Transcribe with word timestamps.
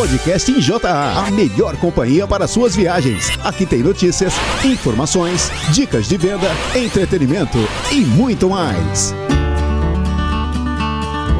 Podcast 0.00 0.50
em 0.50 0.58
JA, 0.58 1.26
a 1.26 1.30
melhor 1.30 1.76
companhia 1.76 2.26
para 2.26 2.48
suas 2.48 2.74
viagens. 2.74 3.28
Aqui 3.44 3.66
tem 3.66 3.80
notícias, 3.80 4.32
informações, 4.64 5.50
dicas 5.74 6.08
de 6.08 6.16
venda, 6.16 6.48
entretenimento 6.74 7.58
e 7.92 7.96
muito 8.00 8.48
mais. 8.48 9.14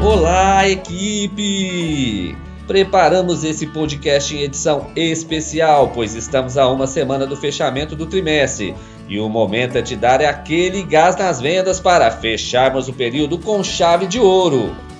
Olá, 0.03 0.69
equipe! 0.69 2.37
Preparamos 2.67 3.43
esse 3.43 3.65
podcast 3.65 4.35
em 4.35 4.43
edição 4.43 4.91
especial, 4.95 5.87
pois 5.91 6.13
estamos 6.13 6.55
a 6.55 6.67
uma 6.67 6.85
semana 6.85 7.25
do 7.25 7.35
fechamento 7.35 7.95
do 7.95 8.05
trimestre 8.05 8.75
e 9.09 9.19
o 9.19 9.27
momento 9.27 9.79
é 9.79 9.81
de 9.81 9.95
dar 9.95 10.21
aquele 10.21 10.83
gás 10.83 11.15
nas 11.15 11.41
vendas 11.41 11.79
para 11.79 12.11
fecharmos 12.11 12.87
o 12.87 12.93
período 12.93 13.39
com 13.39 13.63
chave 13.63 14.05
de 14.05 14.19
ouro. 14.19 14.90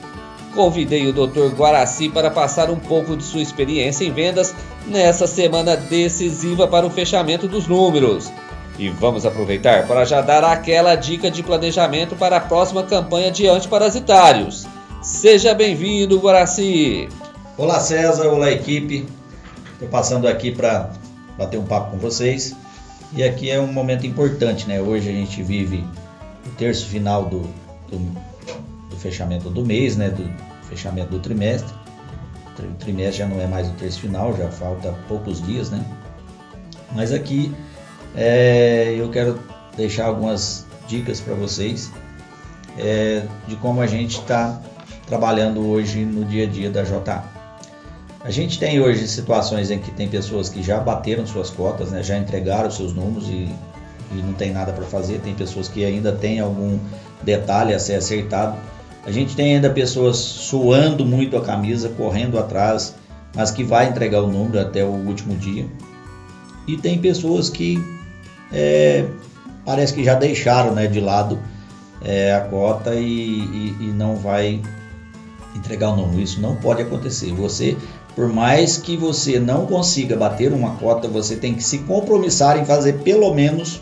Convidei 0.53 1.07
o 1.07 1.13
Dr. 1.13 1.55
Guaraci 1.55 2.09
para 2.09 2.29
passar 2.29 2.69
um 2.69 2.75
pouco 2.75 3.15
de 3.15 3.23
sua 3.23 3.41
experiência 3.41 4.03
em 4.03 4.11
vendas 4.11 4.53
nessa 4.85 5.25
semana 5.25 5.77
decisiva 5.77 6.67
para 6.67 6.85
o 6.85 6.89
fechamento 6.89 7.47
dos 7.47 7.67
números. 7.67 8.31
E 8.77 8.89
vamos 8.89 9.25
aproveitar 9.25 9.87
para 9.87 10.03
já 10.03 10.21
dar 10.21 10.43
aquela 10.43 10.95
dica 10.95 11.31
de 11.31 11.41
planejamento 11.41 12.15
para 12.15 12.37
a 12.37 12.41
próxima 12.41 12.83
campanha 12.83 13.31
de 13.31 13.47
antiparasitários. 13.47 14.67
Seja 15.01 15.53
bem-vindo, 15.53 16.19
Guaraci! 16.19 17.07
Olá 17.57 17.79
César, 17.79 18.27
olá 18.27 18.51
equipe. 18.51 19.07
Estou 19.73 19.87
passando 19.87 20.27
aqui 20.27 20.51
para 20.51 20.89
bater 21.37 21.57
um 21.57 21.65
papo 21.65 21.91
com 21.91 21.97
vocês. 21.97 22.55
E 23.13 23.23
aqui 23.23 23.49
é 23.49 23.59
um 23.59 23.71
momento 23.71 24.05
importante, 24.05 24.67
né? 24.67 24.81
Hoje 24.81 25.09
a 25.09 25.13
gente 25.13 25.41
vive 25.43 25.85
o 26.45 26.49
terço 26.51 26.87
final 26.87 27.25
do, 27.25 27.41
do, 27.89 27.99
fechamento 29.01 29.49
do 29.49 29.65
mês, 29.65 29.97
né? 29.97 30.09
Do 30.09 30.29
fechamento 30.67 31.11
do 31.11 31.19
trimestre. 31.19 31.73
O 32.59 32.75
trimestre 32.75 33.19
já 33.19 33.27
não 33.27 33.41
é 33.41 33.47
mais 33.47 33.67
o 33.67 33.71
terço 33.73 33.99
final, 33.99 34.35
já 34.37 34.49
falta 34.49 34.93
poucos 35.07 35.41
dias, 35.41 35.71
né? 35.71 35.83
Mas 36.93 37.11
aqui 37.11 37.53
é, 38.15 38.93
eu 38.97 39.09
quero 39.09 39.39
deixar 39.75 40.05
algumas 40.05 40.65
dicas 40.87 41.19
para 41.21 41.33
vocês 41.33 41.91
é, 42.77 43.23
de 43.47 43.55
como 43.55 43.81
a 43.81 43.87
gente 43.87 44.19
está 44.19 44.61
trabalhando 45.07 45.67
hoje 45.67 46.05
no 46.05 46.25
dia 46.25 46.43
a 46.43 46.47
dia 46.47 46.69
da 46.69 46.83
JA. 46.83 47.23
A 48.23 48.29
gente 48.29 48.59
tem 48.59 48.79
hoje 48.79 49.07
situações 49.07 49.71
em 49.71 49.79
que 49.79 49.91
tem 49.91 50.07
pessoas 50.07 50.47
que 50.47 50.61
já 50.61 50.79
bateram 50.79 51.25
suas 51.25 51.49
cotas, 51.49 51.91
né, 51.91 52.03
já 52.03 52.17
entregaram 52.17 52.69
seus 52.69 52.93
números 52.93 53.27
e, 53.27 53.49
e 54.11 54.15
não 54.23 54.33
tem 54.33 54.51
nada 54.51 54.71
para 54.71 54.85
fazer. 54.85 55.19
Tem 55.21 55.33
pessoas 55.33 55.67
que 55.67 55.83
ainda 55.83 56.11
têm 56.11 56.39
algum 56.39 56.77
detalhe 57.23 57.73
a 57.73 57.79
ser 57.79 57.95
acertado. 57.95 58.57
A 59.05 59.11
gente 59.11 59.35
tem 59.35 59.55
ainda 59.55 59.69
pessoas 59.69 60.17
suando 60.17 61.05
muito 61.05 61.35
a 61.35 61.41
camisa, 61.41 61.89
correndo 61.89 62.37
atrás, 62.37 62.95
mas 63.35 63.51
que 63.51 63.63
vai 63.63 63.89
entregar 63.89 64.21
o 64.21 64.27
número 64.27 64.59
até 64.59 64.83
o 64.83 64.89
último 64.89 65.35
dia. 65.35 65.65
E 66.67 66.77
tem 66.77 66.99
pessoas 66.99 67.49
que 67.49 67.83
é, 68.51 69.05
parece 69.65 69.93
que 69.93 70.03
já 70.03 70.13
deixaram 70.13 70.73
né, 70.75 70.85
de 70.87 70.99
lado 70.99 71.39
é, 72.03 72.33
a 72.33 72.41
cota 72.41 72.93
e, 72.93 73.05
e, 73.05 73.75
e 73.79 73.93
não 73.95 74.15
vai 74.15 74.61
entregar 75.55 75.89
o 75.89 75.95
número. 75.95 76.21
Isso 76.21 76.39
não 76.39 76.55
pode 76.55 76.81
acontecer. 76.81 77.33
Você 77.33 77.75
por 78.15 78.27
mais 78.27 78.77
que 78.77 78.97
você 78.97 79.39
não 79.39 79.65
consiga 79.65 80.15
bater 80.17 80.51
uma 80.51 80.75
cota, 80.75 81.07
você 81.07 81.35
tem 81.35 81.53
que 81.53 81.63
se 81.63 81.79
compromissar 81.79 82.57
em 82.57 82.65
fazer 82.65 82.99
pelo 82.99 83.33
menos 83.33 83.81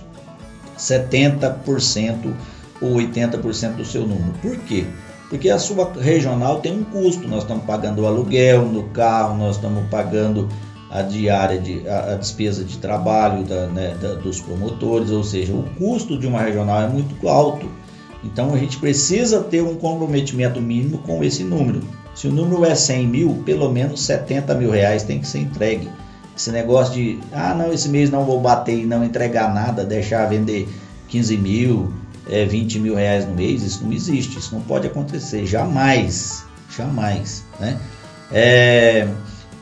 70% 0.77 2.33
ou 2.79 2.95
80% 2.95 3.75
do 3.75 3.85
seu 3.85 4.05
número. 4.05 4.33
Por 4.41 4.55
quê? 4.59 4.85
Porque 5.29 5.49
a 5.49 5.59
sua 5.59 5.91
regional 5.93 6.59
tem 6.59 6.73
um 6.73 6.83
custo. 6.83 7.27
Nós 7.27 7.43
estamos 7.43 7.63
pagando 7.63 8.01
o 8.01 8.07
aluguel 8.07 8.65
no 8.65 8.83
carro, 8.89 9.37
nós 9.37 9.55
estamos 9.55 9.87
pagando 9.89 10.49
a 10.89 11.03
diária, 11.03 11.59
de, 11.59 11.87
a, 11.87 12.13
a 12.13 12.15
despesa 12.15 12.63
de 12.63 12.77
trabalho 12.77 13.43
da, 13.43 13.67
né, 13.67 13.95
da, 14.01 14.15
dos 14.15 14.41
promotores, 14.41 15.11
ou 15.11 15.23
seja, 15.23 15.53
o 15.53 15.63
custo 15.77 16.17
de 16.17 16.25
uma 16.25 16.41
regional 16.41 16.81
é 16.81 16.87
muito 16.87 17.29
alto. 17.29 17.69
Então 18.23 18.53
a 18.53 18.57
gente 18.57 18.77
precisa 18.77 19.41
ter 19.41 19.61
um 19.61 19.75
comprometimento 19.75 20.59
mínimo 20.59 20.97
com 20.99 21.23
esse 21.23 21.43
número. 21.43 21.81
Se 22.15 22.27
o 22.27 22.31
número 22.31 22.65
é 22.65 22.75
100 22.75 23.07
mil, 23.07 23.43
pelo 23.45 23.71
menos 23.71 24.01
70 24.01 24.55
mil 24.55 24.71
reais 24.71 25.03
tem 25.03 25.19
que 25.19 25.27
ser 25.27 25.39
entregue. 25.39 25.87
Esse 26.35 26.51
negócio 26.51 26.93
de, 26.93 27.19
ah, 27.31 27.53
não, 27.53 27.71
esse 27.71 27.87
mês 27.87 28.09
não 28.09 28.25
vou 28.25 28.41
bater 28.41 28.77
e 28.77 28.85
não 28.85 29.03
entregar 29.03 29.53
nada, 29.53 29.85
deixar 29.85 30.25
vender 30.25 30.67
15 31.07 31.37
mil, 31.37 31.93
é, 32.29 32.45
20 32.45 32.79
mil 32.79 32.95
reais 32.95 33.25
no 33.27 33.33
mês, 33.33 33.63
isso 33.63 33.83
não 33.83 33.91
existe, 33.91 34.37
isso 34.37 34.53
não 34.53 34.61
pode 34.61 34.87
acontecer, 34.87 35.45
jamais, 35.45 36.43
jamais, 36.75 37.43
né? 37.59 37.79
É, 38.31 39.07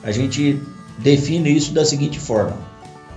a 0.03 0.11
gente 0.11 0.61
define 0.97 1.55
isso 1.55 1.73
da 1.73 1.85
seguinte 1.85 2.19
forma: 2.19 2.57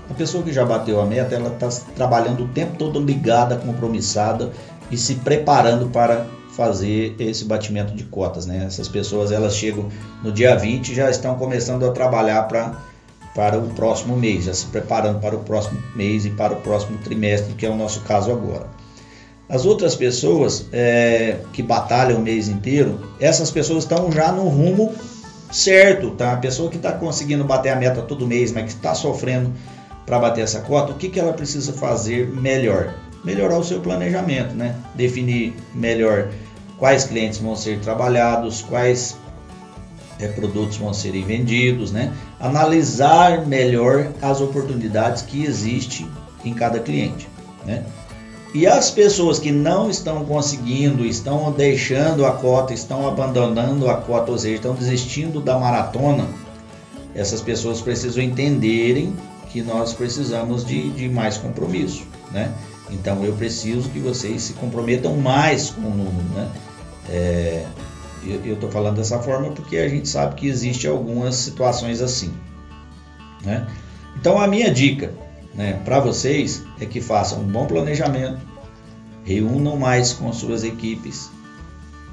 a 0.09 0.15
pessoa 0.15 0.43
que 0.43 0.53
já 0.53 0.65
bateu 0.65 1.01
a 1.01 1.07
meta, 1.07 1.35
ela 1.35 1.53
está 1.53 1.69
trabalhando 1.95 2.45
o 2.45 2.49
tempo 2.49 2.77
todo 2.77 3.01
ligada, 3.01 3.57
compromissada 3.57 4.53
e 4.91 4.97
se 4.97 5.17
preparando 5.17 5.89
para 5.91 6.27
fazer 6.57 7.15
esse 7.19 7.45
batimento 7.45 7.95
de 7.95 8.05
cotas, 8.05 8.47
né? 8.47 8.65
Essas 8.67 8.89
pessoas 8.89 9.33
elas 9.33 9.57
chegam 9.57 9.89
no 10.23 10.33
dia 10.33 10.57
20 10.57 10.95
já 10.95 11.09
estão 11.09 11.37
começando 11.37 11.87
a 11.87 11.93
trabalhar 11.93 12.43
para 12.45 12.91
para 13.35 13.57
o 13.57 13.69
próximo 13.71 14.17
mês, 14.17 14.45
já 14.45 14.53
se 14.53 14.67
preparando 14.67 15.21
para 15.21 15.37
o 15.37 15.39
próximo 15.39 15.81
mês 15.95 16.27
e 16.27 16.31
para 16.31 16.53
o 16.53 16.57
próximo 16.57 16.99
trimestre, 16.99 17.55
que 17.55 17.65
é 17.65 17.71
o 17.71 17.77
nosso 17.77 18.01
caso 18.01 18.33
agora. 18.33 18.67
As 19.51 19.67
outras 19.67 19.97
pessoas 19.97 20.67
é, 20.73 21.39
que 21.53 21.63
batalham 21.63 22.21
o 22.21 22.23
mês 22.23 22.49
inteiro, 22.49 23.01
essas 23.21 23.51
pessoas 23.51 23.85
estão 23.85 24.11
já 24.11 24.31
no 24.31 24.45
rumo 24.49 24.95
certo, 25.51 26.13
tá? 26.13 26.33
A 26.33 26.37
pessoa 26.37 26.71
que 26.71 26.77
está 26.77 26.93
conseguindo 26.93 27.45
bater 27.45 27.71
a 27.71 27.77
meta 27.77 28.01
todo 28.01 28.27
mês, 28.27 28.53
mas 28.53 28.65
que 28.65 28.71
está 28.71 28.95
sofrendo 28.95 29.53
para 30.07 30.19
bater 30.19 30.43
essa 30.43 30.61
cota, 30.61 30.93
o 30.93 30.95
que, 30.95 31.09
que 31.09 31.19
ela 31.19 31.33
precisa 31.33 31.73
fazer 31.73 32.29
melhor? 32.29 32.95
melhorar 33.25 33.59
o 33.59 33.65
seu 33.65 33.81
planejamento, 33.81 34.55
né? 34.55 34.75
Definir 34.95 35.55
melhor 35.75 36.29
quais 36.79 37.05
clientes 37.05 37.39
vão 37.39 37.55
ser 37.55 37.79
trabalhados, 37.81 38.63
quais 38.63 39.17
é, 40.19 40.29
produtos 40.29 40.77
vão 40.77 40.93
serem 40.93 41.25
vendidos, 41.25 41.93
né? 41.93 42.13
Analisar 42.39 43.47
melhor 43.47 44.13
as 44.23 44.41
oportunidades 44.41 45.23
que 45.23 45.45
existem 45.45 46.09
em 46.45 46.55
cada 46.55 46.79
cliente, 46.81 47.29
né? 47.67 47.85
E 48.53 48.67
as 48.67 48.91
pessoas 48.91 49.39
que 49.39 49.53
não 49.53 49.89
estão 49.89 50.25
conseguindo, 50.25 51.05
estão 51.07 51.53
deixando 51.53 52.27
a 52.27 52.33
cota, 52.33 52.75
estão 52.75 53.07
abandonando 53.07 53.89
a 53.89 53.97
cota, 53.97 54.33
ou 54.33 54.39
seja, 54.39 54.57
estão 54.57 54.75
desistindo 54.75 55.41
da 55.41 55.57
maratona, 55.57 56.27
essas 57.15 57.41
pessoas 57.41 57.81
precisam 57.81 58.23
entenderem 58.23 59.15
que 59.51 59.63
nós 59.63 59.93
precisamos 59.93 60.65
de, 60.65 60.91
de 60.91 61.09
mais 61.09 61.37
compromisso, 61.37 62.05
né? 62.33 62.53
Então 62.91 63.25
eu 63.25 63.33
preciso 63.35 63.89
que 63.91 63.99
vocês 63.99 64.43
se 64.43 64.53
comprometam 64.55 65.17
mais 65.17 65.71
com 65.71 65.83
o 65.83 65.91
número, 65.91 66.29
né? 66.35 66.49
É, 67.09 67.67
eu 68.45 68.55
estou 68.55 68.71
falando 68.71 68.97
dessa 68.97 69.19
forma 69.21 69.51
porque 69.51 69.77
a 69.77 69.89
gente 69.89 70.09
sabe 70.09 70.35
que 70.35 70.49
existe 70.49 70.87
algumas 70.87 71.37
situações 71.37 72.01
assim, 72.01 72.33
né? 73.45 73.67
Então 74.17 74.41
a 74.41 74.47
minha 74.47 74.73
dica, 74.73 75.13
né, 75.55 75.81
para 75.85 76.01
vocês 76.01 76.63
é 76.81 76.87
que 76.87 77.01
façam 77.01 77.41
um 77.41 77.45
bom 77.45 77.67
planejamento, 77.67 78.41
reúnam 79.25 79.77
mais 79.77 80.13
com 80.13 80.33
suas 80.33 80.65
equipes, 80.65 81.31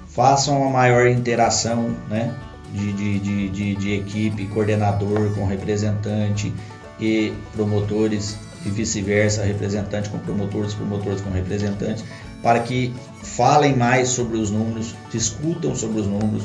façam 0.08 0.62
uma 0.62 0.72
maior 0.72 1.08
interação, 1.08 1.96
né? 2.10 2.34
De, 2.74 2.92
de, 2.92 3.20
de, 3.20 3.50
de, 3.50 3.76
de 3.76 3.94
equipe, 3.94 4.46
coordenador 4.48 5.34
com 5.34 5.46
representante 5.46 6.54
e 7.00 7.32
promotores 7.54 8.38
e 8.66 8.70
vice-versa, 8.70 9.44
representante 9.44 10.10
com 10.10 10.18
promotores, 10.20 10.74
promotores 10.74 11.22
com 11.22 11.30
representantes, 11.30 12.04
para 12.44 12.60
que 12.60 12.94
falem 13.24 13.76
mais 13.76 14.10
sobre 14.10 14.38
os 14.38 14.52
números, 14.52 14.94
discutam 15.10 15.76
sobre 15.76 16.02
os 16.02 16.08
números, 16.08 16.44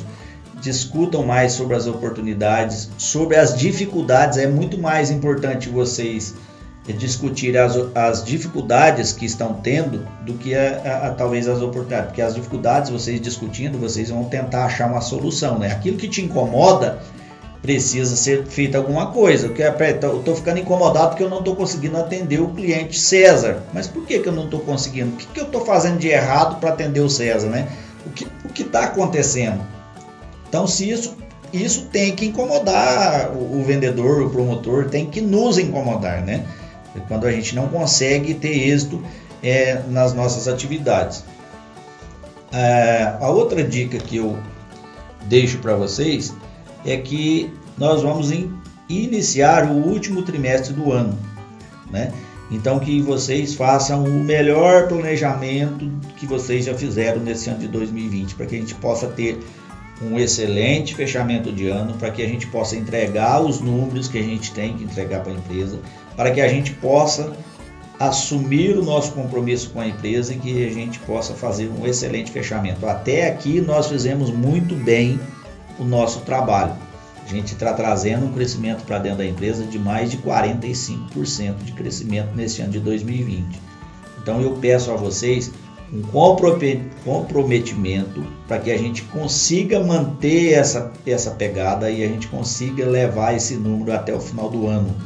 discutam 0.60 1.24
mais 1.24 1.52
sobre 1.52 1.74
as 1.74 1.86
oportunidades, 1.86 2.88
sobre 2.96 3.36
as 3.36 3.56
dificuldades. 3.56 4.38
É 4.38 4.46
muito 4.46 4.78
mais 4.78 5.10
importante 5.10 5.68
vocês 5.68 6.34
discutir 6.86 7.56
as, 7.56 7.76
as 7.94 8.24
dificuldades 8.24 9.12
que 9.12 9.24
estão 9.24 9.54
tendo 9.54 10.06
do 10.22 10.34
que 10.34 10.54
a, 10.54 11.06
a, 11.06 11.10
talvez 11.10 11.46
as 11.46 11.62
oportunidades, 11.62 12.06
porque 12.06 12.22
as 12.22 12.34
dificuldades 12.34 12.90
vocês 12.90 13.20
discutindo, 13.20 13.78
vocês 13.78 14.10
vão 14.10 14.24
tentar 14.24 14.64
achar 14.64 14.90
uma 14.90 15.00
solução, 15.00 15.58
né? 15.58 15.70
Aquilo 15.70 15.96
que 15.96 16.08
te 16.08 16.22
incomoda, 16.22 17.00
precisa 17.62 18.16
ser 18.16 18.44
feita 18.46 18.76
alguma 18.76 19.06
coisa. 19.12 19.46
Eu 19.46 20.18
estou 20.18 20.34
ficando 20.34 20.58
incomodado 20.58 21.10
porque 21.10 21.22
eu 21.22 21.30
não 21.30 21.38
estou 21.38 21.54
conseguindo 21.54 21.96
atender 21.96 22.40
o 22.40 22.48
cliente 22.48 22.98
César. 22.98 23.62
Mas 23.72 23.86
por 23.86 24.04
que, 24.04 24.18
que 24.18 24.28
eu 24.28 24.32
não 24.32 24.44
estou 24.44 24.60
conseguindo? 24.60 25.12
O 25.12 25.16
que, 25.16 25.26
que 25.26 25.40
eu 25.40 25.44
estou 25.44 25.64
fazendo 25.64 25.98
de 25.98 26.08
errado 26.08 26.58
para 26.58 26.70
atender 26.70 27.00
o 27.00 27.08
César? 27.08 27.48
Né? 27.48 27.68
O 28.04 28.48
que 28.48 28.62
está 28.62 28.84
acontecendo? 28.84 29.62
Então, 30.48 30.66
se 30.66 30.90
isso, 30.90 31.16
isso 31.52 31.86
tem 31.92 32.14
que 32.16 32.26
incomodar 32.26 33.30
o, 33.30 33.60
o, 33.60 33.64
vendedor, 33.64 34.22
o 34.22 34.30
promotor, 34.30 34.90
tem 34.90 35.06
que 35.06 35.20
nos 35.20 35.56
incomodar. 35.56 36.20
Né? 36.20 36.44
Quando 37.08 37.26
a 37.26 37.32
gente 37.32 37.54
não 37.54 37.68
consegue 37.68 38.34
ter 38.34 38.68
êxito 38.68 39.02
é, 39.42 39.82
nas 39.88 40.14
nossas 40.14 40.46
atividades. 40.46 41.24
É, 42.52 43.14
a 43.20 43.28
outra 43.28 43.64
dica 43.64 43.98
que 43.98 44.16
eu 44.16 44.38
deixo 45.26 45.58
para 45.58 45.74
vocês 45.74 46.34
é 46.84 46.96
que 46.96 47.52
nós 47.78 48.02
vamos 48.02 48.30
in, 48.30 48.52
iniciar 48.88 49.70
o 49.70 49.88
último 49.88 50.22
trimestre 50.22 50.72
do 50.72 50.92
ano, 50.92 51.18
né? 51.90 52.12
Então 52.50 52.78
que 52.78 53.00
vocês 53.00 53.54
façam 53.54 54.04
o 54.04 54.22
melhor 54.22 54.86
planejamento 54.86 55.90
que 56.18 56.26
vocês 56.26 56.66
já 56.66 56.74
fizeram 56.74 57.22
nesse 57.22 57.48
ano 57.48 57.60
de 57.60 57.68
2020, 57.68 58.34
para 58.34 58.44
que 58.44 58.56
a 58.56 58.58
gente 58.58 58.74
possa 58.74 59.06
ter 59.06 59.38
um 60.02 60.18
excelente 60.18 60.94
fechamento 60.94 61.50
de 61.50 61.68
ano, 61.68 61.94
para 61.94 62.10
que 62.10 62.22
a 62.22 62.26
gente 62.26 62.46
possa 62.48 62.76
entregar 62.76 63.40
os 63.40 63.60
números 63.60 64.08
que 64.08 64.18
a 64.18 64.22
gente 64.22 64.52
tem 64.52 64.76
que 64.76 64.84
entregar 64.84 65.20
para 65.20 65.32
a 65.32 65.36
empresa, 65.36 65.78
para 66.16 66.30
que 66.30 66.40
a 66.40 66.48
gente 66.48 66.72
possa 66.74 67.32
assumir 67.98 68.76
o 68.76 68.84
nosso 68.84 69.12
compromisso 69.12 69.70
com 69.70 69.80
a 69.80 69.86
empresa 69.86 70.34
e 70.34 70.36
que 70.36 70.66
a 70.66 70.70
gente 70.70 70.98
possa 71.00 71.34
fazer 71.34 71.68
um 71.68 71.86
excelente 71.86 72.32
fechamento. 72.32 72.86
Até 72.86 73.28
aqui 73.28 73.60
nós 73.60 73.86
fizemos 73.86 74.30
muito 74.30 74.74
bem 74.74 75.20
o 75.78 75.84
nosso 75.84 76.20
trabalho. 76.20 76.74
A 77.24 77.28
gente 77.28 77.52
está 77.52 77.72
trazendo 77.72 78.26
um 78.26 78.32
crescimento 78.32 78.84
para 78.84 78.98
dentro 78.98 79.18
da 79.18 79.26
empresa 79.26 79.64
de 79.64 79.78
mais 79.78 80.10
de 80.10 80.18
45% 80.18 81.62
de 81.62 81.72
crescimento 81.72 82.34
nesse 82.34 82.60
ano 82.60 82.72
de 82.72 82.80
2020. 82.80 83.60
Então 84.20 84.40
eu 84.40 84.52
peço 84.56 84.90
a 84.90 84.96
vocês 84.96 85.52
um 85.92 86.02
comprometimento 87.04 88.24
para 88.48 88.58
que 88.58 88.70
a 88.70 88.78
gente 88.78 89.02
consiga 89.02 89.78
manter 89.78 90.54
essa, 90.54 90.90
essa 91.06 91.30
pegada 91.32 91.90
e 91.90 92.02
a 92.02 92.08
gente 92.08 92.26
consiga 92.28 92.84
levar 92.86 93.36
esse 93.36 93.54
número 93.54 93.92
até 93.92 94.14
o 94.14 94.20
final 94.20 94.48
do 94.48 94.66
ano 94.66 94.96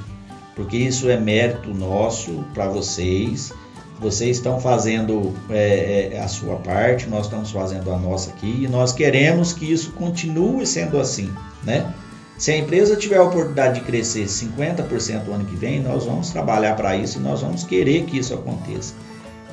porque 0.57 0.79
isso 0.79 1.09
é 1.11 1.21
mérito 1.21 1.73
nosso 1.73 2.45
para 2.55 2.67
vocês. 2.67 3.53
Vocês 4.01 4.39
estão 4.39 4.59
fazendo 4.59 5.35
é, 5.49 6.11
é, 6.15 6.21
a 6.21 6.29
sua 6.29 6.57
parte, 6.57 7.09
nós 7.09 7.27
estamos 7.27 7.51
fazendo 7.51 7.93
a 7.93 7.99
nossa 7.99 8.31
aqui 8.31 8.65
e 8.65 8.69
nós 8.69 8.93
queremos 8.93 9.53
que 9.53 9.71
isso 9.71 9.93
continue 9.93 10.67
sendo 10.67 10.99
assim, 10.99 11.31
né? 11.63 11.95
Se 12.37 12.51
a 12.51 12.59
empresa 12.59 12.97
tiver 12.97 13.17
a 13.17 13.23
oportunidade 13.23 13.81
de 13.81 13.87
crescer 13.87 14.27
50% 14.27 15.29
o 15.29 15.33
ano 15.33 15.47
que 15.47 15.57
vem, 15.57 15.81
nós 15.81 16.05
vamos 16.05 16.31
trabalhar 16.31 16.75
para 16.77 16.95
isso 16.95 17.19
e 17.19 17.23
nós 17.23 17.41
vamos 17.41 17.65
querer 17.65 18.05
que 18.05 18.19
isso 18.19 18.35
aconteça. 18.35 18.95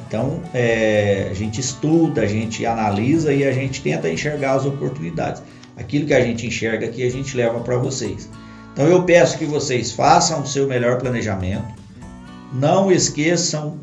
Então, 0.05 0.41
é, 0.53 1.29
a 1.31 1.33
gente 1.33 1.61
estuda, 1.61 2.21
a 2.21 2.27
gente 2.27 2.65
analisa 2.65 3.33
e 3.33 3.45
a 3.45 3.53
gente 3.53 3.81
tenta 3.81 4.09
enxergar 4.09 4.55
as 4.55 4.65
oportunidades. 4.65 5.41
Aquilo 5.77 6.05
que 6.05 6.13
a 6.13 6.21
gente 6.21 6.45
enxerga 6.45 6.85
aqui, 6.85 7.03
a 7.03 7.09
gente 7.09 7.35
leva 7.37 7.61
para 7.61 7.77
vocês. 7.77 8.29
Então 8.73 8.87
eu 8.87 9.03
peço 9.03 9.37
que 9.37 9.45
vocês 9.45 9.91
façam 9.91 10.41
o 10.41 10.47
seu 10.47 10.67
melhor 10.67 10.97
planejamento. 10.97 11.65
Não 12.51 12.91
esqueçam 12.91 13.77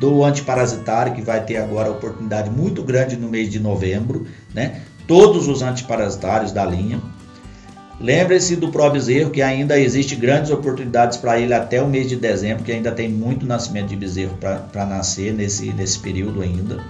do 0.00 0.24
antiparasitário, 0.24 1.14
que 1.14 1.22
vai 1.22 1.44
ter 1.44 1.58
agora 1.58 1.90
oportunidade 1.90 2.50
muito 2.50 2.82
grande 2.82 3.16
no 3.16 3.28
mês 3.28 3.48
de 3.50 3.60
novembro, 3.60 4.26
né? 4.52 4.82
Todos 5.06 5.46
os 5.46 5.62
antiparasitários 5.62 6.50
da 6.50 6.64
linha. 6.64 7.00
Lembre-se 8.00 8.56
do 8.56 8.68
Bezerro, 8.90 9.30
que 9.30 9.40
ainda 9.40 9.78
existe 9.78 10.16
grandes 10.16 10.50
oportunidades 10.50 11.18
para 11.18 11.38
ele 11.38 11.54
até 11.54 11.80
o 11.80 11.86
mês 11.86 12.08
de 12.08 12.16
dezembro, 12.16 12.64
que 12.64 12.72
ainda 12.72 12.90
tem 12.90 13.08
muito 13.08 13.46
nascimento 13.46 13.88
de 13.90 13.96
bezerro 13.96 14.36
para 14.38 14.84
nascer 14.84 15.32
nesse, 15.32 15.72
nesse 15.72 16.00
período 16.00 16.42
ainda. 16.42 16.82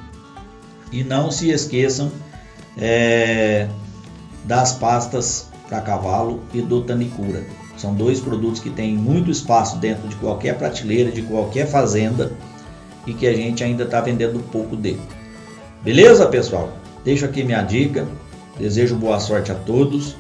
E 0.91 1.05
não 1.05 1.31
se 1.31 1.51
esqueçam 1.51 2.11
é, 2.79 3.69
das 4.47 4.73
pastas 4.73 5.52
para 5.73 5.81
cavalo 5.81 6.43
e 6.53 6.61
do 6.61 6.83
Tanicura. 6.83 7.43
São 7.79 7.95
dois 7.95 8.21
produtos 8.21 8.61
que 8.61 8.69
têm 8.69 8.95
muito 8.95 9.31
espaço 9.31 9.79
dentro 9.79 10.07
de 10.07 10.15
qualquer 10.17 10.59
prateleira, 10.59 11.11
de 11.11 11.23
qualquer 11.23 11.67
fazenda 11.67 12.31
e 13.07 13.15
que 13.15 13.27
a 13.27 13.35
gente 13.35 13.65
ainda 13.65 13.85
está 13.85 14.03
vendendo 14.03 14.39
pouco 14.53 14.77
dele. 14.77 15.01
Beleza, 15.83 16.27
pessoal? 16.27 16.71
Deixo 17.03 17.25
aqui 17.25 17.43
minha 17.43 17.63
dica. 17.63 18.07
Desejo 18.59 18.97
boa 18.97 19.19
sorte 19.19 19.51
a 19.51 19.55
todos 19.55 20.15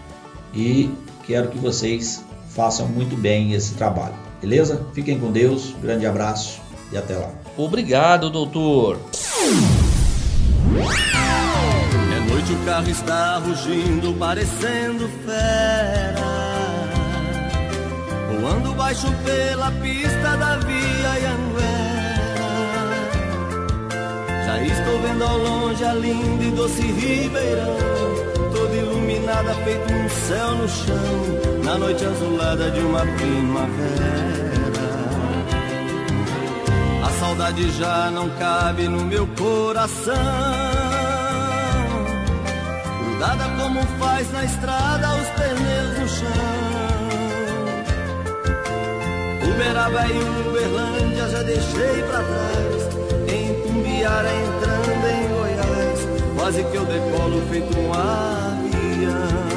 e 0.54 0.90
quero 1.26 1.48
que 1.48 1.58
vocês 1.58 2.24
façam 2.48 2.88
muito 2.88 3.14
bem 3.14 3.52
esse 3.52 3.74
trabalho. 3.74 4.14
Beleza? 4.40 4.86
Fiquem 4.94 5.20
com 5.20 5.30
Deus. 5.30 5.76
Grande 5.82 6.06
abraço 6.06 6.62
e 6.90 6.96
até 6.96 7.14
lá. 7.14 7.30
Obrigado, 7.58 8.30
doutor 8.30 8.98
o 12.52 12.64
carro 12.64 12.88
está 12.88 13.38
rugindo, 13.38 14.12
parecendo 14.14 15.08
fera. 15.24 16.32
Voando 18.40 18.74
baixo 18.74 19.06
pela 19.24 19.70
pista 19.72 20.36
da 20.36 20.56
Via 20.58 21.30
Anguera. 21.32 21.72
Já 24.44 24.62
estou 24.62 25.00
vendo 25.00 25.24
ao 25.24 25.38
longe 25.38 25.84
a 25.84 25.94
linda 25.94 26.44
e 26.44 26.50
doce 26.50 26.82
Ribeirão. 26.82 27.76
Toda 28.54 28.74
iluminada, 28.74 29.54
feito 29.64 29.92
um 29.92 30.08
céu 30.08 30.54
no 30.56 30.68
chão. 30.68 31.62
Na 31.64 31.78
noite 31.78 32.04
azulada 32.04 32.70
de 32.70 32.80
uma 32.80 33.00
primavera. 33.00 34.52
A 37.04 37.10
saudade 37.20 37.70
já 37.78 38.10
não 38.10 38.28
cabe 38.30 38.88
no 38.88 39.04
meu 39.04 39.26
coração 39.28 40.71
Dada 43.22 43.44
como 43.56 43.80
faz 44.00 44.32
na 44.32 44.44
estrada 44.44 45.14
os 45.14 45.28
pneus 45.28 45.98
no 46.00 46.08
chão. 46.08 46.28
Uberaba 49.48 50.08
e 50.08 50.48
Uberlândia 50.48 51.28
já 51.28 51.42
deixei 51.44 52.02
pra 52.02 52.18
trás. 52.18 52.82
Em 53.32 53.62
Tumbiara 53.62 54.28
entrando 54.28 55.06
em 55.06 55.28
Goiás, 55.36 56.08
quase 56.36 56.64
que 56.64 56.76
eu 56.76 56.84
decolo 56.84 57.40
feito 57.48 57.78
um 57.78 57.92
avião. 57.92 59.51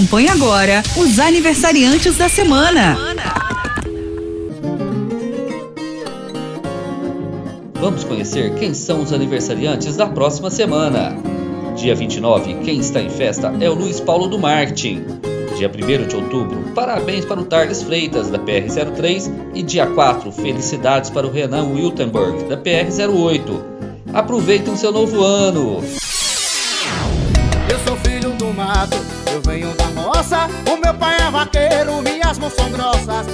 Acompanhe 0.00 0.30
agora 0.30 0.82
os 0.96 1.18
aniversariantes 1.18 2.16
da 2.16 2.26
semana. 2.26 2.96
Vamos 7.74 8.02
conhecer 8.04 8.54
quem 8.54 8.72
são 8.72 9.02
os 9.02 9.12
aniversariantes 9.12 9.96
da 9.96 10.06
próxima 10.06 10.48
semana. 10.48 11.14
Dia 11.76 11.94
29, 11.94 12.54
quem 12.64 12.80
está 12.80 13.02
em 13.02 13.10
festa 13.10 13.54
é 13.60 13.68
o 13.68 13.74
Luiz 13.74 14.00
Paulo 14.00 14.26
do 14.26 14.38
Martin. 14.38 15.04
Dia 15.58 15.68
1 15.68 16.08
de 16.08 16.16
outubro, 16.16 16.64
parabéns 16.74 17.26
para 17.26 17.38
o 17.38 17.44
Tarles 17.44 17.82
Freitas, 17.82 18.30
da 18.30 18.38
PR-03. 18.38 19.30
E 19.52 19.62
dia 19.62 19.86
4, 19.86 20.32
felicidades 20.32 21.10
para 21.10 21.26
o 21.26 21.30
Renan 21.30 21.74
Wiltenberg, 21.74 22.44
da 22.44 22.56
PR-08. 22.56 23.60
Aproveitem 24.14 24.78
seu 24.78 24.92
novo 24.92 25.22
ano! 25.22 25.84
Eu 27.68 27.78
sou 27.86 27.96
filho 27.98 28.30
do 28.30 28.46
mato, 28.54 28.96
eu 29.30 29.42
venho 29.42 29.80
O 30.20 30.76
meu 30.76 30.92
pai 30.92 31.16
é 31.16 31.30
vaqueiro, 31.30 32.02
minhas 32.02 32.38
mãos 32.38 32.52
são 32.52 32.70
grossas 32.70 33.26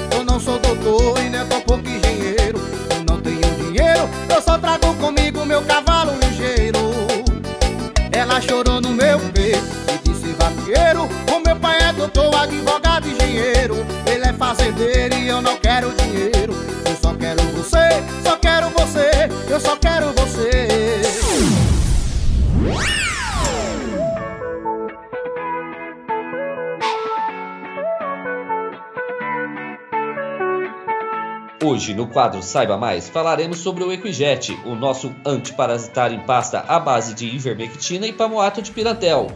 Hoje, 31.76 31.92
no 31.92 32.06
quadro 32.06 32.42
Saiba 32.42 32.78
Mais, 32.78 33.06
falaremos 33.06 33.58
sobre 33.58 33.84
o 33.84 33.92
Equijet, 33.92 34.58
o 34.64 34.74
nosso 34.74 35.14
antiparasitário 35.26 36.16
em 36.16 36.20
pasta 36.20 36.60
à 36.60 36.80
base 36.80 37.12
de 37.12 37.26
ivermectina 37.26 38.06
e 38.06 38.14
pamoato 38.14 38.62
de 38.62 38.70
pirantel. 38.70 39.30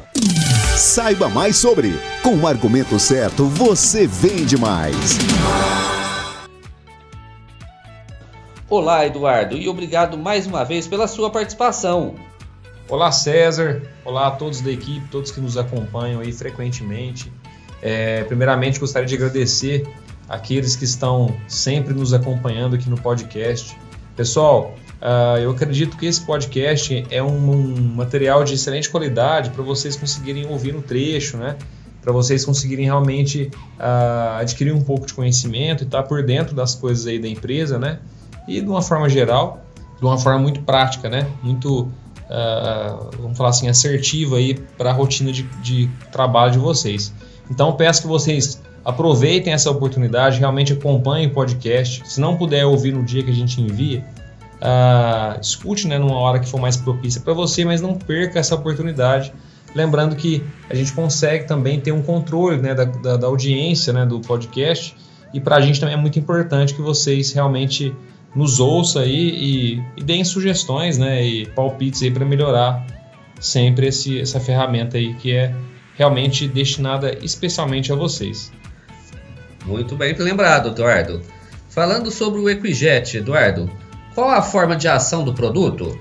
Saiba 0.74 1.28
mais 1.28 1.56
sobre. 1.58 1.92
Com 2.22 2.38
o 2.38 2.46
argumento 2.46 2.98
certo, 2.98 3.44
você 3.44 4.06
vende 4.06 4.56
mais. 4.56 5.18
Olá, 8.70 9.04
Eduardo, 9.04 9.58
e 9.58 9.68
obrigado 9.68 10.16
mais 10.16 10.46
uma 10.46 10.64
vez 10.64 10.86
pela 10.86 11.06
sua 11.06 11.28
participação. 11.28 12.14
Olá, 12.88 13.12
César. 13.12 13.82
Olá 14.02 14.28
a 14.28 14.30
todos 14.30 14.62
da 14.62 14.72
equipe, 14.72 15.06
todos 15.10 15.30
que 15.30 15.42
nos 15.42 15.58
acompanham 15.58 16.22
aí 16.22 16.32
frequentemente. 16.32 17.30
É, 17.82 18.24
primeiramente, 18.24 18.80
gostaria 18.80 19.06
de 19.06 19.14
agradecer 19.14 19.86
aqueles 20.30 20.76
que 20.76 20.84
estão 20.84 21.36
sempre 21.48 21.92
nos 21.92 22.14
acompanhando 22.14 22.76
aqui 22.76 22.88
no 22.88 22.98
podcast. 22.98 23.76
Pessoal, 24.16 24.74
uh, 25.02 25.38
eu 25.38 25.50
acredito 25.50 25.96
que 25.96 26.06
esse 26.06 26.20
podcast 26.20 27.04
é 27.10 27.20
um, 27.20 27.50
um 27.50 27.94
material 27.96 28.44
de 28.44 28.54
excelente 28.54 28.88
qualidade 28.88 29.50
para 29.50 29.62
vocês 29.62 29.96
conseguirem 29.96 30.46
ouvir 30.46 30.72
no 30.72 30.80
trecho, 30.80 31.36
né? 31.36 31.56
para 32.02 32.12
vocês 32.12 32.44
conseguirem 32.44 32.86
realmente 32.86 33.50
uh, 33.78 34.38
adquirir 34.38 34.72
um 34.72 34.82
pouco 34.82 35.06
de 35.06 35.12
conhecimento 35.12 35.84
e 35.84 35.86
estar 35.86 36.02
tá 36.02 36.08
por 36.08 36.22
dentro 36.22 36.54
das 36.54 36.74
coisas 36.74 37.06
aí 37.06 37.18
da 37.18 37.28
empresa, 37.28 37.78
né? 37.78 37.98
E 38.48 38.60
de 38.60 38.66
uma 38.66 38.80
forma 38.80 39.08
geral, 39.08 39.62
de 39.98 40.04
uma 40.04 40.18
forma 40.18 40.38
muito 40.38 40.62
prática, 40.62 41.08
né? 41.10 41.26
Muito, 41.42 41.82
uh, 41.82 43.10
vamos 43.20 43.36
falar 43.36 43.50
assim, 43.50 43.68
assertiva 43.68 44.36
aí 44.36 44.54
para 44.78 44.90
a 44.90 44.92
rotina 44.92 45.30
de, 45.30 45.42
de 45.62 45.90
trabalho 46.10 46.52
de 46.52 46.58
vocês. 46.58 47.12
Então 47.50 47.72
peço 47.74 48.02
que 48.02 48.08
vocês 48.08 48.60
aproveitem 48.84 49.52
essa 49.52 49.70
oportunidade, 49.70 50.38
realmente 50.38 50.72
acompanhem 50.72 51.28
o 51.28 51.30
podcast. 51.30 52.02
Se 52.06 52.20
não 52.20 52.36
puder 52.36 52.64
ouvir 52.64 52.92
no 52.92 53.02
dia 53.02 53.22
que 53.22 53.30
a 53.30 53.34
gente 53.34 53.60
envia, 53.60 54.04
uh, 54.60 55.40
escute 55.40 55.86
né, 55.86 55.98
numa 55.98 56.16
hora 56.16 56.38
que 56.38 56.48
for 56.48 56.60
mais 56.60 56.76
propícia 56.76 57.20
para 57.20 57.32
você, 57.32 57.64
mas 57.64 57.80
não 57.80 57.94
perca 57.94 58.38
essa 58.38 58.54
oportunidade. 58.54 59.32
Lembrando 59.74 60.16
que 60.16 60.42
a 60.68 60.74
gente 60.74 60.92
consegue 60.92 61.46
também 61.46 61.80
ter 61.80 61.92
um 61.92 62.02
controle 62.02 62.56
né, 62.56 62.74
da, 62.74 62.84
da, 62.84 63.16
da 63.16 63.26
audiência 63.26 63.92
né, 63.92 64.04
do 64.04 64.20
podcast 64.20 64.96
e 65.32 65.40
para 65.40 65.56
a 65.56 65.60
gente 65.60 65.78
também 65.78 65.94
é 65.94 65.98
muito 65.98 66.18
importante 66.18 66.74
que 66.74 66.82
vocês 66.82 67.32
realmente 67.32 67.94
nos 68.34 68.58
ouçam 68.58 69.02
aí 69.02 69.30
e, 69.30 69.82
e 69.96 70.02
deem 70.02 70.24
sugestões 70.24 70.98
né, 70.98 71.24
e 71.24 71.46
palpites 71.46 72.08
para 72.10 72.24
melhorar 72.24 72.84
sempre 73.38 73.86
esse, 73.86 74.20
essa 74.20 74.40
ferramenta 74.40 74.96
aí 74.96 75.14
que 75.14 75.32
é 75.32 75.54
realmente 75.94 76.48
destinada 76.48 77.16
especialmente 77.22 77.92
a 77.92 77.96
vocês. 77.96 78.52
Muito 79.70 79.94
bem 79.94 80.12
lembrado, 80.14 80.70
Eduardo. 80.70 81.22
Falando 81.68 82.10
sobre 82.10 82.40
o 82.40 82.50
Equijet, 82.50 83.16
Eduardo, 83.16 83.70
qual 84.16 84.28
a 84.28 84.42
forma 84.42 84.74
de 84.74 84.88
ação 84.88 85.22
do 85.22 85.32
produto? 85.32 85.96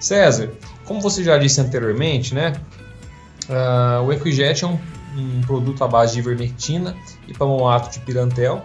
César, 0.00 0.50
como 0.86 1.02
você 1.02 1.22
já 1.22 1.36
disse 1.36 1.60
anteriormente, 1.60 2.34
né? 2.34 2.54
Uh, 3.46 4.02
o 4.04 4.10
Equijet 4.10 4.64
é 4.64 4.66
um, 4.66 4.78
um, 5.18 5.42
produto 5.42 5.84
à 5.84 5.88
base 5.88 6.14
de 6.14 6.20
ivermectina 6.20 6.96
e 7.28 7.34
pamoato 7.34 7.90
de 7.90 8.00
pirantel. 8.00 8.64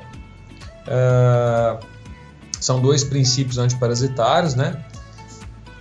Uh, 0.87 1.85
são 2.61 2.79
dois 2.79 3.03
princípios 3.03 3.57
antiparasitários, 3.57 4.55
né? 4.55 4.85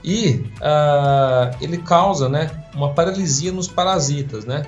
E 0.02 0.44
uh, 0.56 1.56
ele 1.60 1.78
causa, 1.78 2.28
né, 2.28 2.50
uma 2.74 2.92
paralisia 2.92 3.52
nos 3.52 3.68
parasitas, 3.68 4.44
né? 4.44 4.66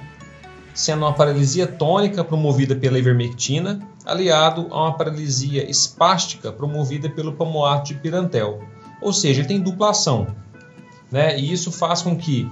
Sendo 0.75 1.05
uma 1.05 1.13
paralisia 1.13 1.67
tônica 1.67 2.23
promovida 2.25 2.77
pela 2.77 2.99
ivermectina, 2.99 3.81
aliado 4.05 4.69
a 4.71 4.83
uma 4.85 4.97
paralisia 4.97 5.69
espástica 5.69 6.53
promovida 6.53 7.09
pelo 7.11 7.33
pamoato 7.33 7.93
de 7.93 7.95
pirantel. 7.95 8.61
Ou 9.03 9.13
seja, 9.13 9.41
ele 9.41 9.49
tem 9.49 9.61
dupla 9.61 9.91
ação, 9.91 10.29
né? 11.11 11.39
E 11.39 11.53
isso 11.53 11.73
faz 11.73 12.03
com 12.03 12.17
que 12.17 12.49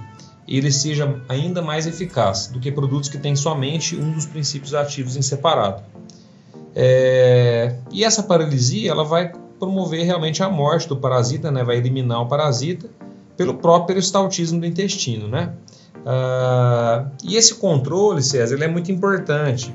ele 0.47 0.71
seja 0.71 1.21
ainda 1.29 1.61
mais 1.61 1.85
eficaz 1.85 2.47
do 2.47 2.59
que 2.59 2.71
produtos 2.71 3.07
que 3.07 3.17
têm 3.17 3.35
somente 3.35 3.95
um 3.95 4.11
dos 4.11 4.25
princípios 4.25 4.73
ativos 4.73 5.15
em 5.15 5.21
separado. 5.21 5.83
É... 6.75 7.75
E 7.91 8.03
essa 8.03 8.23
paralisia 8.23 8.89
ela 8.89 9.03
vai 9.03 9.31
promover 9.59 10.05
realmente 10.05 10.41
a 10.41 10.49
morte 10.49 10.87
do 10.87 10.97
parasita, 10.97 11.51
né? 11.51 11.63
vai 11.63 11.77
eliminar 11.77 12.21
o 12.21 12.27
parasita 12.27 12.89
pelo 13.37 13.55
próprio 13.55 13.87
peristaltismo 13.87 14.59
do 14.59 14.65
intestino. 14.65 15.27
Né? 15.27 15.53
Ah, 16.05 17.05
e 17.23 17.35
esse 17.35 17.55
controle, 17.55 18.21
César, 18.21 18.55
ele 18.55 18.63
é 18.63 18.67
muito 18.67 18.91
importante 18.91 19.73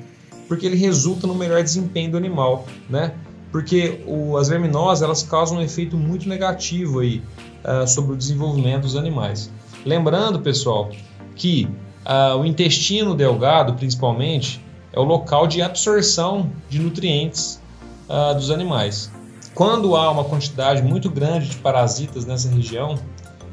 porque 0.49 0.67
ele 0.67 0.77
resulta 0.77 1.27
no 1.27 1.35
melhor 1.35 1.63
desempenho 1.63 2.11
do 2.13 2.17
animal, 2.17 2.67
né? 2.89 3.15
Porque 3.51 4.03
o, 4.07 4.37
as 4.37 4.49
verminosas 4.49 5.03
elas 5.03 5.23
causam 5.23 5.59
um 5.59 5.63
efeito 5.63 5.97
muito 5.97 6.29
negativo 6.29 7.01
aí 7.01 7.23
uh, 7.65 7.87
sobre 7.87 8.13
o 8.13 8.17
desenvolvimento 8.17 8.83
dos 8.83 8.97
animais. 8.97 9.51
Lembrando, 9.87 10.41
pessoal, 10.41 10.91
que 11.37 11.69
uh, 12.05 12.37
o 12.37 12.45
intestino 12.45 13.15
delgado, 13.15 13.75
principalmente, 13.75 14.61
é 14.93 14.99
o 14.99 15.05
local 15.05 15.47
de 15.47 15.63
absorção 15.63 16.51
de 16.69 16.79
nutrientes 16.79 17.61
uh, 18.09 18.35
dos 18.35 18.51
animais. 18.51 19.11
Quando 19.55 19.95
há 19.95 20.11
uma 20.11 20.25
quantidade 20.25 20.83
muito 20.83 21.09
grande 21.09 21.49
de 21.49 21.57
parasitas 21.57 22.27
nessa 22.27 22.49
região, 22.49 22.99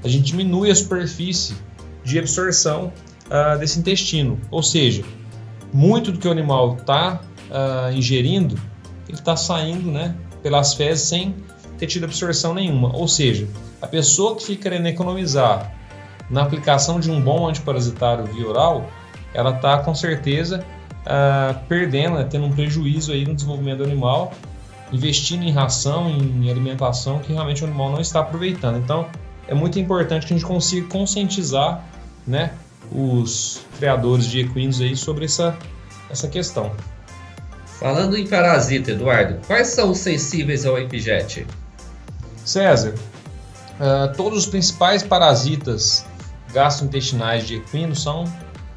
a 0.03 0.07
gente 0.07 0.23
diminui 0.23 0.71
a 0.71 0.75
superfície 0.75 1.55
de 2.03 2.19
absorção 2.19 2.91
uh, 3.27 3.57
desse 3.57 3.79
intestino, 3.79 4.39
ou 4.49 4.63
seja, 4.63 5.03
muito 5.73 6.11
do 6.11 6.19
que 6.19 6.27
o 6.27 6.31
animal 6.31 6.75
está 6.75 7.21
uh, 7.49 7.93
ingerindo, 7.93 8.55
ele 9.07 9.17
está 9.17 9.35
saindo 9.35 9.91
né, 9.91 10.15
pelas 10.41 10.73
fezes 10.73 11.07
sem 11.07 11.35
ter 11.77 11.87
tido 11.87 12.05
absorção 12.05 12.53
nenhuma. 12.53 12.95
Ou 12.95 13.07
seja, 13.07 13.47
a 13.81 13.87
pessoa 13.87 14.35
que 14.35 14.45
fica 14.45 14.63
querendo 14.63 14.87
economizar 14.87 15.73
na 16.29 16.43
aplicação 16.43 16.99
de 16.99 17.11
um 17.11 17.21
bom 17.21 17.47
antiparasitário 17.47 18.25
via 18.25 18.47
oral, 18.47 18.89
ela 19.33 19.55
está 19.55 19.77
com 19.79 19.93
certeza 19.93 20.63
uh, 21.01 21.59
perdendo, 21.67 22.15
né, 22.15 22.27
tendo 22.29 22.45
um 22.45 22.51
prejuízo 22.51 23.11
aí 23.11 23.25
no 23.25 23.33
desenvolvimento 23.33 23.79
do 23.79 23.83
animal, 23.83 24.31
investindo 24.91 25.43
em 25.43 25.51
ração, 25.51 26.09
em 26.09 26.49
alimentação 26.49 27.19
que 27.19 27.31
realmente 27.31 27.63
o 27.63 27.67
animal 27.67 27.91
não 27.91 28.01
está 28.01 28.19
aproveitando. 28.19 28.77
Então, 28.77 29.07
é 29.47 29.53
muito 29.53 29.79
importante 29.79 30.25
que 30.25 30.33
a 30.33 30.37
gente 30.37 30.45
consiga 30.45 30.87
conscientizar, 30.87 31.83
né, 32.25 32.53
os 32.91 33.61
criadores 33.77 34.25
de 34.25 34.41
equinos 34.41 34.81
aí 34.81 34.95
sobre 34.95 35.25
essa, 35.25 35.57
essa 36.09 36.27
questão. 36.27 36.71
Falando 37.79 38.15
em 38.15 38.27
parasita, 38.27 38.91
Eduardo, 38.91 39.39
quais 39.47 39.67
são 39.67 39.91
os 39.91 39.97
sensíveis 39.99 40.65
ao 40.65 40.77
epijet? 40.77 41.47
César, 42.45 42.93
uh, 43.79 44.15
todos 44.15 44.39
os 44.39 44.45
principais 44.45 45.01
parasitas 45.01 46.05
gastrointestinais 46.53 47.47
de 47.47 47.55
equinos 47.55 48.03
são 48.03 48.25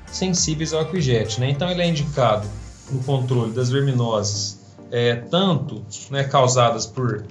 sensíveis 0.06 0.72
ao 0.72 0.82
equijet, 0.82 1.40
né? 1.40 1.50
Então 1.50 1.68
ele 1.68 1.82
é 1.82 1.88
indicado 1.88 2.48
no 2.90 3.02
controle 3.02 3.52
das 3.52 3.68
verminoses, 3.70 4.60
é, 4.90 5.16
tanto 5.16 5.84
né, 6.10 6.24
causadas 6.24 6.86
por 6.86 7.26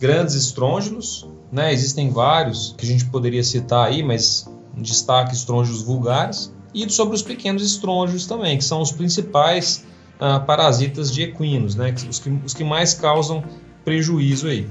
grandes 0.00 0.34
estrôngilos, 0.34 1.28
né? 1.52 1.72
Existem 1.72 2.10
vários 2.10 2.74
que 2.76 2.84
a 2.84 2.88
gente 2.88 3.04
poderia 3.06 3.44
citar 3.44 3.86
aí, 3.86 4.02
mas 4.02 4.48
destaque 4.76 5.34
estrôngios 5.34 5.82
vulgares 5.82 6.52
e 6.74 6.88
sobre 6.90 7.14
os 7.14 7.22
pequenos 7.22 7.62
estrôngios 7.62 8.26
também, 8.26 8.56
que 8.56 8.64
são 8.64 8.80
os 8.80 8.90
principais 8.92 9.84
ah, 10.18 10.40
parasitas 10.40 11.12
de 11.12 11.22
equinos, 11.22 11.74
né? 11.74 11.94
Os 12.08 12.18
que, 12.18 12.30
os 12.44 12.54
que 12.54 12.64
mais 12.64 12.94
causam 12.94 13.42
prejuízo 13.84 14.46
aí. 14.46 14.68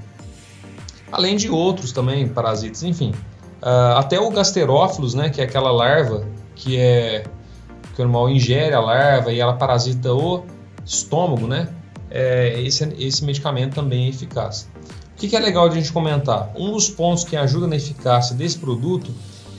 Além 1.11 1.35
de 1.35 1.49
outros 1.49 1.91
também 1.91 2.27
parasitas, 2.27 2.83
enfim. 2.83 3.13
Uh, 3.61 3.97
até 3.97 4.19
o 4.19 4.31
gasterófilos, 4.31 5.13
né, 5.13 5.29
que 5.29 5.39
é 5.39 5.43
aquela 5.43 5.69
larva 5.69 6.25
que 6.55 6.77
é 6.77 7.25
que 7.93 8.01
o 8.01 8.03
animal 8.03 8.29
ingere 8.29 8.73
a 8.73 8.79
larva 8.79 9.31
e 9.31 9.39
ela 9.39 9.53
parasita 9.53 10.13
o 10.13 10.45
estômago, 10.85 11.45
né? 11.45 11.67
É, 12.09 12.59
esse, 12.61 12.83
esse 12.97 13.23
medicamento 13.23 13.75
também 13.75 14.05
é 14.05 14.09
eficaz. 14.09 14.69
O 15.13 15.17
que, 15.17 15.27
que 15.27 15.35
é 15.35 15.39
legal 15.39 15.67
de 15.67 15.77
a 15.77 15.81
gente 15.81 15.91
comentar? 15.91 16.51
Um 16.55 16.71
dos 16.71 16.89
pontos 16.89 17.23
que 17.23 17.35
ajuda 17.35 17.67
na 17.67 17.75
eficácia 17.75 18.35
desse 18.35 18.57
produto 18.57 19.11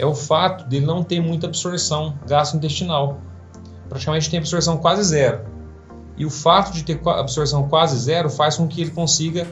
é 0.03 0.07
o 0.07 0.17
fato 0.17 0.69
de 0.69 0.81
não 0.81 1.05
ter 1.05 1.21
muita 1.21 1.47
absorção 1.47 2.19
gastrointestinal. 2.27 3.21
Praticamente 3.89 4.29
tem 4.29 4.41
absorção 4.41 4.77
quase 4.77 5.05
zero. 5.05 5.47
E 6.17 6.27
o 6.27 6.31
fato 6.31 6.73
de 6.73 6.83
ter 6.83 7.01
absorção 7.07 7.69
quase 7.69 7.97
zero 7.99 8.29
faz 8.29 8.57
com 8.57 8.67
que 8.67 8.81
ele 8.81 8.91
consiga 8.91 9.47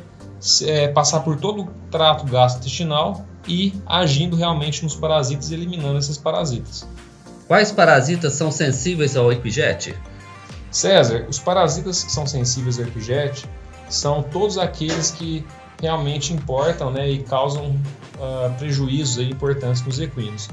é, 0.62 0.88
passar 0.88 1.20
por 1.20 1.36
todo 1.36 1.62
o 1.62 1.68
trato 1.88 2.26
gastrointestinal 2.26 3.24
e 3.46 3.80
agindo 3.86 4.34
realmente 4.34 4.82
nos 4.82 4.96
parasitas 4.96 5.52
eliminando 5.52 5.98
esses 5.98 6.18
parasitas. 6.18 6.84
Quais 7.46 7.70
parasitas 7.70 8.32
são 8.32 8.50
sensíveis 8.50 9.16
ao 9.16 9.30
epijet? 9.30 9.94
César, 10.68 11.26
os 11.28 11.38
parasitas 11.38 12.02
que 12.02 12.10
são 12.10 12.26
sensíveis 12.26 12.76
ao 12.76 12.86
epijet 12.86 13.48
são 13.88 14.20
todos 14.20 14.58
aqueles 14.58 15.12
que 15.12 15.46
realmente 15.80 16.32
importam 16.32 16.90
né, 16.90 17.08
e 17.08 17.22
causam 17.22 17.70
uh, 17.70 18.52
prejuízos 18.58 19.18
aí 19.18 19.30
importantes 19.30 19.82
nos 19.82 19.98
equinos. 19.98 20.48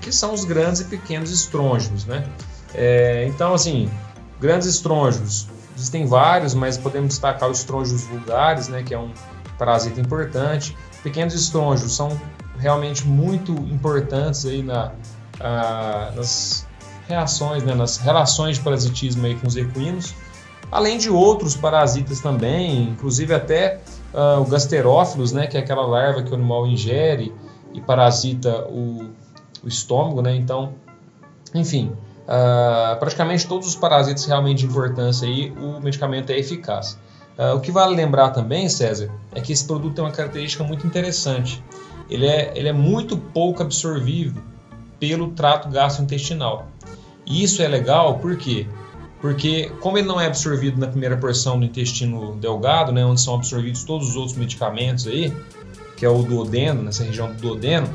Que 0.00 0.10
são 0.10 0.34
os 0.34 0.44
grandes 0.44 0.80
e 0.80 0.84
pequenos 0.84 1.30
estrôngios. 1.30 2.04
Né? 2.04 2.26
É, 2.74 3.24
então, 3.28 3.54
assim, 3.54 3.88
grandes 4.40 4.66
estrôngios, 4.66 5.46
existem 5.76 6.06
vários, 6.06 6.54
mas 6.54 6.76
podemos 6.76 7.08
destacar 7.08 7.48
os 7.48 7.60
estrôngios 7.60 8.02
vulgares, 8.04 8.68
né, 8.68 8.82
que 8.82 8.92
é 8.92 8.98
um 8.98 9.12
parasita 9.58 10.00
importante. 10.00 10.76
Pequenos 11.02 11.34
estrôngios 11.34 11.94
são 11.94 12.20
realmente 12.58 13.06
muito 13.06 13.52
importantes 13.52 14.44
aí 14.44 14.62
na, 14.62 14.88
uh, 14.88 16.16
nas 16.16 16.66
reações, 17.08 17.62
né, 17.62 17.74
nas 17.74 17.98
relações 17.98 18.56
de 18.56 18.62
parasitismo 18.62 19.24
aí 19.26 19.34
com 19.36 19.46
os 19.46 19.56
equinos, 19.56 20.14
além 20.70 20.98
de 20.98 21.08
outros 21.08 21.56
parasitas 21.56 22.20
também, 22.20 22.90
inclusive 22.90 23.32
até 23.32 23.80
uh, 24.16 24.40
o 24.40 24.46
gasterófilos, 24.46 25.32
né, 25.32 25.46
que 25.46 25.56
é 25.56 25.60
aquela 25.60 25.86
larva 25.86 26.22
que 26.22 26.30
o 26.30 26.34
animal 26.34 26.66
ingere 26.66 27.32
e 27.74 27.80
parasita 27.80 28.66
o, 28.68 29.10
o 29.62 29.68
estômago, 29.68 30.22
né? 30.22 30.34
Então, 30.34 30.72
enfim, 31.54 31.92
uh, 32.22 32.98
praticamente 32.98 33.46
todos 33.46 33.68
os 33.68 33.76
parasitas 33.76 34.24
realmente 34.24 34.60
de 34.60 34.66
importância 34.66 35.28
aí, 35.28 35.52
o 35.52 35.78
medicamento 35.80 36.30
é 36.30 36.38
eficaz. 36.38 36.98
Uh, 37.38 37.56
o 37.56 37.60
que 37.60 37.70
vale 37.70 37.94
lembrar 37.94 38.30
também, 38.30 38.66
César, 38.68 39.10
é 39.34 39.40
que 39.42 39.52
esse 39.52 39.66
produto 39.66 39.94
tem 39.94 40.04
uma 40.04 40.10
característica 40.10 40.64
muito 40.64 40.86
interessante. 40.86 41.62
Ele 42.08 42.26
é, 42.26 42.52
ele 42.54 42.68
é 42.68 42.72
muito 42.72 43.18
pouco 43.18 43.62
absorvível 43.62 44.42
pelo 44.98 45.32
trato 45.32 45.68
gastrointestinal. 45.68 46.68
E 47.26 47.42
isso 47.42 47.60
é 47.60 47.68
legal 47.68 48.18
porque 48.20 48.66
porque 49.20 49.72
como 49.80 49.98
ele 49.98 50.06
não 50.06 50.20
é 50.20 50.26
absorvido 50.26 50.78
na 50.78 50.86
primeira 50.86 51.16
porção 51.16 51.58
do 51.58 51.64
intestino 51.64 52.36
delgado, 52.36 52.92
né, 52.92 53.04
onde 53.04 53.20
são 53.20 53.34
absorvidos 53.34 53.84
todos 53.84 54.08
os 54.10 54.16
outros 54.16 54.36
medicamentos 54.36 55.06
aí, 55.06 55.32
que 55.96 56.04
é 56.04 56.08
o 56.08 56.22
duodeno, 56.22 56.82
nessa 56.82 57.02
região 57.02 57.32
do 57.32 57.40
duodeno, 57.40 57.88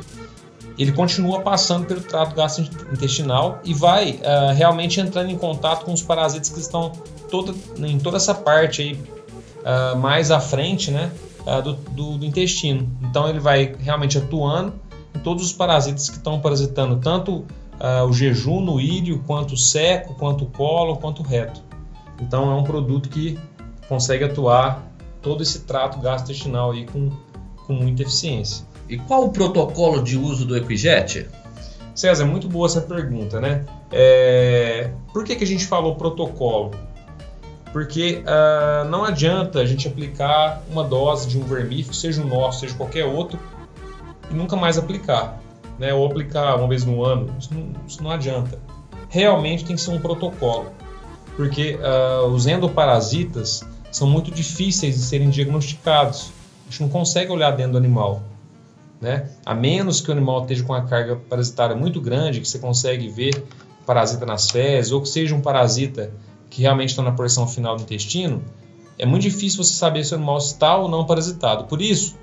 ele 0.78 0.92
continua 0.92 1.42
passando 1.42 1.86
pelo 1.86 2.02
trato 2.02 2.36
gastrointestinal 2.36 3.60
e 3.64 3.74
vai 3.74 4.14
uh, 4.14 4.54
realmente 4.56 5.00
entrando 5.00 5.30
em 5.30 5.38
contato 5.38 5.86
com 5.86 5.94
os 5.94 6.02
parasitas 6.02 6.50
que 6.50 6.60
estão 6.60 6.92
toda, 7.30 7.54
em 7.78 8.00
toda 8.00 8.18
essa 8.18 8.34
parte 8.34 8.82
aí 8.82 8.94
uh, 8.94 9.98
mais 9.98 10.32
à 10.32 10.40
frente, 10.40 10.90
né, 10.90 11.12
uh, 11.46 11.62
do, 11.62 11.74
do, 11.74 12.18
do 12.18 12.26
intestino. 12.26 12.90
Então 13.04 13.30
ele 13.30 13.40
vai 13.40 13.76
realmente 13.80 14.18
atuando 14.18 14.74
em 15.16 15.20
todos 15.20 15.46
os 15.46 15.54
parasitas 15.54 16.10
que 16.10 16.18
estão 16.18 16.40
parasitando 16.40 16.98
tanto 16.98 17.46
uh, 17.82 18.06
o 18.06 18.14
jejum 18.14 18.62
no 18.62 18.80
íleo, 18.80 19.24
quanto 19.26 19.58
seco, 19.58 20.14
quanto 20.14 20.46
colo, 20.46 20.98
quanto 20.98 21.24
reto. 21.24 21.62
Então 22.20 22.52
é 22.52 22.56
um 22.56 22.64
produto 22.64 23.10
que 23.10 23.38
consegue 23.90 24.24
atuar 24.24 24.88
todo 25.22 25.42
esse 25.42 25.62
trato 25.62 26.00
gastrointestinal 26.00 26.72
aí 26.72 26.86
com, 26.86 27.10
com 27.66 27.74
muita 27.74 28.04
eficiência. 28.04 28.66
E 28.88 28.98
qual 28.98 29.26
o 29.26 29.30
protocolo 29.30 30.04
de 30.04 30.18
uso 30.18 30.46
do 30.46 30.56
Equijet? 30.56 31.28
César, 31.96 32.26
muito 32.26 32.48
boa 32.48 32.68
essa 32.68 32.82
pergunta, 32.82 33.40
né? 33.40 33.66
É... 33.92 34.92
Por 35.12 35.24
que, 35.24 35.36
que 35.36 35.44
a 35.44 35.48
gente 35.48 35.66
falou 35.66 35.96
protocolo? 35.96 36.72
Porque 37.74 38.24
uh, 38.26 38.88
não 38.90 39.04
adianta 39.04 39.60
a 39.60 39.66
gente 39.66 39.88
aplicar 39.88 40.62
uma 40.70 40.84
dose 40.84 41.28
de 41.28 41.38
um 41.38 41.44
vermífugo, 41.44 41.94
seja 41.94 42.22
o 42.22 42.28
nosso, 42.28 42.62
seja 42.62 42.76
qualquer 42.76 43.06
outro, 43.06 43.40
e 44.30 44.34
nunca 44.34 44.58
mais 44.58 44.78
aplicar 44.78 45.41
né, 45.82 45.92
ou 45.92 46.06
aplicar 46.06 46.56
uma 46.58 46.68
vez 46.68 46.86
no 46.86 47.04
ano, 47.04 47.36
isso 47.40 47.52
não, 47.52 47.74
isso 47.88 48.04
não 48.04 48.12
adianta. 48.12 48.60
Realmente 49.10 49.66
tem 49.66 49.76
que 49.76 49.82
ser 49.82 49.90
um 49.90 50.00
protocolo, 50.00 50.68
porque 51.36 51.76
uh, 51.76 52.28
os 52.28 52.46
endoparasitas 52.46 53.64
são 53.92 54.08
muito 54.08 54.30
difíceis 54.30 54.94
de 54.94 55.02
serem 55.02 55.32
diagnosticados. 55.32 56.32
A 56.68 56.70
gente 56.70 56.84
não 56.84 56.90
consegue 56.90 57.32
olhar 57.32 57.50
dentro 57.52 57.72
do 57.72 57.78
animal. 57.80 58.22
Né? 59.02 59.32
A 59.44 59.56
menos 59.56 60.02
que 60.02 60.10
o 60.10 60.12
animal 60.12 60.44
esteja 60.44 60.64
com 60.64 60.72
uma 60.72 60.86
carga 60.86 61.16
parasitária 61.16 61.76
muito 61.76 62.00
grande, 62.00 62.40
que 62.40 62.48
você 62.48 62.60
consegue 62.60 63.10
ver 63.10 63.44
parasita 63.84 64.24
nas 64.24 64.52
fezes, 64.52 64.92
ou 64.92 65.02
que 65.02 65.10
seja 65.10 65.34
um 65.34 65.42
parasita 65.42 66.14
que 66.48 66.62
realmente 66.62 66.90
está 66.90 67.02
na 67.02 67.12
porção 67.12 67.48
final 67.48 67.76
do 67.76 67.82
intestino, 67.82 68.44
é 69.00 69.06
muito 69.08 69.24
difícil 69.24 69.64
você 69.64 69.74
saber 69.74 70.04
se 70.06 70.14
o 70.14 70.18
animal 70.18 70.38
está 70.38 70.78
ou 70.78 70.88
não 70.88 71.08
parasitado. 71.08 71.64
Por 71.64 71.82
isso, 71.82 72.16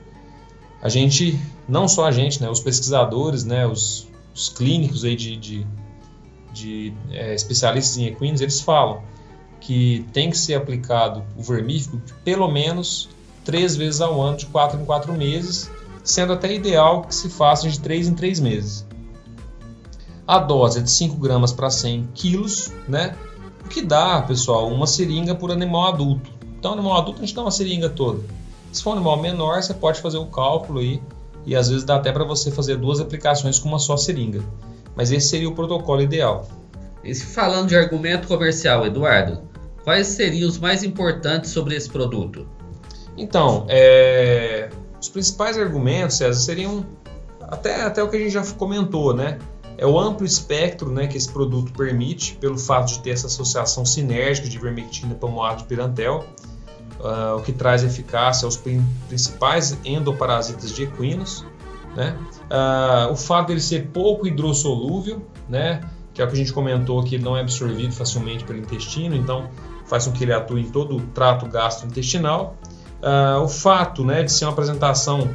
a 0.81 0.89
gente, 0.89 1.37
não 1.69 1.87
só 1.87 2.07
a 2.07 2.11
gente, 2.11 2.41
né, 2.41 2.49
os 2.49 2.61
pesquisadores, 2.61 3.45
né, 3.45 3.67
os, 3.67 4.09
os 4.35 4.49
clínicos 4.49 5.05
aí 5.05 5.15
de, 5.15 5.37
de, 5.37 5.67
de 6.53 6.95
é, 7.11 7.35
especialistas 7.35 7.99
em 7.99 8.07
equinos, 8.07 8.41
eles 8.41 8.61
falam 8.61 9.03
que 9.61 10.07
tem 10.13 10.31
que 10.31 10.39
ser 10.39 10.55
aplicado 10.55 11.23
o 11.37 11.43
vermífugo 11.43 12.01
pelo 12.25 12.49
menos 12.49 13.09
três 13.45 13.77
vezes 13.77 14.01
ao 14.01 14.21
ano, 14.21 14.37
de 14.37 14.47
quatro 14.47 14.81
em 14.81 14.85
quatro 14.85 15.13
meses, 15.13 15.71
sendo 16.03 16.33
até 16.33 16.55
ideal 16.55 17.03
que 17.03 17.15
se 17.15 17.29
faça 17.29 17.69
de 17.69 17.79
três 17.79 18.09
em 18.09 18.15
três 18.15 18.41
meses. 18.41 18.87
A 20.27 20.39
dose 20.39 20.79
é 20.79 20.83
de 20.83 20.91
5 20.91 21.17
gramas 21.17 21.53
para 21.53 21.71
100 21.71 22.11
quilos, 22.15 22.71
né? 22.87 23.17
O 23.65 23.69
que 23.69 23.81
dá, 23.81 24.21
pessoal, 24.21 24.69
uma 24.69 24.87
seringa 24.87 25.35
por 25.35 25.51
animal 25.51 25.87
adulto. 25.87 26.31
Então, 26.59 26.75
animal 26.75 26.99
adulto 26.99 27.23
a 27.23 27.25
gente 27.25 27.35
dá 27.35 27.41
uma 27.41 27.51
seringa 27.51 27.89
toda. 27.89 28.23
Se 28.71 28.83
for 28.83 28.91
um 28.91 28.93
animal 28.95 29.17
menor, 29.19 29.63
você 29.63 29.73
pode 29.73 30.01
fazer 30.03 30.19
o 30.19 30.27
cálculo 30.27 30.81
aí 30.81 31.01
e 31.47 31.57
às 31.57 31.69
vezes 31.69 31.85
dá 31.85 31.97
até 31.97 32.13
para 32.13 32.25
você 32.25 32.51
fazer 32.51 32.77
duas 32.77 33.01
aplicações 33.01 33.59
com 33.59 33.69
uma 33.69 33.79
só 33.79 33.97
seringa. 33.97 34.43
Mas 34.95 35.11
esse 35.13 35.29
seria 35.29 35.49
o 35.49 35.55
protocolo 35.55 36.01
ideal. 36.01 36.47
E 37.03 37.15
falando 37.15 37.69
de 37.69 37.77
argumento 37.77 38.27
comercial, 38.27 38.85
Eduardo, 38.87 39.43
quais 39.85 40.09
seriam 40.09 40.49
os 40.49 40.59
mais 40.59 40.83
importantes 40.83 41.51
sobre 41.51 41.75
esse 41.75 41.89
produto? 41.89 42.47
Então, 43.17 43.65
é... 43.69 44.69
os 45.01 45.09
principais 45.09 45.57
argumentos, 45.57 46.17
César, 46.17 46.39
seriam 46.41 46.85
até, 47.41 47.83
até 47.83 48.03
o 48.03 48.09
que 48.09 48.17
a 48.17 48.19
gente 48.21 48.31
já 48.31 48.45
comentou, 48.55 49.15
né? 49.15 49.39
É 49.77 49.87
o 49.87 49.99
amplo 49.99 50.27
espectro 50.27 50.91
né, 50.91 51.07
que 51.07 51.17
esse 51.17 51.31
produto 51.31 51.73
permite, 51.73 52.35
pelo 52.35 52.59
fato 52.59 52.89
de 52.89 52.99
ter 52.99 53.11
essa 53.11 53.29
associação 53.29 53.87
sinérgica 53.87 54.49
de 54.49 54.59
vermectina, 54.59 55.15
palmoato 55.15 55.63
e 55.63 55.67
pirantel 55.67 56.27
uh, 57.01 57.37
o 57.37 57.43
que 57.43 57.53
traz 57.53 57.83
eficácia 57.85 58.47
aos 58.47 58.57
principais 58.57 59.79
endoparasitas 59.85 60.73
de 60.75 60.85
equinos. 60.85 61.45
Né? 61.97 62.17
Uh, 62.51 63.13
o 63.13 63.17
fato 63.17 63.49
dele 63.49 63.61
ser 63.61 63.89
pouco 63.89 64.27
hidrossolúvel, 64.27 65.27
né? 65.49 65.81
que 66.13 66.23
é 66.23 66.25
o 66.25 66.29
que 66.29 66.35
a 66.35 66.37
gente 66.37 66.53
comentou, 66.53 67.03
que 67.03 67.19
não 67.19 67.37
é 67.37 67.41
absorvido 67.41 67.93
facilmente 67.93 68.45
pelo 68.45 68.59
intestino, 68.59 69.15
então 69.15 69.49
faz 69.87 70.07
com 70.07 70.13
que 70.13 70.25
ele 70.25 70.33
atue 70.33 70.61
em 70.61 70.71
todo 70.71 70.97
o 70.97 71.01
trato 71.01 71.47
gastrointestinal. 71.47 72.57
Uh, 73.01 73.43
o 73.43 73.49
fato 73.49 74.05
né, 74.05 74.23
de 74.25 74.33
ser 74.33 74.45
uma 74.45 74.53
apresentação 74.53 75.31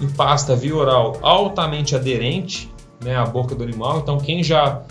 em 0.00 0.08
pasta 0.08 0.56
via 0.56 0.74
oral 0.74 1.18
altamente 1.22 1.94
aderente 1.94 2.72
né, 3.02 3.14
à 3.14 3.24
boca 3.24 3.54
do 3.54 3.62
animal, 3.62 3.98
então 3.98 4.18
quem 4.18 4.42
já 4.42 4.82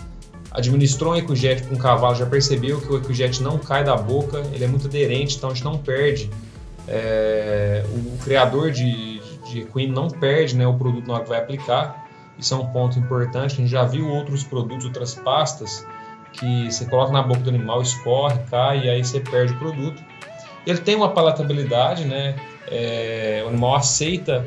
administrou 0.53 1.13
um 1.13 1.15
EcoJet 1.15 1.63
com 1.63 1.75
um 1.75 1.77
cavalo 1.77 2.15
já 2.15 2.25
percebeu 2.25 2.79
que 2.79 2.91
o 2.91 2.97
EcoJet 2.97 3.41
não 3.41 3.57
cai 3.57 3.83
da 3.83 3.95
boca, 3.95 4.43
ele 4.53 4.63
é 4.63 4.67
muito 4.67 4.87
aderente, 4.87 5.37
então 5.37 5.49
a 5.49 5.53
gente 5.53 5.63
não 5.63 5.77
perde. 5.77 6.29
É, 6.87 7.83
o, 7.89 8.17
criador 8.23 8.71
de, 8.71 9.21
de 9.49 9.87
não 9.87 10.09
perde 10.09 10.55
né, 10.55 10.67
o 10.67 10.73
produto 10.73 11.07
na 11.07 11.15
hora 11.15 11.23
que 11.23 11.29
vai 11.29 11.39
aplicar. 11.39 12.07
Isso 12.37 12.53
é 12.53 12.57
um 12.57 12.67
ponto 12.67 12.99
importante. 12.99 13.53
A 13.53 13.57
gente 13.57 13.69
já 13.69 13.83
viu 13.83 14.09
outros 14.09 14.43
produtos, 14.43 14.85
outras 14.85 15.15
pastas, 15.15 15.85
que 16.33 16.71
você 16.71 16.85
coloca 16.85 17.11
na 17.11 17.21
boca 17.21 17.41
do 17.41 17.49
animal, 17.49 17.81
escorre, 17.81 18.39
cai 18.49 18.85
e 18.85 18.89
aí 18.89 19.03
você 19.03 19.19
perde 19.19 19.53
o 19.53 19.59
produto. 19.59 20.03
Ele 20.65 20.79
tem 20.79 20.95
uma 20.95 21.09
palatabilidade, 21.09 22.05
né? 22.05 22.35
É, 22.67 23.41
o 23.45 23.49
animal 23.49 23.75
aceita 23.75 24.45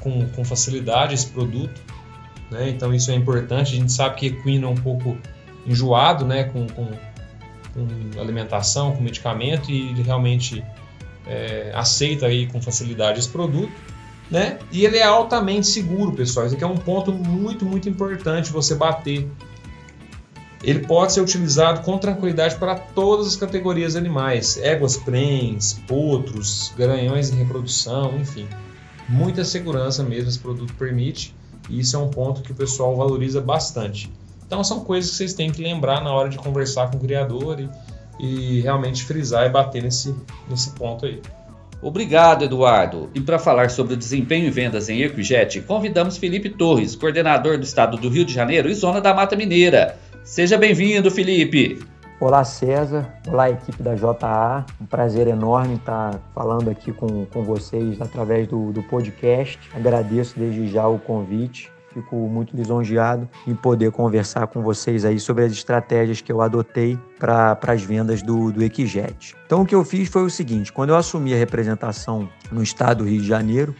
com, 0.00 0.26
com 0.28 0.44
facilidade 0.44 1.14
esse 1.14 1.26
produto. 1.26 1.80
Né? 2.50 2.70
Então 2.70 2.94
isso 2.94 3.10
é 3.10 3.14
importante. 3.14 3.74
A 3.74 3.76
gente 3.76 3.92
sabe 3.92 4.16
que 4.16 4.26
equino 4.26 4.68
é 4.68 4.70
um 4.70 4.76
pouco 4.76 5.18
enjoado 5.68 6.24
né, 6.24 6.44
com, 6.44 6.66
com, 6.68 6.86
com 6.86 8.20
alimentação, 8.20 8.96
com 8.96 9.02
medicamento, 9.02 9.70
e 9.70 9.90
ele 9.90 10.02
realmente 10.02 10.64
é, 11.26 11.70
aceita 11.74 12.26
aí 12.26 12.46
com 12.46 12.60
facilidade 12.60 13.20
esse 13.20 13.28
produto. 13.28 13.72
Né? 14.30 14.58
E 14.72 14.84
ele 14.84 14.96
é 14.98 15.04
altamente 15.04 15.66
seguro, 15.66 16.12
pessoal. 16.12 16.46
Isso 16.46 16.54
aqui 16.54 16.64
é 16.64 16.66
um 16.66 16.76
ponto 16.76 17.12
muito, 17.12 17.64
muito 17.64 17.88
importante 17.88 18.50
você 18.50 18.74
bater. 18.74 19.28
Ele 20.62 20.80
pode 20.80 21.12
ser 21.12 21.20
utilizado 21.20 21.82
com 21.82 21.96
tranquilidade 21.98 22.56
para 22.56 22.74
todas 22.74 23.26
as 23.28 23.36
categorias 23.36 23.92
de 23.92 23.98
animais: 23.98 24.58
éguas 24.58 24.96
prens, 24.96 25.80
potros, 25.86 26.72
garanhões 26.76 27.30
em 27.30 27.36
reprodução, 27.36 28.18
enfim. 28.18 28.46
Muita 29.08 29.44
segurança 29.44 30.02
mesmo 30.02 30.28
esse 30.28 30.38
produto 30.38 30.74
permite, 30.74 31.34
e 31.70 31.80
isso 31.80 31.96
é 31.96 31.98
um 31.98 32.10
ponto 32.10 32.42
que 32.42 32.52
o 32.52 32.54
pessoal 32.54 32.94
valoriza 32.96 33.40
bastante. 33.40 34.10
Então 34.48 34.64
são 34.64 34.80
coisas 34.80 35.10
que 35.10 35.16
vocês 35.18 35.34
têm 35.34 35.52
que 35.52 35.62
lembrar 35.62 36.02
na 36.02 36.10
hora 36.10 36.30
de 36.30 36.38
conversar 36.38 36.90
com 36.90 36.96
o 36.96 37.00
criador 37.00 37.60
e, 37.60 37.68
e 38.18 38.60
realmente 38.62 39.04
frisar 39.04 39.46
e 39.46 39.50
bater 39.50 39.82
nesse, 39.82 40.16
nesse 40.48 40.70
ponto 40.70 41.04
aí. 41.04 41.20
Obrigado, 41.82 42.46
Eduardo. 42.46 43.10
E 43.14 43.20
para 43.20 43.38
falar 43.38 43.68
sobre 43.68 43.92
o 43.92 43.96
desempenho 43.96 44.46
e 44.46 44.50
vendas 44.50 44.88
em 44.88 45.02
Equijet, 45.02 45.60
convidamos 45.60 46.16
Felipe 46.16 46.48
Torres, 46.48 46.96
coordenador 46.96 47.58
do 47.58 47.62
estado 47.62 47.98
do 47.98 48.08
Rio 48.08 48.24
de 48.24 48.32
Janeiro 48.32 48.70
e 48.70 48.74
Zona 48.74 49.02
da 49.02 49.12
Mata 49.12 49.36
Mineira. 49.36 49.98
Seja 50.24 50.56
bem-vindo, 50.56 51.10
Felipe. 51.10 51.78
Olá, 52.18 52.42
César. 52.42 53.06
Olá, 53.28 53.50
equipe 53.50 53.82
da 53.82 53.94
JA. 53.94 54.64
Um 54.80 54.86
prazer 54.86 55.28
enorme 55.28 55.74
estar 55.74 56.18
falando 56.34 56.70
aqui 56.70 56.90
com, 56.90 57.26
com 57.26 57.44
vocês 57.44 58.00
através 58.00 58.48
do, 58.48 58.72
do 58.72 58.82
podcast. 58.84 59.60
Agradeço 59.74 60.38
desde 60.38 60.68
já 60.68 60.88
o 60.88 60.98
convite 60.98 61.70
Fico 61.98 62.14
muito 62.28 62.56
lisonjeado 62.56 63.28
em 63.44 63.56
poder 63.56 63.90
conversar 63.90 64.46
com 64.46 64.62
vocês 64.62 65.04
aí 65.04 65.18
sobre 65.18 65.44
as 65.44 65.50
estratégias 65.50 66.20
que 66.20 66.30
eu 66.30 66.40
adotei 66.40 66.96
para 67.18 67.58
as 67.66 67.82
vendas 67.82 68.22
do, 68.22 68.52
do 68.52 68.62
Equijet. 68.62 69.34
Então, 69.44 69.62
o 69.62 69.66
que 69.66 69.74
eu 69.74 69.84
fiz 69.84 70.08
foi 70.08 70.22
o 70.22 70.30
seguinte: 70.30 70.72
quando 70.72 70.90
eu 70.90 70.96
assumi 70.96 71.34
a 71.34 71.36
representação 71.36 72.28
no 72.52 72.62
estado 72.62 72.98
do 72.98 73.10
Rio 73.10 73.20
de 73.20 73.26
Janeiro, 73.26 73.74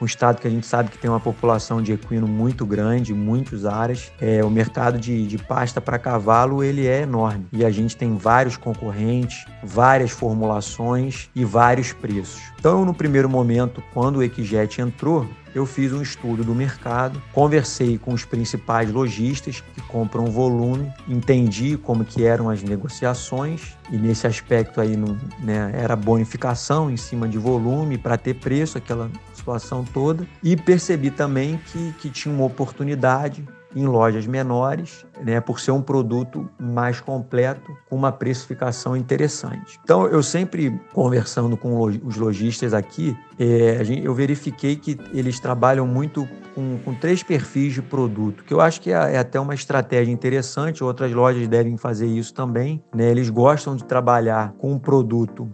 um 0.00 0.04
estado 0.04 0.40
que 0.40 0.46
a 0.48 0.50
gente 0.50 0.66
sabe 0.66 0.90
que 0.90 0.98
tem 0.98 1.08
uma 1.08 1.20
população 1.20 1.80
de 1.80 1.92
equino 1.92 2.26
muito 2.26 2.66
grande, 2.66 3.14
muitos 3.14 3.64
áreas. 3.64 4.10
É, 4.20 4.44
o 4.44 4.50
mercado 4.50 4.98
de, 4.98 5.26
de 5.26 5.38
pasta 5.38 5.80
para 5.80 5.98
cavalo 5.98 6.62
ele 6.62 6.86
é 6.86 7.02
enorme 7.02 7.46
e 7.52 7.64
a 7.64 7.70
gente 7.70 7.96
tem 7.96 8.16
vários 8.16 8.56
concorrentes, 8.56 9.44
várias 9.62 10.10
formulações 10.10 11.28
e 11.34 11.44
vários 11.44 11.92
preços. 11.92 12.40
Então, 12.58 12.84
no 12.84 12.94
primeiro 12.94 13.28
momento, 13.28 13.82
quando 13.92 14.16
o 14.16 14.22
Equijet 14.22 14.80
entrou, 14.80 15.28
eu 15.54 15.66
fiz 15.66 15.92
um 15.92 16.00
estudo 16.00 16.42
do 16.42 16.54
mercado, 16.54 17.22
conversei 17.32 17.98
com 17.98 18.12
os 18.12 18.24
principais 18.24 18.90
lojistas 18.90 19.62
que 19.74 19.82
compram 19.82 20.26
volume, 20.26 20.90
entendi 21.08 21.76
como 21.76 22.04
que 22.04 22.24
eram 22.24 22.48
as 22.48 22.62
negociações 22.62 23.76
e 23.90 23.96
nesse 23.96 24.26
aspecto 24.26 24.80
aí 24.80 24.96
não, 24.96 25.18
né, 25.40 25.72
era 25.74 25.94
bonificação 25.94 26.90
em 26.90 26.96
cima 26.96 27.28
de 27.28 27.36
volume 27.36 27.98
para 27.98 28.16
ter 28.16 28.34
preço, 28.34 28.78
aquela 28.78 29.10
situação 29.42 29.84
toda 29.84 30.26
e 30.42 30.56
percebi 30.56 31.10
também 31.10 31.60
que, 31.66 31.92
que 31.94 32.08
tinha 32.08 32.32
uma 32.32 32.44
oportunidade 32.44 33.44
em 33.74 33.86
lojas 33.86 34.26
menores, 34.26 35.04
né, 35.24 35.40
por 35.40 35.58
ser 35.58 35.70
um 35.70 35.80
produto 35.80 36.48
mais 36.60 37.00
completo, 37.00 37.74
com 37.88 37.96
uma 37.96 38.12
precificação 38.12 38.96
interessante. 38.96 39.80
Então, 39.82 40.06
eu 40.06 40.22
sempre 40.22 40.78
conversando 40.92 41.56
com 41.56 41.80
os 41.80 42.16
lojistas 42.16 42.74
aqui, 42.74 43.16
é, 43.38 43.82
eu 44.02 44.14
verifiquei 44.14 44.76
que 44.76 44.98
eles 45.12 45.40
trabalham 45.40 45.86
muito 45.86 46.28
com, 46.54 46.78
com, 46.84 46.94
três 46.94 47.22
perfis 47.22 47.72
de 47.72 47.80
produto, 47.80 48.44
que 48.44 48.52
eu 48.52 48.60
acho 48.60 48.78
que 48.78 48.90
é, 48.90 49.14
é, 49.14 49.18
até 49.18 49.40
uma 49.40 49.54
estratégia 49.54 50.12
interessante. 50.12 50.84
Outras 50.84 51.10
lojas 51.10 51.48
devem 51.48 51.78
fazer 51.78 52.06
isso 52.06 52.34
também. 52.34 52.84
Né? 52.94 53.10
Eles 53.10 53.30
gostam 53.30 53.74
de 53.74 53.84
trabalhar 53.84 54.52
com 54.58 54.72
um 54.72 54.78
produto 54.78 55.48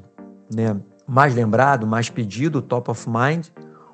né, 0.53 0.77
mais 1.07 1.35
lembrado, 1.37 1.87
mais 1.87 2.11
pedido, 2.11 2.61
top 2.61 2.90
of 2.90 3.09
mind. 3.09 3.46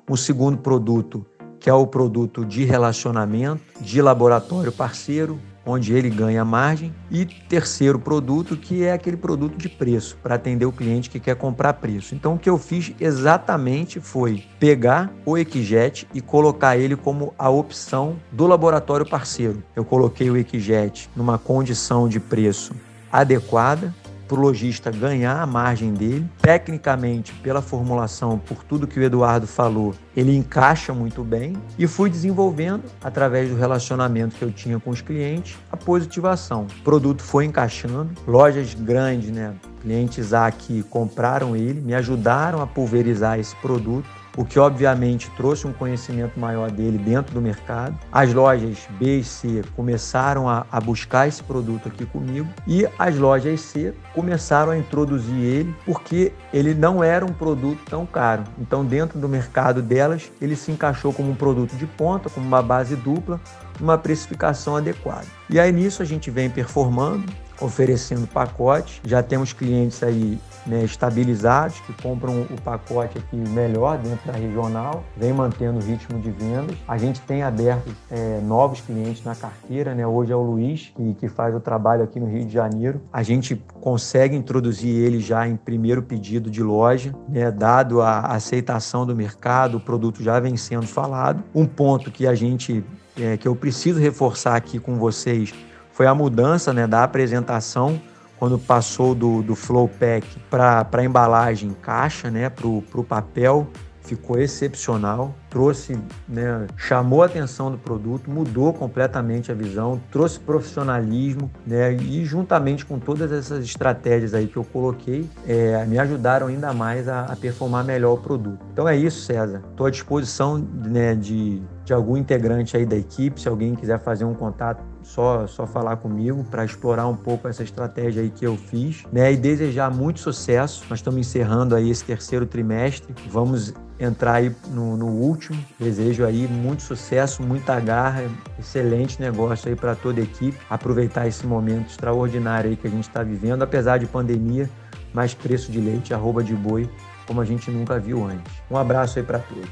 Um 0.09 0.15
segundo 0.15 0.57
produto 0.57 1.25
que 1.65 1.69
é 1.69 1.73
o 1.73 1.87
produto 1.87 2.45
de 2.45 2.63
relacionamento, 2.63 3.59
de 3.81 3.99
laboratório 3.99 4.71
parceiro, 4.71 5.39
onde 5.65 5.93
ele 5.93 6.11
ganha 6.11 6.45
margem, 6.45 6.93
e 7.09 7.25
terceiro 7.25 7.97
produto, 7.97 8.55
que 8.55 8.83
é 8.83 8.91
aquele 8.93 9.17
produto 9.17 9.57
de 9.57 9.67
preço, 9.67 10.15
para 10.21 10.35
atender 10.35 10.67
o 10.67 10.71
cliente 10.71 11.09
que 11.09 11.19
quer 11.19 11.35
comprar 11.35 11.73
preço. 11.73 12.13
Então, 12.13 12.35
o 12.35 12.37
que 12.37 12.47
eu 12.47 12.59
fiz 12.59 12.93
exatamente 12.99 13.99
foi 13.99 14.43
pegar 14.59 15.11
o 15.25 15.35
Equijet 15.35 16.07
e 16.13 16.21
colocar 16.21 16.77
ele 16.77 16.95
como 16.95 17.33
a 17.35 17.49
opção 17.49 18.17
do 18.31 18.45
laboratório 18.45 19.09
parceiro. 19.09 19.63
Eu 19.75 19.83
coloquei 19.83 20.29
o 20.29 20.37
Equijet 20.37 21.09
numa 21.15 21.39
condição 21.39 22.07
de 22.07 22.19
preço 22.19 22.75
adequada, 23.11 23.91
para 24.27 24.37
o 24.37 24.41
lojista 24.41 24.91
ganhar 24.91 25.41
a 25.41 25.45
margem 25.45 25.93
dele. 25.93 26.29
Tecnicamente, 26.41 27.33
pela 27.35 27.61
formulação, 27.61 28.37
por 28.37 28.63
tudo 28.63 28.87
que 28.87 28.99
o 28.99 29.03
Eduardo 29.03 29.47
falou, 29.47 29.93
ele 30.15 30.35
encaixa 30.35 30.93
muito 30.93 31.23
bem. 31.23 31.55
E 31.77 31.87
fui 31.87 32.09
desenvolvendo, 32.09 32.83
através 33.03 33.49
do 33.49 33.55
relacionamento 33.55 34.35
que 34.35 34.43
eu 34.43 34.51
tinha 34.51 34.79
com 34.79 34.89
os 34.89 35.01
clientes, 35.01 35.57
a 35.71 35.77
positivação. 35.77 36.67
O 36.79 36.83
produto 36.83 37.21
foi 37.21 37.45
encaixando, 37.45 38.09
lojas 38.27 38.73
grandes, 38.73 39.29
né? 39.29 39.53
Clientes 39.81 40.33
A 40.33 40.49
que 40.51 40.81
compraram 40.83 41.55
ele, 41.55 41.79
me 41.79 41.93
ajudaram 41.93 42.61
a 42.61 42.67
pulverizar 42.67 43.39
esse 43.39 43.55
produto 43.57 44.07
o 44.37 44.43
que 44.43 44.59
obviamente 44.59 45.29
trouxe 45.31 45.67
um 45.67 45.73
conhecimento 45.73 46.39
maior 46.39 46.69
dele 46.69 46.97
dentro 46.97 47.33
do 47.33 47.41
mercado. 47.41 47.97
As 48.11 48.33
lojas 48.33 48.87
B 48.99 49.19
e 49.19 49.23
C 49.23 49.63
começaram 49.75 50.49
a, 50.49 50.65
a, 50.71 50.79
buscar 50.79 51.27
esse 51.27 51.43
produto 51.43 51.87
aqui 51.87 52.05
comigo 52.05 52.47
e 52.67 52.87
as 52.97 53.17
lojas 53.17 53.61
C 53.61 53.93
começaram 54.13 54.71
a 54.71 54.77
introduzir 54.77 55.35
ele 55.35 55.75
porque 55.85 56.31
ele 56.53 56.73
não 56.73 57.03
era 57.03 57.25
um 57.25 57.33
produto 57.33 57.79
tão 57.89 58.05
caro. 58.05 58.43
Então, 58.59 58.85
dentro 58.85 59.19
do 59.19 59.27
mercado 59.27 59.81
delas, 59.81 60.31
ele 60.41 60.55
se 60.55 60.71
encaixou 60.71 61.13
como 61.13 61.31
um 61.31 61.35
produto 61.35 61.75
de 61.75 61.85
ponta, 61.85 62.29
como 62.29 62.45
uma 62.45 62.61
base 62.61 62.95
dupla, 62.95 63.39
uma 63.79 63.97
precificação 63.97 64.75
adequada. 64.75 65.25
E 65.49 65.59
aí 65.59 65.71
nisso 65.71 66.01
a 66.01 66.05
gente 66.05 66.31
vem 66.31 66.49
performando, 66.49 67.25
oferecendo 67.59 68.27
pacotes. 68.27 69.01
Já 69.03 69.21
temos 69.21 69.53
clientes 69.53 70.01
aí 70.03 70.39
né, 70.65 70.83
estabilizados, 70.83 71.79
que 71.81 71.93
compram 72.01 72.41
o 72.41 72.61
pacote 72.61 73.17
aqui 73.17 73.35
melhor 73.35 73.97
dentro 73.97 74.31
da 74.31 74.37
regional, 74.37 75.03
vem 75.15 75.33
mantendo 75.33 75.79
o 75.79 75.81
ritmo 75.81 76.19
de 76.19 76.31
vendas. 76.31 76.75
A 76.87 76.97
gente 76.97 77.21
tem 77.21 77.43
aberto 77.43 77.89
é, 78.09 78.39
novos 78.41 78.81
clientes 78.81 79.23
na 79.23 79.35
carteira, 79.35 79.93
né? 79.93 80.05
hoje 80.05 80.31
é 80.31 80.35
o 80.35 80.41
Luiz, 80.41 80.91
que, 80.95 81.13
que 81.15 81.27
faz 81.27 81.55
o 81.55 81.59
trabalho 81.59 82.03
aqui 82.03 82.19
no 82.19 82.27
Rio 82.27 82.45
de 82.45 82.53
Janeiro. 82.53 83.01
A 83.11 83.23
gente 83.23 83.55
consegue 83.79 84.35
introduzir 84.35 84.95
ele 84.95 85.19
já 85.19 85.47
em 85.47 85.55
primeiro 85.55 86.01
pedido 86.01 86.49
de 86.49 86.63
loja, 86.63 87.13
né? 87.29 87.51
dado 87.51 88.01
a 88.01 88.21
aceitação 88.21 89.05
do 89.05 89.15
mercado, 89.15 89.77
o 89.77 89.79
produto 89.79 90.23
já 90.23 90.39
vem 90.39 90.57
sendo 90.57 90.87
falado. 90.87 91.43
Um 91.53 91.65
ponto 91.65 92.11
que 92.11 92.27
a 92.27 92.35
gente, 92.35 92.83
é, 93.17 93.37
que 93.37 93.47
eu 93.47 93.55
preciso 93.55 93.99
reforçar 93.99 94.55
aqui 94.55 94.79
com 94.79 94.95
vocês, 94.95 95.53
foi 95.91 96.07
a 96.07 96.13
mudança 96.13 96.73
né, 96.73 96.85
da 96.85 97.03
apresentação 97.05 98.01
quando 98.37 98.59
passou 98.59 99.15
do, 99.15 99.41
do 99.41 99.55
Flow 99.55 99.87
Pack 99.87 100.27
para 100.49 100.87
a 100.91 101.03
embalagem 101.03 101.71
caixa, 101.81 102.29
né, 102.29 102.49
para 102.49 102.67
o 102.67 103.03
papel, 103.03 103.67
ficou 104.05 104.39
excepcional, 104.39 105.35
trouxe, 105.49 105.97
né, 106.27 106.67
chamou 106.77 107.23
a 107.23 107.25
atenção 107.25 107.71
do 107.71 107.77
produto, 107.77 108.29
mudou 108.29 108.71
completamente 108.71 109.51
a 109.51 109.55
visão, 109.55 109.99
trouxe 110.11 110.39
profissionalismo, 110.39 111.51
né, 111.65 111.93
e 111.93 112.23
juntamente 112.23 112.85
com 112.85 112.99
todas 112.99 113.31
essas 113.31 113.63
estratégias 113.65 114.33
aí 114.33 114.47
que 114.47 114.57
eu 114.57 114.63
coloquei, 114.63 115.29
é, 115.47 115.83
me 115.85 115.97
ajudaram 115.97 116.47
ainda 116.47 116.73
mais 116.73 117.07
a, 117.07 117.25
a, 117.25 117.35
performar 117.35 117.83
melhor 117.83 118.13
o 118.13 118.17
produto. 118.17 118.63
Então 118.71 118.87
é 118.87 118.95
isso, 118.95 119.21
César. 119.21 119.63
Estou 119.71 119.87
à 119.87 119.89
disposição 119.89 120.57
né, 120.57 121.15
de, 121.15 121.61
de 121.83 121.93
algum 121.93 122.15
integrante 122.15 122.77
aí 122.77 122.85
da 122.85 122.95
equipe, 122.95 123.41
se 123.41 123.49
alguém 123.49 123.75
quiser 123.75 123.99
fazer 123.99 124.25
um 124.25 124.33
contato 124.33 124.83
só, 125.05 125.45
só 125.45 125.67
falar 125.67 125.97
comigo 125.97 126.43
para 126.49 126.65
explorar 126.65 127.07
um 127.07 127.15
pouco 127.15 127.47
essa 127.47 127.63
estratégia 127.63 128.23
aí 128.23 128.29
que 128.29 128.45
eu 128.45 128.57
fiz, 128.57 129.03
né? 129.13 129.31
E 129.31 129.37
desejar 129.37 129.91
muito 129.91 130.19
sucesso. 130.19 130.83
Nós 130.89 130.99
estamos 130.99 131.19
encerrando 131.19 131.75
aí 131.75 131.89
esse 131.89 132.03
terceiro 132.03 132.45
trimestre. 132.45 133.13
Vamos 133.29 133.73
entrar 133.99 134.33
aí 134.33 134.53
no, 134.69 134.97
no 134.97 135.07
último. 135.07 135.63
Desejo 135.79 136.25
aí 136.25 136.47
muito 136.47 136.81
sucesso, 136.81 137.43
muita 137.43 137.79
garra, 137.79 138.23
excelente 138.59 139.21
negócio 139.21 139.69
aí 139.69 139.75
para 139.75 139.95
toda 139.95 140.19
a 140.19 140.23
equipe. 140.23 140.57
Aproveitar 140.69 141.27
esse 141.27 141.45
momento 141.45 141.91
extraordinário 141.91 142.71
aí 142.71 142.75
que 142.75 142.87
a 142.87 142.91
gente 142.91 143.07
está 143.07 143.21
vivendo, 143.21 143.61
apesar 143.61 143.99
de 143.99 144.07
pandemia, 144.07 144.69
mais 145.13 145.33
preço 145.33 145.71
de 145.71 145.79
leite, 145.79 146.13
arroba 146.13 146.43
de 146.43 146.55
boi, 146.55 146.89
como 147.27 147.39
a 147.39 147.45
gente 147.45 147.69
nunca 147.69 147.99
viu 147.99 148.25
antes. 148.25 148.51
Um 148.69 148.77
abraço 148.77 149.19
aí 149.19 149.25
para 149.25 149.39
todos. 149.39 149.69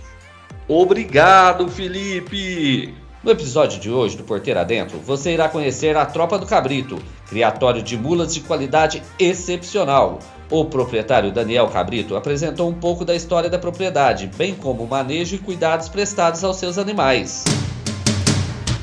Obrigado, 0.67 1.67
Felipe! 1.67 3.02
No 3.23 3.31
episódio 3.31 3.79
de 3.79 3.89
hoje 3.89 4.17
do 4.17 4.23
Porteira 4.25 4.59
Adentro, 4.59 4.99
você 4.99 5.33
irá 5.33 5.47
conhecer 5.47 5.95
a 5.95 6.05
Tropa 6.05 6.38
do 6.38 6.45
Cabrito, 6.45 7.01
criatório 7.29 7.81
de 7.81 7.95
mulas 7.95 8.33
de 8.33 8.41
qualidade 8.41 9.01
excepcional. 9.17 10.19
O 10.51 10.65
proprietário 10.65 11.31
Daniel 11.31 11.69
Cabrito 11.69 12.17
apresentou 12.17 12.69
um 12.69 12.73
pouco 12.73 13.05
da 13.05 13.15
história 13.15 13.49
da 13.49 13.57
propriedade, 13.57 14.29
bem 14.36 14.53
como 14.53 14.83
o 14.83 14.89
manejo 14.89 15.36
e 15.36 15.39
cuidados 15.39 15.88
prestados 15.88 16.43
aos 16.43 16.57
seus 16.57 16.77
animais. 16.77 17.45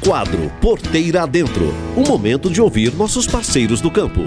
Quadro 0.02 0.50
Porteira 0.58 1.24
Adentro 1.24 1.74
um 1.94 2.08
momento 2.08 2.48
de 2.48 2.62
ouvir 2.62 2.94
nossos 2.94 3.26
parceiros 3.26 3.82
do 3.82 3.90
campo. 3.90 4.22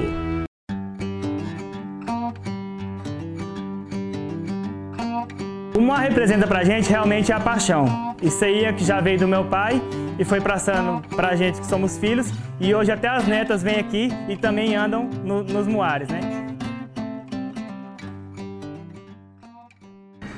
O 5.75 5.81
mar 5.81 6.01
representa 6.01 6.45
pra 6.45 6.63
gente 6.63 6.87
realmente 6.87 7.33
a 7.33 7.39
paixão. 7.39 8.13
Isso 8.21 8.45
aí 8.45 8.63
é 8.63 8.71
que 8.71 8.85
já 8.85 9.01
veio 9.01 9.17
do 9.17 9.27
meu 9.27 9.43
pai 9.45 9.81
e 10.17 10.23
foi 10.23 10.39
passando 10.39 11.01
para 11.15 11.29
a 11.29 11.35
gente 11.35 11.59
que 11.59 11.65
somos 11.65 11.97
filhos 11.97 12.31
e 12.59 12.73
hoje 12.73 12.91
até 12.91 13.07
as 13.07 13.25
netas 13.25 13.63
vêm 13.63 13.79
aqui 13.79 14.11
e 14.27 14.35
também 14.35 14.75
andam 14.75 15.09
no, 15.23 15.43
nos 15.43 15.67
muares, 15.67 16.07
né? 16.09 16.19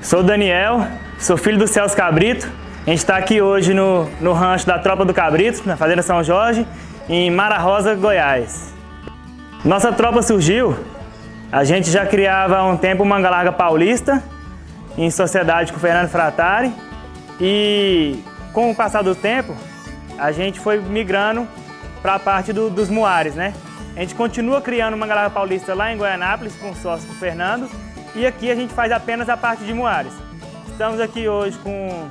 Sou 0.02 0.22
Daniel, 0.22 0.86
sou 1.18 1.36
filho 1.36 1.58
do 1.58 1.68
Celso 1.68 1.96
Cabrito. 1.96 2.48
A 2.86 2.90
gente 2.92 3.00
está 3.00 3.18
aqui 3.18 3.42
hoje 3.42 3.74
no, 3.74 4.08
no 4.22 4.34
rancho 4.34 4.68
da 4.68 4.78
Tropa 4.78 5.04
do 5.04 5.14
Cabrito, 5.14 5.64
na 5.66 5.76
Fazenda 5.76 6.04
São 6.04 6.24
Jorge, 6.24 6.66
em 7.10 7.32
Mara 7.32 7.58
Rosa, 7.58 7.96
Goiás. 7.96 8.74
Nossa 9.64 9.92
tropa 9.92 10.22
surgiu, 10.22 10.78
a 11.52 11.64
gente 11.64 11.90
já 11.90 12.06
criava 12.06 12.58
há 12.58 12.66
um 12.66 12.78
tempo 12.78 13.02
o 13.02 13.06
Manga 13.06 13.32
Larga 13.32 13.52
Paulista, 13.52 14.24
em 14.96 15.10
sociedade 15.10 15.72
com 15.72 15.80
o 15.80 15.82
Fernando 15.82 16.10
Fratari, 16.10 16.72
e 17.42 18.20
com 18.56 18.72
o 18.72 18.76
passar 18.76 19.02
do 19.02 19.14
tempo, 19.14 19.54
a 20.18 20.32
gente 20.32 20.62
foi 20.62 20.80
migrando 20.80 21.46
para 22.02 22.16
a 22.16 22.20
parte 22.20 22.54
do, 22.54 22.70
dos 22.70 22.90
muares, 22.90 23.36
né? 23.36 23.54
A 23.98 24.00
gente 24.00 24.16
continua 24.16 24.62
criando 24.62 24.94
uma 24.94 25.06
galera 25.06 25.30
paulista 25.30 25.74
lá 25.74 25.92
em 25.92 25.98
Goianápolis 25.98 26.56
com 26.56 26.72
o 26.72 26.76
sócio 26.76 27.12
Fernando 27.16 27.70
e 28.16 28.26
aqui 28.26 28.50
a 28.50 28.56
gente 28.56 28.74
faz 28.74 28.94
apenas 28.94 29.28
a 29.28 29.36
parte 29.36 29.66
de 29.66 29.74
muares. 29.74 30.14
Estamos 30.70 31.02
aqui 31.02 31.28
hoje 31.28 31.58
com 31.58 32.10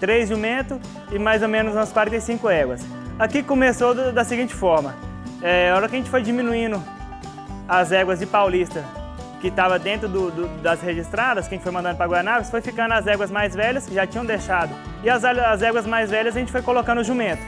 três 0.00 0.30
jumentos 0.30 0.78
e 1.10 1.18
mais 1.18 1.42
ou 1.42 1.48
menos 1.48 1.74
umas 1.74 1.92
45 1.92 2.48
éguas. 2.48 2.80
Aqui 3.18 3.42
começou 3.42 3.94
da 4.10 4.24
seguinte 4.24 4.54
forma, 4.54 4.94
é, 5.42 5.70
a 5.70 5.76
hora 5.76 5.86
que 5.86 5.96
a 5.96 5.98
gente 5.98 6.10
foi 6.10 6.22
diminuindo 6.22 6.82
as 7.68 7.92
éguas 7.92 8.18
de 8.18 8.26
paulista 8.26 8.82
que 9.42 9.48
estava 9.48 9.76
dentro 9.76 10.08
do, 10.08 10.30
do, 10.30 10.46
das 10.62 10.80
registradas, 10.80 11.48
quem 11.48 11.58
foi 11.58 11.72
mandando 11.72 11.96
para 11.96 12.06
Guanabara, 12.06 12.44
foi 12.44 12.60
ficando 12.60 12.92
as 12.92 13.08
éguas 13.08 13.28
mais 13.28 13.56
velhas, 13.56 13.84
que 13.84 13.92
já 13.92 14.06
tinham 14.06 14.24
deixado. 14.24 14.72
E 15.02 15.10
as, 15.10 15.24
as 15.24 15.60
éguas 15.62 15.84
mais 15.84 16.10
velhas 16.10 16.36
a 16.36 16.38
gente 16.38 16.52
foi 16.52 16.62
colocando 16.62 17.00
o 17.00 17.04
jumento. 17.04 17.42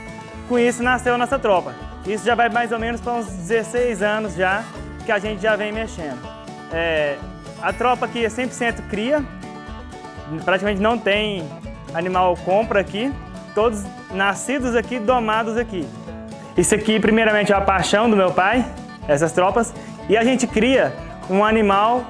Com 0.48 0.58
isso 0.58 0.82
nasceu 0.82 1.14
a 1.14 1.18
nossa 1.18 1.38
tropa. 1.38 1.72
Isso 2.04 2.26
já 2.26 2.34
vai 2.34 2.48
mais 2.48 2.72
ou 2.72 2.80
menos 2.80 3.00
para 3.00 3.12
uns 3.12 3.26
16 3.26 4.02
anos 4.02 4.34
já 4.34 4.64
que 5.06 5.12
a 5.12 5.20
gente 5.20 5.40
já 5.40 5.54
vem 5.54 5.70
mexendo. 5.70 6.18
É, 6.72 7.16
a 7.62 7.72
tropa 7.72 8.06
aqui 8.06 8.24
é 8.24 8.28
100% 8.28 8.88
cria, 8.90 9.24
praticamente 10.44 10.80
não 10.80 10.98
tem 10.98 11.48
animal 11.94 12.36
compra 12.44 12.80
aqui, 12.80 13.14
todos 13.54 13.84
nascidos 14.12 14.74
aqui, 14.74 14.98
domados 14.98 15.56
aqui. 15.56 15.86
Isso 16.56 16.74
aqui, 16.74 16.98
primeiramente, 16.98 17.52
é 17.52 17.54
a 17.54 17.60
paixão 17.60 18.10
do 18.10 18.16
meu 18.16 18.32
pai, 18.32 18.66
essas 19.06 19.30
tropas, 19.30 19.72
e 20.08 20.16
a 20.16 20.24
gente 20.24 20.44
cria 20.48 20.92
um 21.28 21.44
animal 21.44 22.04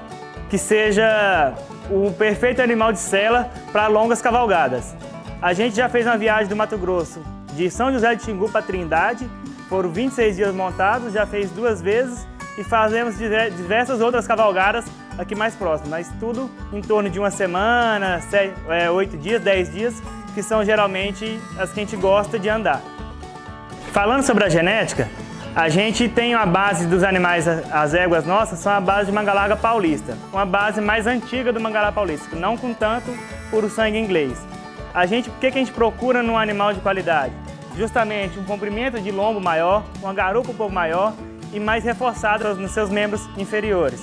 que 0.48 0.58
seja 0.58 1.54
o 1.90 2.12
perfeito 2.12 2.62
animal 2.62 2.92
de 2.92 2.98
sela 2.98 3.50
para 3.72 3.86
longas 3.86 4.20
cavalgadas. 4.20 4.94
A 5.40 5.52
gente 5.52 5.76
já 5.76 5.88
fez 5.88 6.06
uma 6.06 6.16
viagem 6.16 6.48
do 6.48 6.56
Mato 6.56 6.78
Grosso 6.78 7.20
de 7.54 7.70
São 7.70 7.92
José 7.92 8.14
de 8.14 8.22
Xingu 8.22 8.50
para 8.50 8.62
Trindade. 8.62 9.28
Foram 9.68 9.90
26 9.90 10.36
dias 10.36 10.54
montados, 10.54 11.12
já 11.12 11.26
fez 11.26 11.50
duas 11.50 11.80
vezes 11.80 12.26
e 12.58 12.64
fazemos 12.64 13.16
diversas 13.18 14.00
outras 14.00 14.26
cavalgadas 14.26 14.84
aqui 15.18 15.34
mais 15.34 15.54
próximo, 15.54 15.90
mas 15.90 16.08
tudo 16.18 16.50
em 16.72 16.80
torno 16.80 17.08
de 17.08 17.18
uma 17.18 17.30
semana, 17.30 18.20
é, 18.68 18.90
oito 18.90 19.16
dias, 19.16 19.42
dez 19.42 19.72
dias, 19.72 20.02
que 20.34 20.42
são 20.42 20.64
geralmente 20.64 21.40
as 21.58 21.72
que 21.72 21.80
a 21.80 21.84
gente 21.84 21.96
gosta 21.96 22.38
de 22.38 22.48
andar. 22.48 22.82
Falando 23.92 24.22
sobre 24.22 24.44
a 24.44 24.48
genética, 24.48 25.08
a 25.54 25.68
gente 25.68 26.08
tem 26.08 26.34
uma 26.34 26.46
base 26.46 26.84
dos 26.86 27.04
animais, 27.04 27.46
as 27.46 27.94
éguas 27.94 28.26
nossas, 28.26 28.58
são 28.58 28.72
a 28.72 28.80
base 28.80 29.06
de 29.06 29.12
Mangalaga 29.12 29.54
paulista, 29.54 30.18
uma 30.32 30.44
base 30.44 30.80
mais 30.80 31.06
antiga 31.06 31.52
do 31.52 31.60
Mangalá 31.60 31.92
paulista, 31.92 32.34
não 32.34 32.56
com 32.56 32.74
tanto 32.74 33.10
puro 33.50 33.70
sangue 33.70 33.96
inglês. 33.96 34.44
A 34.92 35.06
gente, 35.06 35.28
o 35.28 35.32
que, 35.34 35.50
que 35.52 35.58
a 35.58 35.60
gente 35.60 35.72
procura 35.72 36.22
num 36.22 36.36
animal 36.36 36.74
de 36.74 36.80
qualidade? 36.80 37.32
Justamente 37.76 38.38
um 38.38 38.44
comprimento 38.44 39.00
de 39.00 39.12
lombo 39.12 39.40
maior, 39.40 39.84
uma 40.02 40.12
garupa 40.12 40.50
um 40.50 40.54
pouco 40.54 40.72
maior 40.72 41.12
e 41.52 41.60
mais 41.60 41.84
reforçada 41.84 42.52
nos 42.54 42.72
seus 42.72 42.90
membros 42.90 43.28
inferiores. 43.36 44.00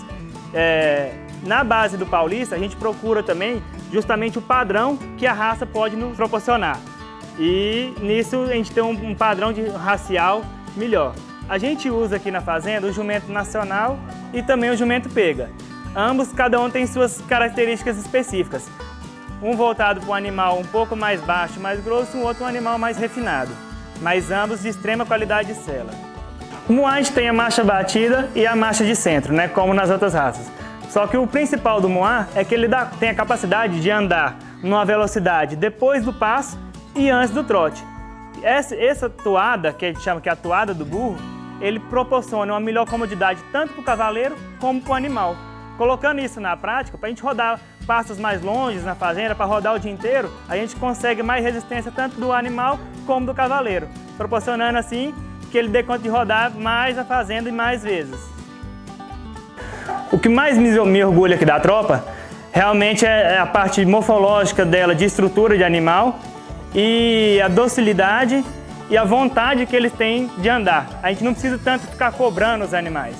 É, 0.54 1.12
na 1.44 1.64
base 1.64 1.98
do 1.98 2.06
paulista, 2.06 2.56
a 2.56 2.60
gente 2.60 2.78
procura 2.78 3.24
também 3.24 3.62
justamente 3.92 4.38
o 4.38 4.42
padrão 4.42 4.98
que 5.18 5.28
a 5.28 5.34
raça 5.34 5.66
pode 5.66 5.98
nos 5.98 6.16
proporcionar. 6.16 6.80
E 7.38 7.94
nisso 8.00 8.44
a 8.44 8.54
gente 8.54 8.72
tem 8.72 8.84
um, 8.84 9.16
padrão 9.16 9.52
de 9.52 9.68
racial 9.70 10.44
melhor. 10.78 11.14
A 11.52 11.58
gente 11.58 11.90
usa 11.90 12.16
aqui 12.16 12.32
na 12.32 12.40
fazenda 12.40 12.88
o 12.88 12.94
jumento 12.94 13.30
nacional 13.30 14.00
e 14.34 14.42
também 14.42 14.70
o 14.70 14.78
jumento 14.78 15.10
pega. 15.10 15.50
Ambos, 15.94 16.32
cada 16.32 16.58
um 16.62 16.70
tem 16.70 16.88
suas 16.88 17.20
características 17.28 17.98
específicas. 17.98 18.70
Um 19.44 19.58
voltado 19.58 20.00
para 20.00 20.12
um 20.12 20.14
animal 20.14 20.58
um 20.58 20.64
pouco 20.64 20.96
mais 20.96 21.20
baixo, 21.20 21.60
mais 21.60 21.84
grosso, 21.84 22.16
um 22.16 22.24
outro 22.24 22.46
um 22.46 22.48
animal 22.48 22.78
mais 22.78 22.96
refinado. 22.96 23.52
Mas 24.02 24.32
ambos 24.32 24.62
de 24.62 24.70
extrema 24.70 25.06
qualidade 25.06 25.54
de 25.54 25.60
sela. 25.60 25.90
O 26.70 26.72
Moá 26.72 27.04
tem 27.04 27.28
a 27.28 27.34
marcha 27.34 27.66
batida 27.66 28.30
e 28.34 28.48
a 28.48 28.56
marcha 28.56 28.86
de 28.86 28.96
centro, 28.96 29.34
né, 29.34 29.50
como 29.50 29.74
nas 29.74 29.90
outras 29.90 30.14
raças. 30.14 30.50
Só 30.88 31.06
que 31.06 31.18
o 31.18 31.28
principal 31.28 31.82
do 31.82 31.90
Moá 31.90 32.28
é 32.34 32.46
que 32.46 32.56
ele 32.56 32.70
dá, 32.70 32.86
tem 32.86 33.10
a 33.10 33.14
capacidade 33.14 33.82
de 33.82 33.92
andar 33.92 34.40
numa 34.64 34.86
velocidade 34.86 35.58
depois 35.58 36.06
do 36.06 36.14
passo 36.14 36.58
e 36.96 37.10
antes 37.10 37.32
do 37.32 37.44
trote. 37.44 37.84
Essa, 38.42 38.74
essa 38.74 39.10
toada, 39.10 39.74
que 39.74 39.84
a 39.84 39.90
gente 39.90 40.02
chama 40.02 40.22
que 40.22 40.30
é 40.30 40.32
a 40.32 40.36
toada 40.38 40.74
do 40.74 40.86
burro, 40.86 41.18
ele 41.62 41.80
proporciona 41.80 42.54
uma 42.54 42.60
melhor 42.60 42.86
comodidade 42.86 43.40
tanto 43.52 43.74
para 43.74 43.82
o 43.82 43.86
cavaleiro 43.86 44.36
como 44.60 44.82
para 44.82 44.92
o 44.92 44.96
animal. 44.96 45.36
Colocando 45.78 46.20
isso 46.20 46.40
na 46.42 46.58
prática, 46.58 46.98
para 46.98 47.08
a 47.08 47.10
gente 47.10 47.24
rodar 47.24 47.60
passos 47.88 48.20
mais 48.20 48.42
longes 48.42 48.84
na 48.84 48.96
fazenda, 48.96 49.34
para 49.34 49.46
rodar 49.46 49.76
o 49.76 49.80
dia 49.80 49.92
inteiro, 49.92 50.32
a 50.50 50.56
gente 50.58 50.76
consegue 50.76 51.24
mais 51.24 51.44
resistência 51.44 51.92
tanto 51.92 52.20
do 52.20 52.32
animal 52.32 52.80
como 53.06 53.26
do 53.26 53.34
cavaleiro, 53.34 53.88
proporcionando 54.18 54.78
assim 54.78 55.14
que 55.52 55.58
ele 55.58 55.68
dê 55.68 55.84
conta 55.84 56.00
de 56.00 56.10
rodar 56.10 56.52
mais 56.52 56.98
a 56.98 57.04
fazenda 57.04 57.50
e 57.50 57.52
mais 57.52 57.84
vezes. 57.84 58.20
O 60.12 60.18
que 60.18 60.30
mais 60.30 60.58
me 60.58 61.04
orgulha 61.04 61.36
aqui 61.36 61.46
da 61.46 61.60
tropa 61.60 62.04
realmente 62.52 63.06
é 63.06 63.38
a 63.38 63.46
parte 63.46 63.86
morfológica 63.86 64.66
dela, 64.66 64.94
de 64.94 65.06
estrutura 65.06 65.58
de 65.58 65.64
animal 65.64 66.20
e 66.74 67.40
a 67.44 67.48
docilidade 67.48 68.44
e 68.92 68.98
a 68.98 69.06
vontade 69.06 69.66
que 69.66 69.74
eles 69.74 69.94
têm 69.94 70.28
de 70.38 70.50
andar. 70.50 71.00
A 71.02 71.10
gente 71.10 71.24
não 71.24 71.32
precisa 71.32 71.58
tanto 71.58 71.88
ficar 71.88 72.12
cobrando 72.12 72.66
os 72.66 72.74
animais. 72.74 73.16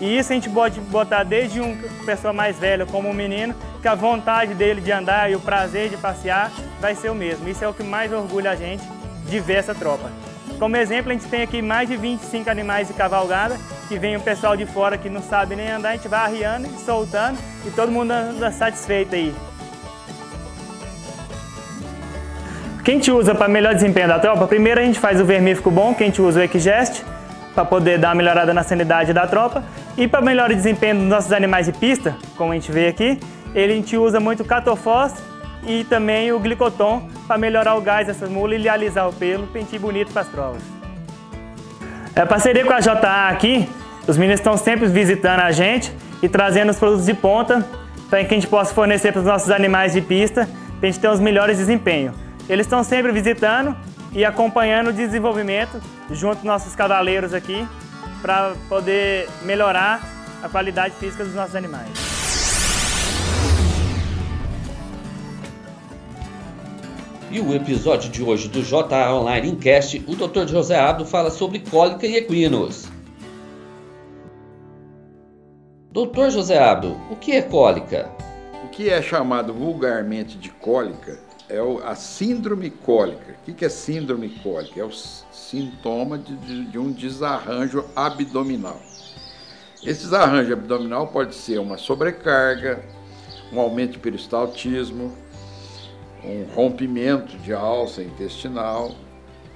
E 0.00 0.18
isso 0.18 0.32
a 0.32 0.34
gente 0.34 0.50
pode 0.50 0.80
botar 0.80 1.22
desde 1.22 1.60
uma 1.60 1.76
pessoa 2.04 2.32
mais 2.32 2.58
velha 2.58 2.84
como 2.84 3.08
um 3.08 3.12
menino, 3.12 3.54
que 3.80 3.86
a 3.86 3.94
vontade 3.94 4.52
dele 4.52 4.80
de 4.80 4.90
andar 4.90 5.30
e 5.30 5.36
o 5.36 5.40
prazer 5.40 5.88
de 5.88 5.96
passear 5.96 6.50
vai 6.80 6.96
ser 6.96 7.08
o 7.08 7.14
mesmo. 7.14 7.48
Isso 7.48 7.64
é 7.64 7.68
o 7.68 7.72
que 7.72 7.84
mais 7.84 8.12
orgulha 8.12 8.50
a 8.50 8.56
gente 8.56 8.82
de 9.28 9.38
ver 9.38 9.58
essa 9.58 9.76
tropa. 9.76 10.10
Como 10.58 10.76
exemplo, 10.76 11.12
a 11.12 11.14
gente 11.14 11.28
tem 11.28 11.42
aqui 11.42 11.62
mais 11.62 11.88
de 11.88 11.96
25 11.96 12.50
animais 12.50 12.88
de 12.88 12.94
cavalgada, 12.94 13.56
que 13.86 13.96
vem 14.00 14.16
o 14.16 14.20
pessoal 14.20 14.56
de 14.56 14.66
fora 14.66 14.98
que 14.98 15.08
não 15.08 15.22
sabe 15.22 15.54
nem 15.54 15.70
andar, 15.70 15.90
a 15.90 15.96
gente 15.96 16.08
vai 16.08 16.20
arriando 16.20 16.68
soltando 16.84 17.38
e 17.64 17.70
todo 17.70 17.92
mundo 17.92 18.10
anda 18.10 18.50
satisfeito 18.50 19.14
aí. 19.14 19.32
Que 22.84 22.90
a 22.90 22.94
gente 22.94 23.10
usa 23.10 23.34
para 23.34 23.46
melhor 23.46 23.74
desempenho 23.74 24.08
da 24.08 24.18
tropa, 24.18 24.46
primeiro 24.46 24.80
a 24.80 24.84
gente 24.84 24.98
faz 24.98 25.20
o 25.20 25.24
vermífugo 25.24 25.70
bom, 25.70 25.94
que 25.94 26.02
a 26.02 26.06
gente 26.06 26.20
usa 26.20 26.40
o 26.40 26.42
Equigest, 26.42 27.04
para 27.54 27.64
poder 27.64 27.98
dar 27.98 28.08
uma 28.08 28.16
melhorada 28.16 28.52
na 28.52 28.62
sanidade 28.62 29.12
da 29.12 29.26
tropa. 29.26 29.62
E 29.96 30.08
para 30.08 30.20
melhor 30.20 30.52
desempenho 30.52 30.96
dos 30.96 31.04
nossos 31.04 31.32
animais 31.32 31.66
de 31.66 31.72
pista, 31.72 32.16
como 32.36 32.52
a 32.52 32.54
gente 32.54 32.72
vê 32.72 32.88
aqui, 32.88 33.20
ele, 33.54 33.72
a 33.72 33.76
gente 33.76 33.96
usa 33.96 34.18
muito 34.18 34.42
o 34.42 34.44
catofós 34.44 35.14
e 35.64 35.84
também 35.84 36.32
o 36.32 36.40
glicoton 36.40 37.08
para 37.26 37.38
melhorar 37.38 37.76
o 37.76 37.80
gás 37.80 38.06
dessas 38.06 38.28
mulas 38.28 38.60
e 38.62 38.68
alisar 38.68 39.08
o 39.08 39.12
pelo, 39.12 39.46
pentinho 39.46 39.82
bonito 39.82 40.12
para 40.12 40.22
as 40.22 40.28
provas. 40.28 40.62
É, 42.14 42.24
parceria 42.24 42.64
com 42.64 42.72
a 42.72 42.80
JA 42.80 43.28
aqui, 43.28 43.68
os 44.06 44.16
meninos 44.16 44.40
estão 44.40 44.56
sempre 44.56 44.86
visitando 44.86 45.40
a 45.40 45.50
gente 45.52 45.92
e 46.22 46.28
trazendo 46.28 46.70
os 46.70 46.78
produtos 46.78 47.06
de 47.06 47.14
ponta 47.14 47.64
para 48.10 48.24
que 48.24 48.34
a 48.34 48.36
gente 48.36 48.46
possa 48.46 48.74
fornecer 48.74 49.12
para 49.12 49.20
os 49.20 49.26
nossos 49.26 49.50
animais 49.50 49.92
de 49.92 50.00
pista, 50.00 50.48
para 50.78 50.88
a 50.88 50.90
gente 50.90 51.00
ter 51.00 51.08
os 51.08 51.20
melhores 51.20 51.58
desempenhos. 51.58 52.21
Eles 52.48 52.66
estão 52.66 52.82
sempre 52.82 53.12
visitando 53.12 53.76
e 54.12 54.24
acompanhando 54.24 54.88
o 54.88 54.92
desenvolvimento 54.92 55.80
junto 56.10 56.38
com 56.38 56.46
nossos 56.46 56.74
cavaleiros 56.74 57.32
aqui 57.32 57.66
para 58.20 58.54
poder 58.68 59.28
melhorar 59.42 60.00
a 60.42 60.48
qualidade 60.48 60.94
física 60.96 61.24
dos 61.24 61.34
nossos 61.34 61.54
animais. 61.54 61.90
E 67.30 67.40
o 67.40 67.54
episódio 67.54 68.10
de 68.10 68.22
hoje 68.22 68.48
do 68.48 68.62
JA 68.62 69.14
Online 69.14 69.52
Incast, 69.52 70.04
o 70.06 70.14
Dr. 70.14 70.46
José 70.46 70.78
Abdo 70.78 71.06
fala 71.06 71.30
sobre 71.30 71.60
cólica 71.60 72.06
e 72.06 72.16
equinos. 72.16 72.90
Doutor 75.90 76.30
José 76.30 76.58
Abdo, 76.58 76.96
o 77.10 77.16
que 77.16 77.32
é 77.32 77.40
cólica? 77.40 78.10
O 78.64 78.68
que 78.68 78.90
é 78.90 79.00
chamado 79.00 79.54
vulgarmente 79.54 80.36
de 80.36 80.50
cólica 80.50 81.31
é 81.52 81.86
a 81.86 81.94
síndrome 81.94 82.70
cólica. 82.70 83.36
O 83.46 83.52
que 83.52 83.64
é 83.64 83.68
síndrome 83.68 84.30
cólica? 84.42 84.80
É 84.80 84.84
o 84.84 84.90
sintoma 84.90 86.16
de, 86.16 86.34
de, 86.36 86.64
de 86.64 86.78
um 86.78 86.90
desarranjo 86.90 87.84
abdominal. 87.94 88.80
Esse 89.84 90.04
desarranjo 90.04 90.52
abdominal 90.52 91.08
pode 91.08 91.34
ser 91.34 91.58
uma 91.58 91.76
sobrecarga, 91.76 92.82
um 93.52 93.60
aumento 93.60 93.92
de 93.92 93.98
peristaltismo, 93.98 95.12
um 96.24 96.44
rompimento 96.54 97.36
de 97.38 97.52
alça 97.52 98.02
intestinal. 98.02 98.94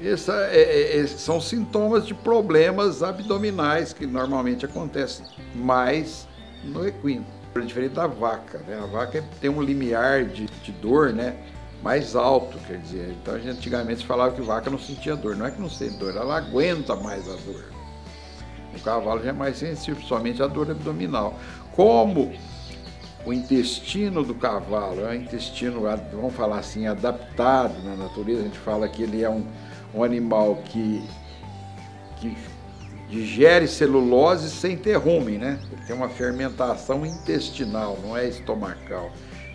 Essa 0.02 0.34
é, 0.50 0.60
é, 0.60 0.98
é, 0.98 1.06
são 1.06 1.40
sintomas 1.40 2.06
de 2.06 2.12
problemas 2.12 3.02
abdominais 3.02 3.94
que 3.94 4.06
normalmente 4.06 4.66
acontecem 4.66 5.24
mais 5.54 6.28
no 6.62 6.86
equino. 6.86 7.24
É 7.54 7.60
diferente 7.60 7.94
da 7.94 8.06
vaca, 8.06 8.58
né? 8.68 8.78
A 8.82 8.84
vaca 8.84 9.24
tem 9.40 9.48
um 9.48 9.62
limiar 9.62 10.26
de, 10.26 10.44
de 10.44 10.72
dor, 10.72 11.14
né? 11.14 11.34
Mais 11.82 12.16
alto, 12.16 12.58
quer 12.66 12.78
dizer. 12.78 13.14
Então 13.22 13.34
a 13.34 13.38
gente 13.38 13.50
antigamente 13.50 14.06
falava 14.06 14.34
que 14.34 14.42
vaca 14.42 14.70
não 14.70 14.78
sentia 14.78 15.16
dor. 15.16 15.36
Não 15.36 15.46
é 15.46 15.50
que 15.50 15.60
não 15.60 15.70
sente 15.70 15.96
dor, 15.96 16.16
ela 16.16 16.36
aguenta 16.36 16.96
mais 16.96 17.28
a 17.28 17.36
dor. 17.36 17.64
O 18.74 18.80
cavalo 18.80 19.22
já 19.22 19.30
é 19.30 19.32
mais 19.32 19.56
sensível, 19.56 20.02
somente 20.02 20.42
a 20.42 20.46
dor 20.46 20.70
abdominal. 20.70 21.38
Como 21.72 22.32
o 23.24 23.32
intestino 23.32 24.22
do 24.22 24.34
cavalo 24.34 25.00
é 25.00 25.10
um 25.10 25.14
intestino, 25.14 25.82
vamos 26.12 26.34
falar 26.34 26.58
assim, 26.58 26.86
adaptado 26.86 27.82
na 27.82 27.96
natureza, 27.96 28.42
a 28.42 28.44
gente 28.44 28.58
fala 28.58 28.88
que 28.88 29.02
ele 29.02 29.22
é 29.22 29.30
um, 29.30 29.44
um 29.94 30.04
animal 30.04 30.62
que, 30.64 31.02
que 32.18 32.36
digere 33.08 33.66
celulose 33.66 34.50
sem 34.50 34.76
ter 34.76 34.96
rumen, 34.96 35.38
né? 35.38 35.58
Ele 35.72 35.82
tem 35.86 35.96
uma 35.96 36.08
fermentação 36.08 37.04
intestinal, 37.04 37.98
não 38.02 38.16
é 38.16 38.28
estomacal. 38.28 39.10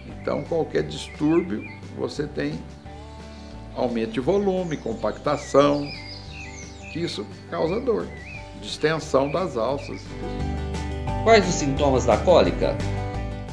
Então, 0.07 0.43
qualquer 0.43 0.83
distúrbio 0.83 1.63
você 1.97 2.27
tem 2.27 2.59
aumento 3.75 4.11
de 4.11 4.19
volume, 4.19 4.77
compactação, 4.77 5.87
que 6.91 6.99
isso 6.99 7.25
causa 7.49 7.79
dor, 7.79 8.07
distensão 8.61 9.31
das 9.31 9.57
alças. 9.57 10.01
Quais 11.23 11.47
os 11.47 11.55
sintomas 11.55 12.05
da 12.05 12.17
cólica? 12.17 12.75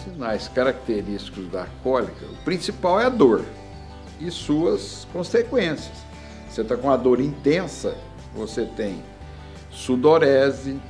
Sinais 0.04 0.48
característicos 0.48 1.48
da 1.48 1.66
cólica, 1.82 2.26
o 2.26 2.44
principal 2.44 3.00
é 3.00 3.06
a 3.06 3.10
dor 3.10 3.44
e 4.20 4.30
suas 4.30 5.06
consequências. 5.12 5.96
Você 6.48 6.62
está 6.62 6.76
com 6.76 6.90
a 6.90 6.96
dor 6.96 7.20
intensa, 7.20 7.96
você 8.34 8.64
tem 8.64 9.02
sudorese, 9.70 10.80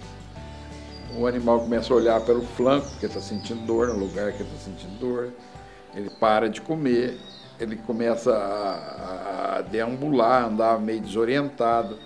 o 1.17 1.27
animal 1.27 1.61
começa 1.61 1.93
a 1.93 1.97
olhar 1.97 2.21
para 2.21 2.35
o 2.35 2.43
flanco 2.43 2.89
porque 2.91 3.07
está 3.07 3.21
sentindo 3.21 3.67
dor, 3.67 3.89
no 3.89 3.99
lugar 3.99 4.33
que 4.33 4.43
está 4.43 4.57
sentindo 4.57 4.99
dor, 4.99 5.33
ele 5.95 6.11
para 6.11 6.49
de 6.49 6.61
comer, 6.61 7.19
ele 7.61 7.77
começa 7.77 8.33
a, 8.33 9.57
a 9.59 9.63
deambular, 9.63 10.47
andar 10.47 10.79
meio 10.81 11.01
desorientado, 11.01 11.99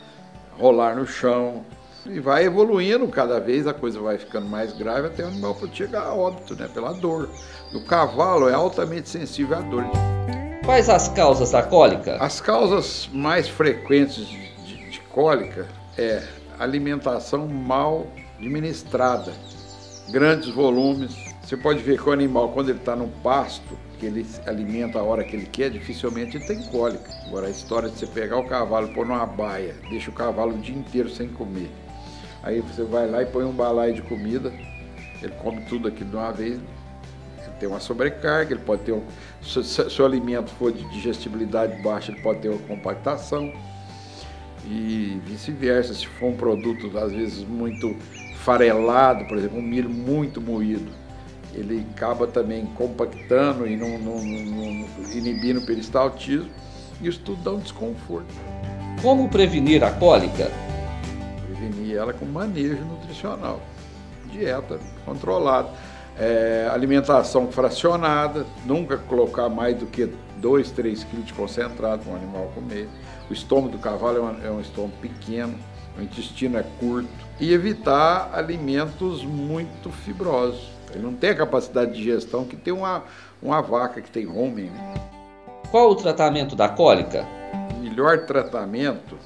rolar 0.58 0.96
no 0.96 1.06
chão. 1.06 1.64
E 2.04 2.18
vai 2.18 2.44
evoluindo 2.44 3.06
cada 3.08 3.38
vez, 3.38 3.66
a 3.66 3.72
coisa 3.72 4.00
vai 4.00 4.18
ficando 4.18 4.48
mais 4.48 4.72
grave 4.72 5.06
até 5.06 5.22
o 5.22 5.28
animal 5.28 5.54
pode 5.54 5.76
chegar 5.76 6.02
a 6.02 6.14
óbito, 6.14 6.56
né? 6.56 6.68
Pela 6.72 6.92
dor. 6.92 7.28
O 7.72 7.84
cavalo 7.84 8.48
é 8.48 8.54
altamente 8.54 9.08
sensível 9.08 9.56
à 9.56 9.60
dor. 9.60 9.84
Quais 10.64 10.88
as 10.88 11.08
causas 11.08 11.52
da 11.52 11.62
cólica? 11.62 12.16
As 12.16 12.40
causas 12.40 13.08
mais 13.12 13.48
frequentes 13.48 14.26
de, 14.26 14.48
de, 14.64 14.90
de 14.90 15.00
cólica 15.00 15.68
é 15.96 16.22
alimentação 16.58 17.46
mal 17.46 18.06
administrada, 18.36 19.32
grandes 20.10 20.48
volumes. 20.48 21.14
Você 21.42 21.56
pode 21.56 21.80
ver 21.82 22.00
que 22.00 22.08
o 22.08 22.12
animal, 22.12 22.48
quando 22.50 22.70
ele 22.70 22.78
está 22.78 22.96
no 22.96 23.08
pasto, 23.22 23.78
que 24.02 24.06
ele 24.06 24.26
alimenta 24.46 24.98
a 24.98 25.02
hora 25.04 25.22
que 25.22 25.36
ele 25.36 25.46
quer, 25.46 25.70
dificilmente 25.70 26.36
ele 26.36 26.44
tem 26.44 26.60
cólica. 26.64 27.08
Agora, 27.24 27.46
a 27.46 27.50
história 27.50 27.88
de 27.88 27.96
você 27.96 28.06
pegar 28.08 28.36
o 28.36 28.48
cavalo, 28.48 28.88
pôr 28.88 29.06
numa 29.06 29.24
baia, 29.24 29.76
deixa 29.88 30.10
o 30.10 30.12
cavalo 30.12 30.56
o 30.56 30.58
dia 30.58 30.74
inteiro 30.74 31.08
sem 31.08 31.28
comer. 31.28 31.70
Aí 32.42 32.60
você 32.60 32.82
vai 32.82 33.08
lá 33.08 33.22
e 33.22 33.26
põe 33.26 33.44
um 33.44 33.52
balaio 33.52 33.94
de 33.94 34.02
comida, 34.02 34.52
ele 35.22 35.32
come 35.40 35.60
tudo 35.66 35.86
aquilo 35.86 36.10
de 36.10 36.16
uma 36.16 36.32
vez, 36.32 36.54
ele 36.54 37.52
tem 37.60 37.68
uma 37.68 37.78
sobrecarga, 37.78 38.52
ele 38.52 38.64
pode 38.64 38.82
ter 38.82 38.90
um. 38.90 39.04
Se, 39.40 39.62
se 39.62 40.02
o 40.02 40.04
alimento 40.04 40.50
for 40.50 40.72
de 40.72 40.82
digestibilidade 40.90 41.80
baixa, 41.80 42.10
ele 42.10 42.20
pode 42.22 42.40
ter 42.40 42.48
uma 42.48 42.58
compactação. 42.58 43.52
E 44.66 45.20
vice-versa, 45.24 45.94
se 45.94 46.08
for 46.08 46.26
um 46.26 46.36
produto 46.36 46.98
às 46.98 47.12
vezes 47.12 47.44
muito 47.44 47.94
farelado, 48.38 49.26
por 49.26 49.38
exemplo, 49.38 49.58
um 49.58 49.62
milho 49.62 49.88
muito 49.88 50.40
moído, 50.40 50.90
ele 51.54 51.86
acaba 51.94 52.26
também 52.26 52.66
compactando 52.74 53.66
e 53.66 53.76
não, 53.76 53.98
não, 53.98 54.16
não, 54.16 54.86
inibindo 55.12 55.60
o 55.60 55.66
peristaltismo, 55.66 56.50
isso 57.00 57.20
tudo 57.20 57.42
dá 57.42 57.50
um 57.52 57.58
desconforto. 57.58 58.32
Como 59.00 59.28
prevenir 59.28 59.82
a 59.82 59.90
cólica? 59.90 60.50
Prevenir 61.46 61.96
ela 61.96 62.12
com 62.12 62.24
manejo 62.24 62.84
nutricional, 62.84 63.60
dieta 64.30 64.78
controlada, 65.04 65.68
é, 66.18 66.68
alimentação 66.72 67.50
fracionada, 67.50 68.46
nunca 68.64 68.96
colocar 68.96 69.48
mais 69.48 69.76
do 69.76 69.86
que 69.86 70.10
2, 70.36 70.70
3 70.72 71.04
quilos 71.04 71.26
de 71.26 71.32
concentrado 71.32 72.02
para 72.02 72.12
um 72.12 72.16
animal 72.16 72.52
comer. 72.54 72.88
O 73.30 73.32
estômago 73.32 73.70
do 73.70 73.78
cavalo 73.78 74.18
é, 74.18 74.20
uma, 74.20 74.46
é 74.46 74.50
um 74.50 74.60
estômago 74.60 74.94
pequeno, 75.00 75.58
o 75.98 76.02
intestino 76.02 76.58
é 76.58 76.64
curto. 76.78 77.08
E 77.40 77.52
evitar 77.52 78.30
alimentos 78.34 79.24
muito 79.24 79.90
fibrosos. 79.90 80.71
Ele 80.94 81.04
não 81.04 81.14
tem 81.14 81.30
a 81.30 81.34
capacidade 81.34 81.92
de 81.92 81.98
digestão 81.98 82.44
que 82.44 82.56
tem 82.56 82.72
uma, 82.72 83.04
uma 83.42 83.60
vaca 83.60 84.00
que 84.00 84.10
tem 84.10 84.26
homem. 84.26 84.70
Né? 84.70 84.94
Qual 85.70 85.90
o 85.90 85.94
tratamento 85.94 86.54
da 86.54 86.68
cólica? 86.68 87.26
O 87.74 87.80
melhor 87.80 88.26
tratamento 88.26 89.16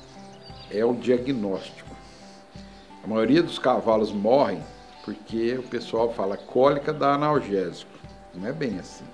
é 0.71 0.85
o 0.85 0.95
diagnóstico. 0.95 1.91
A 3.03 3.07
maioria 3.07 3.43
dos 3.43 3.59
cavalos 3.59 4.13
morrem 4.13 4.63
porque 5.05 5.55
o 5.57 5.63
pessoal 5.63 6.13
fala 6.13 6.37
cólica 6.37 6.93
dá 6.93 7.15
analgésico. 7.15 7.93
Não 8.35 8.47
é 8.49 8.53
bem 8.53 8.79
assim. 8.79 9.05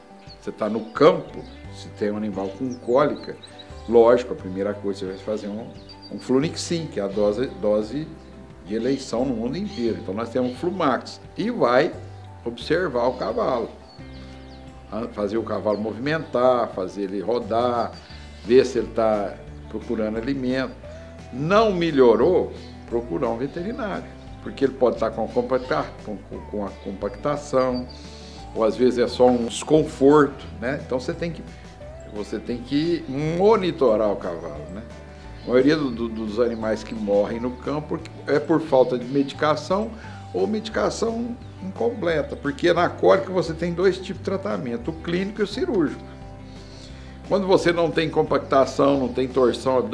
Você 0.40 0.50
está 0.50 0.68
no 0.68 0.86
campo, 0.92 1.44
se 1.74 1.88
tem 1.90 2.10
um 2.10 2.16
animal 2.16 2.48
com 2.58 2.74
cólica, 2.76 3.36
lógico, 3.88 4.32
a 4.32 4.36
primeira 4.36 4.74
coisa 4.74 5.00
você 5.00 5.06
vai 5.06 5.18
fazer 5.18 5.48
um, 5.48 5.70
um 6.10 6.18
Flunixin, 6.18 6.86
que 6.86 6.98
é 6.98 7.02
a 7.02 7.06
dose, 7.06 7.46
dose 7.60 8.08
de 8.66 8.74
eleição 8.74 9.24
no 9.24 9.34
mundo 9.34 9.56
inteiro. 9.56 9.98
Então 10.00 10.14
nós 10.14 10.30
temos 10.30 10.52
um 10.52 10.54
Flumax. 10.54 11.20
E 11.36 11.50
vai 11.50 11.92
observar 12.44 13.06
o 13.06 13.14
cavalo. 13.14 13.70
Fazer 15.12 15.38
o 15.38 15.42
cavalo 15.42 15.78
movimentar, 15.78 16.68
fazer 16.74 17.04
ele 17.04 17.20
rodar, 17.20 17.92
ver 18.44 18.66
se 18.66 18.78
ele 18.78 18.88
está 18.88 19.34
procurando 19.68 20.18
alimento. 20.18 20.74
Não 21.32 21.72
melhorou, 21.72 22.52
procurar 22.86 23.30
um 23.30 23.38
veterinário. 23.38 24.04
Porque 24.42 24.64
ele 24.64 24.74
pode 24.74 24.96
estar 24.96 25.10
tá 25.10 25.16
com, 25.16 26.18
com 26.50 26.66
a 26.66 26.70
compactação, 26.84 27.86
ou 28.54 28.64
às 28.64 28.76
vezes 28.76 28.98
é 28.98 29.08
só 29.08 29.28
um 29.28 29.46
desconforto, 29.46 30.44
né? 30.60 30.80
Então 30.84 31.00
você 31.00 31.14
tem 31.14 31.30
que, 31.30 31.42
você 32.12 32.38
tem 32.38 32.58
que 32.58 33.04
monitorar 33.08 34.10
o 34.10 34.16
cavalo, 34.16 34.64
né? 34.74 34.82
A 35.44 35.48
maioria 35.48 35.76
do, 35.76 35.90
do, 35.90 36.08
dos 36.08 36.38
animais 36.38 36.84
que 36.84 36.94
morrem 36.94 37.40
no 37.40 37.52
campo 37.52 37.98
é 38.26 38.38
por 38.38 38.60
falta 38.60 38.98
de 38.98 39.06
medicação 39.06 39.90
ou 40.32 40.46
medicação 40.46 41.36
incompleta, 41.62 42.34
porque 42.34 42.72
na 42.72 42.88
cólica 42.88 43.30
você 43.32 43.52
tem 43.52 43.72
dois 43.72 43.96
tipos 43.96 44.18
de 44.18 44.24
tratamento, 44.24 44.90
o 44.90 44.94
clínico 44.94 45.40
e 45.40 45.44
o 45.44 45.46
cirúrgico. 45.46 46.02
Quando 47.28 47.46
você 47.46 47.72
não 47.72 47.90
tem 47.90 48.10
compactação, 48.10 48.98
não 48.98 49.08
tem 49.08 49.28
torção 49.28 49.88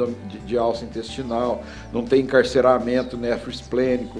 de, 0.45 0.57
alça 0.57 0.83
intestinal, 0.83 1.63
não 1.93 2.03
tem 2.03 2.21
encarceramento 2.21 3.15
nefroesplênico, 3.15 4.19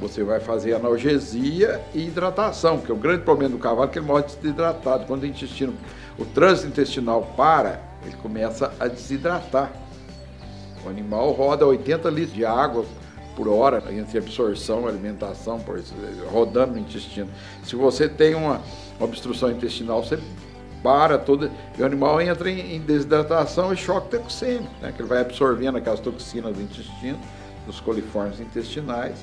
você 0.00 0.22
vai 0.22 0.40
fazer 0.40 0.74
analgesia 0.74 1.80
e 1.94 2.06
hidratação, 2.06 2.78
porque 2.78 2.92
o 2.92 2.96
grande 2.96 3.22
problema 3.22 3.54
do 3.54 3.58
cavalo 3.58 3.84
é 3.84 3.88
que 3.88 3.98
ele 3.98 4.06
morre 4.06 4.24
desidratado. 4.24 5.06
Quando 5.06 5.22
o 5.22 5.26
intestino, 5.26 5.74
o 6.18 6.24
trânsito 6.24 6.68
intestinal 6.68 7.22
para, 7.36 7.80
ele 8.04 8.16
começa 8.16 8.72
a 8.78 8.86
desidratar. 8.86 9.72
O 10.84 10.88
animal 10.88 11.32
roda 11.32 11.66
80 11.66 12.08
litros 12.10 12.34
de 12.34 12.44
água 12.44 12.84
por 13.36 13.46
hora 13.48 13.84
entre 13.92 14.18
absorção, 14.18 14.88
alimentação, 14.88 15.62
rodando 16.32 16.72
no 16.72 16.78
intestino. 16.78 17.28
Se 17.62 17.76
você 17.76 18.08
tem 18.08 18.34
uma 18.34 18.62
obstrução 18.98 19.50
intestinal, 19.50 20.02
você 20.02 20.18
para 20.82 21.18
todo 21.18 21.50
e 21.76 21.82
o 21.82 21.84
animal 21.84 22.20
entra 22.20 22.50
em, 22.50 22.80
desidratação 22.80 23.72
e 23.72 23.76
choque 23.76 24.10
toxêmico, 24.10 24.72
né? 24.80 24.92
que 24.94 25.02
ele 25.02 25.08
vai 25.08 25.20
absorvendo 25.20 25.76
aquelas 25.76 26.00
toxinas 26.00 26.56
do 26.56 26.62
intestino, 26.62 27.18
dos 27.66 27.80
coliformes 27.80 28.40
intestinais. 28.40 29.18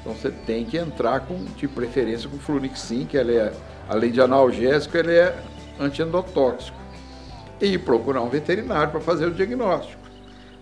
Então 0.00 0.12
você 0.12 0.30
tem 0.30 0.64
que 0.64 0.76
entrar 0.76 1.20
com, 1.20 1.44
de 1.56 1.68
preferência 1.68 2.28
com 2.28 2.38
flunixin, 2.38 3.06
que 3.06 3.16
ele 3.16 3.36
é, 3.36 3.52
além 3.88 4.10
de 4.10 4.20
analgésico, 4.20 4.96
ele 4.96 5.14
é 5.14 5.36
antiendotóxico. 5.78 6.76
E 7.60 7.78
procurar 7.78 8.22
um 8.22 8.28
veterinário 8.28 8.90
para 8.90 9.00
fazer 9.00 9.26
o 9.26 9.30
diagnóstico. 9.32 10.02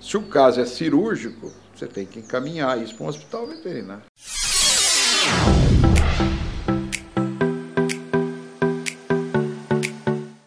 Se 0.00 0.16
o 0.16 0.22
caso 0.22 0.60
é 0.60 0.64
cirúrgico, 0.64 1.50
você 1.76 1.86
tem 1.86 2.06
que 2.06 2.20
encaminhar 2.20 2.82
isso 2.82 2.94
para 2.94 3.04
um 3.04 3.08
hospital 3.08 3.46
veterinário. 3.46 4.02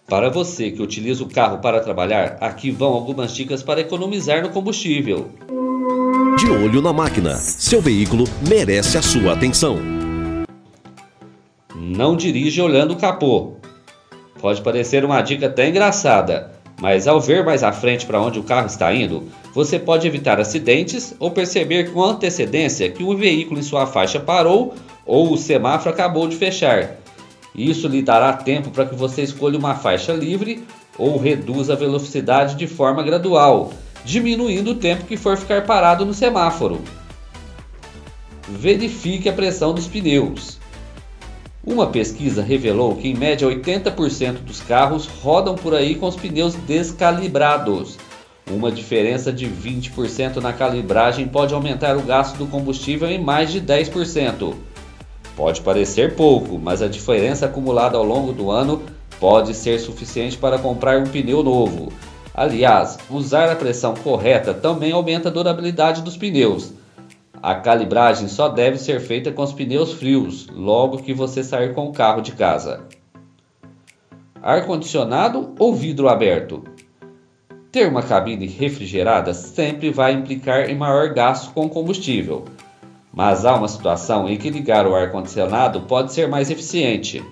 Para 0.07 0.29
você 0.29 0.71
que 0.71 0.81
utiliza 0.81 1.23
o 1.23 1.29
carro 1.29 1.59
para 1.59 1.81
trabalhar, 1.81 2.37
aqui 2.41 2.71
vão 2.71 2.93
algumas 2.93 3.31
dicas 3.31 3.61
para 3.61 3.79
economizar 3.79 4.41
no 4.41 4.49
combustível. 4.49 5.29
De 6.39 6.49
olho 6.49 6.81
na 6.81 6.91
máquina, 6.91 7.35
seu 7.35 7.79
veículo 7.79 8.23
merece 8.47 8.97
a 8.97 9.01
sua 9.03 9.33
atenção. 9.33 9.77
Não 11.75 12.15
dirige 12.15 12.59
olhando 12.59 12.93
o 12.93 12.97
capô. 12.97 13.53
Pode 14.41 14.61
parecer 14.61 15.05
uma 15.05 15.21
dica 15.21 15.45
até 15.45 15.69
engraçada, 15.69 16.58
mas 16.81 17.07
ao 17.07 17.19
ver 17.19 17.43
mais 17.43 17.63
à 17.63 17.71
frente 17.71 18.05
para 18.05 18.21
onde 18.21 18.39
o 18.39 18.43
carro 18.43 18.67
está 18.67 18.93
indo, 18.93 19.23
você 19.53 19.77
pode 19.77 20.07
evitar 20.07 20.39
acidentes 20.39 21.13
ou 21.19 21.31
perceber 21.31 21.91
com 21.91 22.03
antecedência 22.03 22.89
que 22.89 23.03
o 23.03 23.17
veículo 23.17 23.59
em 23.59 23.63
sua 23.63 23.85
faixa 23.85 24.19
parou 24.19 24.73
ou 25.05 25.33
o 25.33 25.37
semáforo 25.37 25.93
acabou 25.93 26.27
de 26.27 26.35
fechar. 26.35 26.97
Isso 27.53 27.87
lhe 27.87 28.01
dará 28.01 28.31
tempo 28.33 28.69
para 28.69 28.85
que 28.85 28.95
você 28.95 29.21
escolha 29.21 29.57
uma 29.57 29.75
faixa 29.75 30.13
livre 30.13 30.63
ou 30.97 31.17
reduza 31.17 31.73
a 31.73 31.75
velocidade 31.75 32.55
de 32.55 32.67
forma 32.67 33.03
gradual, 33.03 33.73
diminuindo 34.05 34.71
o 34.71 34.75
tempo 34.75 35.05
que 35.05 35.17
for 35.17 35.35
ficar 35.35 35.65
parado 35.65 36.05
no 36.05 36.13
semáforo. 36.13 36.81
Verifique 38.47 39.27
a 39.27 39.33
pressão 39.33 39.73
dos 39.73 39.87
pneus. 39.87 40.58
Uma 41.65 41.87
pesquisa 41.87 42.41
revelou 42.41 42.95
que 42.95 43.09
em 43.09 43.13
média 43.13 43.47
80% 43.47 44.39
dos 44.45 44.61
carros 44.61 45.05
rodam 45.05 45.55
por 45.55 45.75
aí 45.75 45.95
com 45.95 46.07
os 46.07 46.15
pneus 46.15 46.55
descalibrados. 46.55 47.97
Uma 48.49 48.71
diferença 48.71 49.31
de 49.31 49.45
20% 49.45 50.37
na 50.37 50.53
calibragem 50.53 51.27
pode 51.27 51.53
aumentar 51.53 51.97
o 51.97 52.01
gasto 52.01 52.37
do 52.37 52.47
combustível 52.47 53.09
em 53.09 53.21
mais 53.21 53.51
de 53.51 53.61
10%. 53.61 54.55
Pode 55.35 55.61
parecer 55.61 56.15
pouco, 56.15 56.57
mas 56.57 56.81
a 56.81 56.87
diferença 56.87 57.45
acumulada 57.45 57.97
ao 57.97 58.03
longo 58.03 58.31
do 58.31 58.49
ano 58.49 58.81
pode 59.19 59.53
ser 59.53 59.79
suficiente 59.79 60.37
para 60.37 60.57
comprar 60.57 60.97
um 60.97 61.05
pneu 61.05 61.43
novo. 61.43 61.91
Aliás, 62.33 62.97
usar 63.09 63.51
a 63.51 63.55
pressão 63.55 63.93
correta 63.93 64.53
também 64.53 64.93
aumenta 64.93 65.27
a 65.27 65.31
durabilidade 65.31 66.01
dos 66.01 66.15
pneus. 66.15 66.71
A 67.41 67.55
calibragem 67.55 68.27
só 68.27 68.49
deve 68.49 68.77
ser 68.77 68.99
feita 68.99 69.31
com 69.31 69.41
os 69.41 69.53
pneus 69.53 69.93
frios, 69.93 70.47
logo 70.53 70.97
que 70.97 71.13
você 71.13 71.41
sair 71.41 71.73
com 71.73 71.87
o 71.87 71.93
carro 71.93 72.21
de 72.21 72.33
casa. 72.33 72.81
Ar-condicionado 74.41 75.55
ou 75.57 75.73
vidro 75.73 76.09
aberto? 76.09 76.65
Ter 77.71 77.87
uma 77.87 78.03
cabine 78.03 78.45
refrigerada 78.45 79.33
sempre 79.33 79.89
vai 79.89 80.11
implicar 80.11 80.69
em 80.69 80.75
maior 80.75 81.13
gasto 81.13 81.53
com 81.53 81.69
combustível, 81.69 82.43
mas 83.13 83.45
há 83.45 83.55
uma 83.55 83.69
situação 83.69 84.27
em 84.27 84.35
que 84.35 84.49
ligar 84.49 84.85
o 84.85 84.93
ar-condicionado 84.93 85.81
pode 85.81 86.11
ser 86.11 86.27
mais 86.27 86.51
eficiente. 86.51 87.23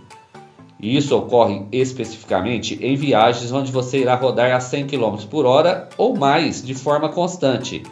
E 0.80 0.96
isso 0.96 1.18
ocorre 1.18 1.66
especificamente 1.70 2.80
em 2.82 2.96
viagens 2.96 3.52
onde 3.52 3.74
você 3.74 3.98
irá 3.98 4.16
rodar 4.16 4.56
a 4.56 4.62
100 4.62 4.88
km 4.88 5.18
por 5.30 5.46
hora 5.46 5.90
ou 5.98 6.16
mais 6.16 6.64
de 6.64 6.74
forma 6.74 7.10
constante 7.10 7.84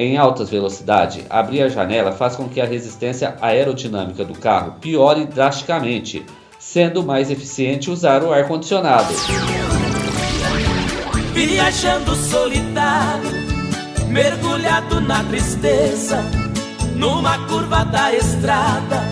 em 0.00 0.16
altas 0.16 0.48
velocidades, 0.48 1.24
abrir 1.28 1.62
a 1.62 1.68
janela 1.68 2.10
faz 2.10 2.34
com 2.34 2.48
que 2.48 2.60
a 2.60 2.64
resistência 2.64 3.36
aerodinâmica 3.40 4.24
do 4.24 4.32
carro 4.32 4.76
piore 4.80 5.26
drasticamente, 5.26 6.24
sendo 6.58 7.02
mais 7.02 7.30
eficiente 7.30 7.90
usar 7.90 8.22
o 8.22 8.32
ar-condicionado. 8.32 9.12
viajando 11.34 12.14
solitário, 12.14 13.30
mergulhado 14.08 15.02
na 15.02 15.22
tristeza, 15.24 16.24
numa 16.96 17.38
curva 17.46 17.84
da 17.84 18.14
estrada, 18.14 19.02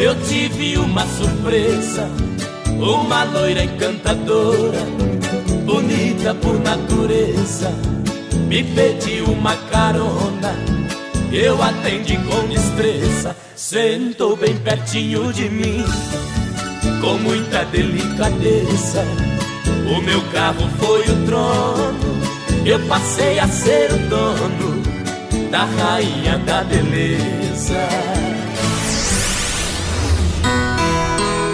eu 0.00 0.20
tive 0.22 0.78
uma 0.78 1.06
surpresa, 1.06 2.08
uma 2.76 3.22
loira 3.22 3.62
encantadora, 3.62 4.80
bonita 5.64 6.34
por 6.34 6.58
natureza, 6.58 7.72
me 8.46 8.62
pediu 8.62 9.24
uma 9.26 9.56
carona, 9.56 10.54
eu 11.32 11.62
atendi 11.62 12.16
com 12.16 12.48
destreza, 12.48 13.36
sentou 13.56 14.36
bem 14.36 14.56
pertinho 14.56 15.32
de 15.32 15.48
mim, 15.48 15.84
com 17.00 17.14
muita 17.18 17.64
delicadeza 17.64 19.04
o 19.90 20.02
meu 20.02 20.20
carro 20.30 20.68
foi 20.78 21.00
o 21.00 21.26
trono, 21.26 21.98
eu 22.66 22.78
passei 22.86 23.38
a 23.38 23.48
ser 23.48 23.90
o 23.92 23.98
dono 24.08 24.82
da 25.50 25.64
rainha 25.64 26.38
da 26.38 26.62
beleza. 26.62 27.88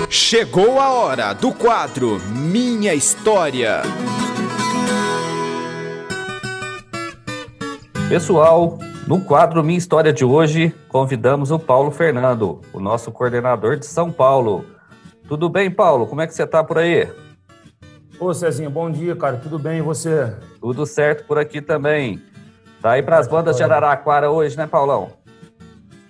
Chegou 0.09 0.80
a 0.80 0.89
hora 0.89 1.32
do 1.32 1.53
quadro 1.53 2.20
Minha 2.28 2.93
História. 2.93 3.82
Pessoal, 8.09 8.79
no 9.09 9.21
quadro 9.21 9.65
Minha 9.65 9.79
História 9.79 10.13
de 10.13 10.25
hoje, 10.25 10.75
convidamos 10.89 11.51
o 11.51 11.59
Paulo 11.59 11.91
Fernando, 11.91 12.61
o 12.73 12.79
nosso 12.79 13.11
coordenador 13.11 13.77
de 13.77 13.87
São 13.87 14.13
Paulo. 14.13 14.65
Tudo 15.27 15.49
bem, 15.49 15.71
Paulo? 15.71 16.07
Como 16.07 16.21
é 16.21 16.27
que 16.27 16.35
você 16.35 16.43
está 16.43 16.63
por 16.63 16.79
aí? 16.79 17.11
Ô 18.21 18.33
Cezinho, 18.33 18.71
bom 18.71 18.91
dia, 18.91 19.17
cara. 19.17 19.39
Tudo 19.39 19.59
bem 19.59 19.79
e 19.79 19.83
você? 19.83 20.37
Tudo 20.61 20.85
certo 20.85 21.27
por 21.27 21.39
aqui 21.39 21.63
também. 21.63 22.23
Tá 22.83 22.93
aí 22.93 23.03
para 23.03 23.19
as 23.19 23.27
bandas 23.27 23.57
de 23.57 23.63
Araraquara 23.63 24.31
hoje, 24.31 24.57
né, 24.57 24.67
Paulão? 24.67 25.13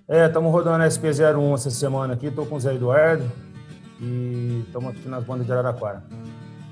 É, 0.09 0.27
estamos 0.27 0.51
rodando 0.53 0.83
a 0.83 0.89
SP01 0.89 1.55
essa 1.55 1.71
semana 1.71 2.15
aqui. 2.15 2.29
Tô 2.29 2.45
com 2.45 2.57
o 2.57 2.61
Zé 2.61 2.75
Eduardo 2.75 3.31
e 4.01 4.65
estamos 4.67 4.91
aqui 4.91 5.09
nas 5.09 5.23
bandas 5.23 5.47
de 5.47 5.53
Araraquara. 5.53 6.03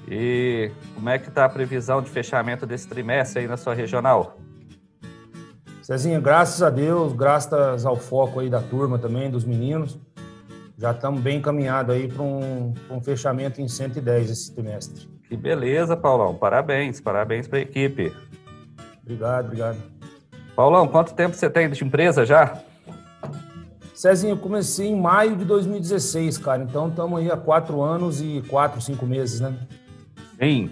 E 0.09 0.73
como 0.97 1.09
é 1.09 1.18
que 1.18 1.31
tá 1.31 1.45
a 1.45 1.49
previsão 1.49 2.03
de 2.03 2.11
fechamento 2.11 2.66
desse 2.66 2.89
trimestre 2.89 3.41
aí 3.41 3.47
na 3.47 3.57
sua 3.57 3.73
regional? 3.73 4.37
Cezinho, 5.83 6.20
graças 6.20 6.62
a 6.62 6.70
Deus, 6.70 7.12
graças 7.12 7.85
ao 7.85 7.97
foco 7.97 8.39
aí 8.39 8.49
da 8.49 8.61
turma 8.61 8.99
também, 8.99 9.28
dos 9.28 9.45
meninos, 9.45 9.99
já 10.78 10.93
estamos 10.93 11.20
bem 11.20 11.39
encaminhados 11.39 11.95
aí 11.95 12.07
para 12.07 12.22
um, 12.22 12.72
um 12.89 13.01
fechamento 13.01 13.61
em 13.61 13.66
110 13.66 14.30
esse 14.30 14.55
trimestre. 14.55 15.09
Que 15.28 15.37
beleza, 15.37 15.97
Paulão. 15.97 16.35
Parabéns, 16.35 17.01
parabéns 17.01 17.49
para 17.49 17.59
a 17.59 17.62
equipe. 17.62 18.12
Obrigado, 19.03 19.47
obrigado. 19.47 19.78
Paulão, 20.55 20.87
quanto 20.87 21.14
tempo 21.14 21.35
você 21.35 21.51
tem 21.51 21.68
de 21.68 21.85
empresa 21.85 22.24
já? 22.24 22.62
Cezinho, 23.93 24.33
eu 24.33 24.39
comecei 24.39 24.89
em 24.89 25.01
maio 25.01 25.37
de 25.37 25.45
2016, 25.45 26.39
cara. 26.39 26.62
Então 26.62 26.89
estamos 26.89 27.18
aí 27.18 27.30
há 27.30 27.37
quatro 27.37 27.83
anos 27.83 28.20
e 28.20 28.43
quatro, 28.49 28.80
cinco 28.80 29.05
meses, 29.05 29.41
né? 29.41 29.57
Sim. 30.39 30.70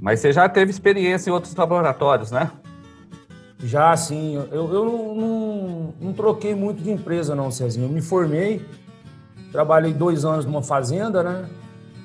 Mas 0.00 0.20
você 0.20 0.32
já 0.32 0.48
teve 0.48 0.70
experiência 0.70 1.30
em 1.30 1.32
outros 1.32 1.54
laboratórios, 1.54 2.30
né? 2.30 2.50
Já, 3.58 3.96
sim. 3.96 4.36
Eu, 4.36 4.72
eu 4.72 4.84
não, 4.84 5.14
não, 5.14 5.94
não 6.00 6.12
troquei 6.12 6.54
muito 6.54 6.82
de 6.82 6.90
empresa, 6.90 7.34
não, 7.34 7.50
Cezinho. 7.50 7.86
Eu 7.86 7.90
me 7.90 8.00
formei, 8.00 8.64
trabalhei 9.50 9.92
dois 9.92 10.24
anos 10.24 10.44
numa 10.44 10.62
fazenda, 10.62 11.22
né? 11.22 11.48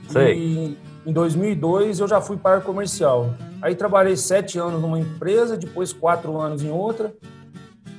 Sei. 0.10 0.38
E 0.38 0.78
em 1.06 1.14
2002 1.14 2.00
eu 2.00 2.08
já 2.08 2.20
fui 2.20 2.38
para 2.38 2.58
a 2.58 2.62
comercial. 2.62 3.30
Aí 3.62 3.76
trabalhei 3.76 4.18
sete 4.18 4.58
anos 4.58 4.82
numa 4.82 5.00
empresa, 5.00 5.56
depois 5.56 5.94
quatro 5.94 6.40
anos 6.40 6.64
em 6.64 6.72
outra, 6.72 7.14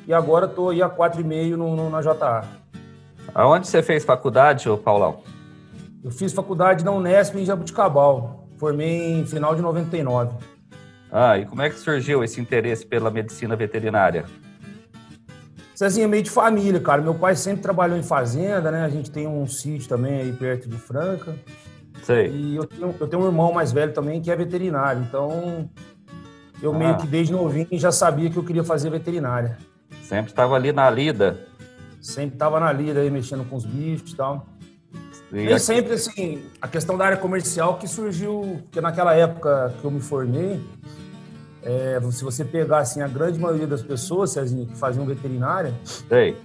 e 0.06 0.12
agora 0.12 0.46
estou 0.46 0.70
aí 0.70 0.82
há 0.82 0.88
quatro 0.88 1.20
e 1.20 1.24
meio 1.24 1.56
no, 1.56 1.74
no, 1.74 1.88
na 1.88 2.02
JA. 2.02 2.44
Aonde 3.34 3.66
você 3.66 3.82
fez 3.82 4.04
faculdade, 4.04 4.68
ô 4.68 4.76
Paulão? 4.76 5.20
Eu 6.02 6.10
fiz 6.10 6.32
faculdade 6.32 6.84
na 6.84 6.90
Unesp 6.90 7.34
em 7.36 7.44
Jabuticabal. 7.44 8.46
Formei 8.58 9.12
em 9.12 9.26
final 9.26 9.54
de 9.54 9.62
99. 9.62 10.34
Ah, 11.16 11.38
e 11.38 11.46
como 11.46 11.62
é 11.62 11.70
que 11.70 11.78
surgiu 11.78 12.24
esse 12.24 12.40
interesse 12.40 12.84
pela 12.84 13.08
medicina 13.08 13.54
veterinária? 13.54 14.24
Cezinha 15.72 16.08
meio 16.08 16.24
de 16.24 16.30
família, 16.30 16.80
cara. 16.80 17.00
Meu 17.00 17.14
pai 17.14 17.36
sempre 17.36 17.62
trabalhou 17.62 17.96
em 17.96 18.02
fazenda, 18.02 18.68
né? 18.72 18.84
A 18.84 18.88
gente 18.88 19.12
tem 19.12 19.24
um 19.28 19.46
sítio 19.46 19.88
também 19.88 20.20
aí 20.22 20.32
perto 20.32 20.68
de 20.68 20.76
Franca. 20.76 21.36
Sei. 22.02 22.30
E 22.30 22.56
eu 22.56 22.64
tenho, 22.66 22.94
eu 22.98 23.06
tenho 23.06 23.22
um 23.22 23.26
irmão 23.26 23.52
mais 23.52 23.70
velho 23.70 23.92
também 23.92 24.20
que 24.20 24.28
é 24.28 24.34
veterinário. 24.34 25.02
Então, 25.02 25.70
eu 26.60 26.74
Ah. 26.74 26.78
meio 26.78 26.96
que 26.96 27.06
desde 27.06 27.32
novinho 27.32 27.68
já 27.72 27.92
sabia 27.92 28.28
que 28.28 28.36
eu 28.36 28.42
queria 28.44 28.64
fazer 28.64 28.90
veterinária. 28.90 29.56
Sempre 30.02 30.32
estava 30.32 30.56
ali 30.56 30.72
na 30.72 30.90
lida. 30.90 31.46
Sempre 32.00 32.36
tava 32.36 32.58
na 32.58 32.72
lida 32.72 32.98
aí, 33.00 33.10
mexendo 33.10 33.48
com 33.48 33.54
os 33.54 33.64
bichos 33.64 34.12
e 34.12 34.16
tal. 34.16 34.46
E 35.32 35.46
aqui- 35.48 35.58
sempre, 35.60 35.94
assim, 35.94 36.42
a 36.60 36.68
questão 36.68 36.96
da 36.98 37.06
área 37.06 37.16
comercial 37.16 37.78
que 37.78 37.88
surgiu, 37.88 38.60
porque 38.64 38.80
naquela 38.80 39.14
época 39.14 39.74
que 39.80 39.84
eu 39.84 39.90
me 39.90 40.00
formei, 40.00 40.60
é, 41.64 41.98
se 42.10 42.22
você 42.22 42.44
pegar, 42.44 42.78
assim, 42.78 43.00
a 43.00 43.08
grande 43.08 43.38
maioria 43.38 43.66
das 43.66 43.82
pessoas, 43.82 44.30
Cezinha, 44.30 44.66
que 44.66 44.76
faziam 44.76 45.06
veterinária, 45.06 45.72
Sei. 45.82 46.36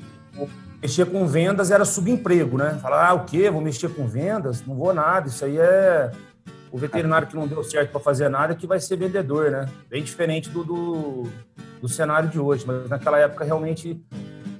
mexer 0.81 1.05
com 1.05 1.27
vendas 1.27 1.71
era 1.71 1.83
subemprego, 1.83 2.57
né? 2.57 2.79
Falar, 2.81 3.09
ah, 3.09 3.13
o 3.13 3.25
quê? 3.25 3.49
Vou 3.49 3.61
mexer 3.61 3.89
com 3.89 4.07
vendas? 4.07 4.65
Não 4.65 4.75
vou 4.75 4.93
nada. 4.93 5.27
Isso 5.27 5.43
aí 5.43 5.57
é 5.57 6.11
o 6.71 6.77
veterinário 6.77 7.27
que 7.27 7.35
não 7.35 7.47
deu 7.47 7.63
certo 7.63 7.91
para 7.91 7.99
fazer 7.99 8.29
nada 8.29 8.55
que 8.55 8.65
vai 8.65 8.79
ser 8.79 8.95
vendedor, 8.95 9.51
né? 9.51 9.67
Bem 9.89 10.01
diferente 10.01 10.49
do, 10.49 10.63
do, 10.63 11.23
do 11.81 11.89
cenário 11.89 12.29
de 12.29 12.39
hoje. 12.39 12.63
Mas 12.65 12.89
naquela 12.89 13.19
época, 13.19 13.43
realmente, 13.43 14.01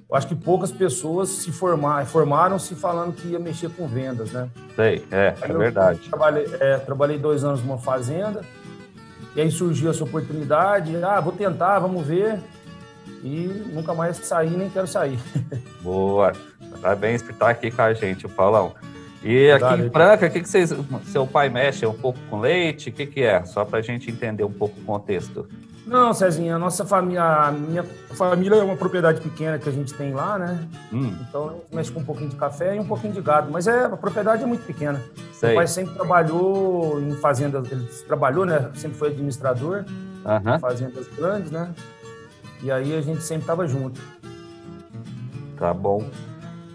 eu 0.10 0.16
acho 0.16 0.28
que 0.28 0.36
poucas 0.36 0.74
pessoas 0.74 1.30
se 1.30 1.53
formaram, 1.53 2.05
formaram-se 2.05 2.76
falando 2.76 3.14
que 3.14 3.30
ia 3.30 3.39
mexer 3.39 3.70
com 3.70 3.88
vendas, 3.88 4.32
né? 4.32 4.49
Sei, 4.76 5.05
é, 5.10 5.36
é 5.39 5.53
verdade. 5.53 5.99
Trabalhei, 6.10 6.47
é, 6.60 6.78
trabalhei 6.80 7.18
dois 7.18 7.45
anos 7.45 7.64
numa 7.64 7.78
fazenda, 7.78 8.41
e 9.40 9.42
aí 9.42 9.50
surgiu 9.50 9.90
essa 9.90 10.04
oportunidade. 10.04 11.02
Ah, 11.02 11.22
vou 11.22 11.32
tentar, 11.32 11.80
vamos 11.80 12.06
ver. 12.06 12.42
E 13.24 13.48
nunca 13.72 13.94
mais 13.94 14.18
saí, 14.18 14.50
nem 14.50 14.70
quero 14.70 14.86
sair. 14.86 15.18
Boa. 15.82 16.34
Parabéns 16.82 17.22
por 17.22 17.32
estar 17.32 17.50
aqui 17.50 17.72
com 17.72 17.82
a 17.82 17.94
gente, 17.94 18.26
o 18.26 18.30
Paulão. 18.30 18.74
E 19.24 19.50
aqui 19.50 19.82
em 19.82 19.90
Franca, 19.90 20.28
o 20.28 20.30
que, 20.30 20.42
que 20.42 20.50
vocês, 20.50 20.74
seu 21.06 21.26
pai 21.26 21.48
mexe 21.48 21.86
um 21.86 21.94
pouco 21.94 22.20
com 22.30 22.42
leite? 22.42 22.90
O 22.90 22.92
que, 22.92 23.06
que 23.06 23.22
é? 23.22 23.46
Só 23.46 23.64
para 23.64 23.80
a 23.80 23.82
gente 23.82 24.12
entender 24.12 24.44
um 24.44 24.52
pouco 24.52 24.78
o 24.78 24.84
contexto. 24.84 25.48
Não, 25.90 26.14
Cezinha, 26.14 26.56
a 26.56 26.60
nossa 26.60 26.86
família, 26.86 27.24
a 27.24 27.52
minha 27.52 27.84
família 28.12 28.56
é 28.58 28.64
uma 28.64 28.76
propriedade 28.78 29.20
pequena 29.22 29.58
que 29.58 29.68
a 29.68 29.72
gente 29.72 29.92
tem 29.96 30.14
lá, 30.14 30.38
né? 30.38 30.68
Hum, 30.94 31.16
Então 31.28 31.50
a 31.50 31.52
gente 31.54 31.66
mexe 31.76 31.92
com 31.92 32.00
um 32.00 32.06
pouquinho 32.06 32.30
de 32.30 32.36
café 32.36 32.76
e 32.76 32.80
um 32.80 32.86
pouquinho 32.86 33.12
de 33.12 33.22
gado, 33.22 33.50
mas 33.52 33.66
é, 33.66 33.86
a 33.86 33.98
propriedade 33.98 34.44
é 34.44 34.46
muito 34.46 34.64
pequena. 34.66 35.02
sei. 35.34 35.50
Meu 35.50 35.56
pai 35.58 35.68
sempre 35.68 35.96
trabalhou 35.96 37.02
em 37.02 37.12
fazendas, 37.16 37.72
ele 37.72 37.84
trabalhou, 38.08 38.46
né? 38.46 38.70
Sempre 38.76 38.98
foi 39.00 39.08
administrador, 39.10 39.84
Aham. 40.24 40.56
em 40.58 40.60
fazendas 40.60 41.08
grandes, 41.08 41.50
né? 41.50 41.74
E 42.62 42.72
aí 42.72 42.96
a 42.96 43.02
gente 43.02 43.24
sempre 43.24 43.44
estava 43.44 43.68
junto. 43.68 44.00
Tá 45.58 45.74
bom. 45.74 46.06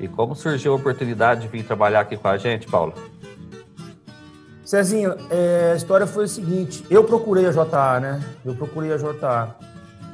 E 0.01 0.09
como 0.09 0.35
surgiu 0.35 0.73
a 0.73 0.77
oportunidade 0.77 1.43
de 1.43 1.49
vir 1.49 1.63
trabalhar 1.65 2.01
aqui 2.01 2.17
com 2.17 2.27
a 2.27 2.37
gente, 2.37 2.67
Paulo? 2.67 2.93
Cezinha, 4.65 5.17
é, 5.31 5.73
a 5.73 5.77
história 5.77 6.07
foi 6.07 6.25
o 6.25 6.29
seguinte: 6.29 6.85
eu 6.89 7.05
procurei 7.05 7.47
a 7.47 7.51
JA, 7.51 8.01
né? 8.01 8.23
Eu 8.45 8.55
procurei 8.55 8.93
a 8.93 8.97
JA 8.97 9.55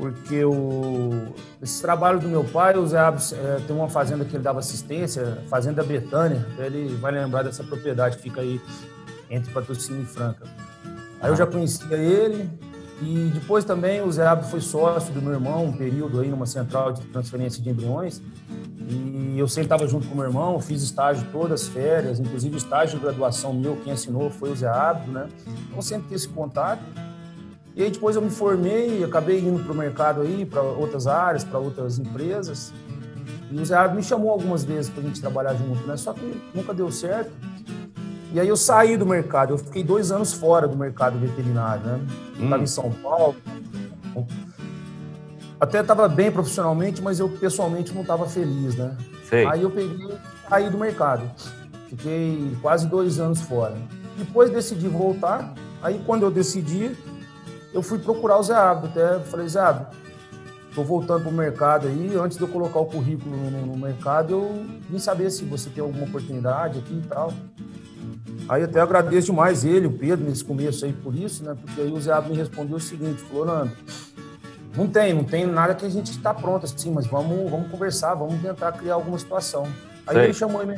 porque 0.00 0.42
o, 0.46 1.34
esses 1.62 1.78
trabalhos 1.78 2.22
do 2.22 2.28
meu 2.28 2.42
pai, 2.42 2.74
o 2.74 2.86
Zé 2.86 2.98
Abes, 2.98 3.34
é, 3.34 3.60
tem 3.66 3.76
uma 3.76 3.88
fazenda 3.88 4.24
que 4.24 4.34
ele 4.34 4.42
dava 4.42 4.58
assistência, 4.58 5.42
Fazenda 5.50 5.82
Betânia, 5.84 6.46
ele 6.58 6.96
vai 6.96 7.12
lembrar 7.12 7.42
dessa 7.42 7.62
propriedade 7.62 8.16
que 8.16 8.22
fica 8.22 8.40
aí 8.40 8.58
entre 9.28 9.52
Patrocínio 9.52 10.02
e 10.02 10.06
Franca. 10.06 10.46
Aí 11.20 11.30
eu 11.30 11.36
já 11.36 11.46
conhecia 11.46 11.98
ele 11.98 12.48
e 13.02 13.30
depois 13.32 13.64
também 13.64 14.02
o 14.02 14.12
Zé 14.12 14.26
Abes 14.26 14.50
foi 14.50 14.60
sócio 14.60 15.12
do 15.12 15.22
meu 15.22 15.32
irmão 15.32 15.66
um 15.66 15.72
período 15.72 16.20
aí 16.20 16.28
numa 16.28 16.46
central 16.46 16.92
de 16.92 17.02
transferência 17.06 17.62
de 17.62 17.70
embriões 17.70 18.20
e 18.90 19.38
eu 19.38 19.46
sempre 19.46 19.66
estava 19.66 19.86
junto 19.86 20.08
com 20.08 20.14
o 20.14 20.16
meu 20.16 20.26
irmão, 20.26 20.60
fiz 20.60 20.82
estágio 20.82 21.24
todas 21.30 21.62
as 21.62 21.68
férias, 21.68 22.18
inclusive 22.18 22.56
estágio 22.56 22.98
de 22.98 23.04
graduação 23.04 23.52
meu, 23.54 23.76
quem 23.76 23.92
assinou 23.92 24.30
foi 24.30 24.50
o 24.50 24.56
Zé 24.56 24.68
Abdo, 24.68 25.12
né? 25.12 25.28
Então 25.68 25.80
sempre 25.80 26.04
tive 26.04 26.16
esse 26.16 26.28
contato. 26.28 26.82
E 27.76 27.84
aí 27.84 27.90
depois 27.90 28.16
eu 28.16 28.22
me 28.22 28.30
formei, 28.30 29.04
acabei 29.04 29.38
indo 29.38 29.62
para 29.62 29.72
o 29.72 29.76
mercado 29.76 30.22
aí, 30.22 30.44
para 30.44 30.60
outras 30.60 31.06
áreas, 31.06 31.44
para 31.44 31.58
outras 31.60 32.00
empresas. 32.00 32.72
E 33.50 33.60
o 33.60 33.64
Zé 33.64 33.76
Abdo 33.76 33.94
me 33.94 34.02
chamou 34.02 34.30
algumas 34.30 34.64
vezes 34.64 34.90
para 34.90 35.02
a 35.02 35.06
gente 35.06 35.20
trabalhar 35.20 35.54
junto, 35.54 35.86
né? 35.86 35.96
Só 35.96 36.12
que 36.12 36.42
nunca 36.52 36.74
deu 36.74 36.90
certo. 36.90 37.30
E 38.32 38.38
aí 38.38 38.48
eu 38.48 38.56
saí 38.56 38.96
do 38.96 39.04
mercado, 39.04 39.54
eu 39.54 39.58
fiquei 39.58 39.82
dois 39.82 40.12
anos 40.12 40.32
fora 40.32 40.68
do 40.68 40.76
mercado 40.76 41.18
veterinário, 41.18 41.82
né? 41.84 42.00
Estava 42.34 42.58
Hum. 42.58 42.62
em 42.62 42.66
São 42.66 42.90
Paulo. 42.92 43.36
Até 45.60 45.80
estava 45.80 46.08
bem 46.08 46.30
profissionalmente, 46.30 47.02
mas 47.02 47.18
eu 47.20 47.28
pessoalmente 47.28 47.92
não 47.92 48.02
estava 48.02 48.26
feliz, 48.26 48.76
né? 48.76 48.96
Sei. 49.28 49.44
Aí 49.46 49.62
eu 49.62 49.70
peguei 49.70 50.06
e 50.06 50.48
saí 50.48 50.70
do 50.70 50.78
mercado. 50.78 51.30
Fiquei 51.88 52.56
quase 52.62 52.86
dois 52.86 53.18
anos 53.20 53.40
fora. 53.42 53.76
Depois 54.16 54.50
decidi 54.50 54.88
voltar. 54.88 55.52
Aí 55.82 56.00
quando 56.06 56.22
eu 56.22 56.30
decidi, 56.30 56.96
eu 57.74 57.82
fui 57.82 57.98
procurar 57.98 58.38
o 58.38 58.42
Zé 58.42 58.54
Abdo. 58.54 58.86
Até 58.86 59.18
falei, 59.20 59.48
Zé 59.48 59.60
Abdo, 59.60 59.86
tô 60.74 60.82
voltando 60.82 61.22
pro 61.24 61.32
mercado 61.32 61.88
aí. 61.88 62.16
Antes 62.16 62.38
de 62.38 62.44
eu 62.44 62.48
colocar 62.48 62.78
o 62.78 62.86
currículo 62.86 63.36
no, 63.36 63.66
no 63.66 63.76
mercado, 63.76 64.30
eu 64.32 64.66
vim 64.88 64.98
saber 64.98 65.30
se 65.30 65.44
você 65.44 65.68
tem 65.68 65.82
alguma 65.82 66.04
oportunidade 66.06 66.78
aqui 66.78 66.94
e 67.04 67.06
tal. 67.08 67.32
Aí 68.48 68.64
até 68.64 68.80
agradeço 68.80 69.26
demais 69.26 69.64
ele, 69.64 69.86
o 69.86 69.92
Pedro, 69.92 70.28
nesse 70.28 70.44
começo 70.44 70.84
aí 70.84 70.92
por 70.92 71.14
isso, 71.14 71.44
né? 71.44 71.56
Porque 71.60 71.80
aí 71.80 71.92
o 71.92 72.00
Zé 72.00 72.20
me 72.22 72.34
respondeu 72.34 72.76
o 72.76 72.80
seguinte, 72.80 73.22
falou, 73.22 73.46
Nando, 73.46 73.72
não 74.76 74.86
tem, 74.86 75.12
não 75.12 75.24
tem 75.24 75.46
nada 75.46 75.74
que 75.74 75.84
a 75.84 75.88
gente 75.88 76.10
está 76.10 76.32
pronto 76.32 76.64
assim, 76.64 76.90
mas 76.90 77.06
vamos, 77.06 77.50
vamos 77.50 77.70
conversar, 77.70 78.14
vamos 78.14 78.40
tentar 78.40 78.72
criar 78.72 78.94
alguma 78.94 79.18
situação. 79.18 79.64
Aí 80.06 80.14
Sei. 80.14 80.24
ele 80.24 80.34
chamou 80.34 80.62
ele 80.62 80.74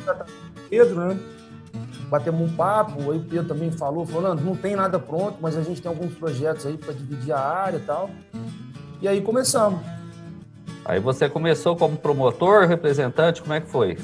Pedro, 0.69 0.95
né? 0.95 1.17
Batemos 2.09 2.51
um 2.51 2.55
papo, 2.55 3.11
aí 3.11 3.17
o 3.17 3.23
Pedro 3.23 3.47
também 3.47 3.71
falou, 3.71 4.05
falando, 4.05 4.43
não 4.43 4.55
tem 4.55 4.75
nada 4.75 4.99
pronto, 4.99 5.37
mas 5.41 5.57
a 5.57 5.63
gente 5.63 5.81
tem 5.81 5.89
alguns 5.89 6.13
projetos 6.13 6.65
aí 6.65 6.77
para 6.77 6.93
dividir 6.93 7.31
a 7.31 7.39
área 7.39 7.77
e 7.77 7.81
tal. 7.81 8.09
E 9.01 9.07
aí 9.07 9.21
começamos. 9.21 9.79
Aí 10.85 10.99
você 10.99 11.29
começou 11.29 11.75
como 11.75 11.97
promotor, 11.97 12.67
representante, 12.67 13.41
como 13.41 13.53
é 13.53 13.61
que 13.61 13.69
foi? 13.69 13.97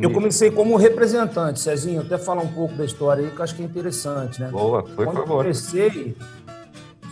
Eu 0.00 0.10
comecei 0.12 0.50
como 0.50 0.76
representante, 0.76 1.60
Cezinho, 1.60 2.00
até 2.02 2.16
falar 2.18 2.42
um 2.42 2.48
pouco 2.48 2.74
da 2.74 2.84
história 2.84 3.24
aí, 3.24 3.30
que 3.30 3.38
eu 3.38 3.44
acho 3.44 3.54
que 3.54 3.62
é 3.62 3.64
interessante, 3.64 4.40
né? 4.40 4.48
Boa, 4.50 4.82
por 4.82 4.94
Quando 4.94 5.08
eu 5.18 5.26
favor. 5.26 5.42
comecei, 5.44 6.16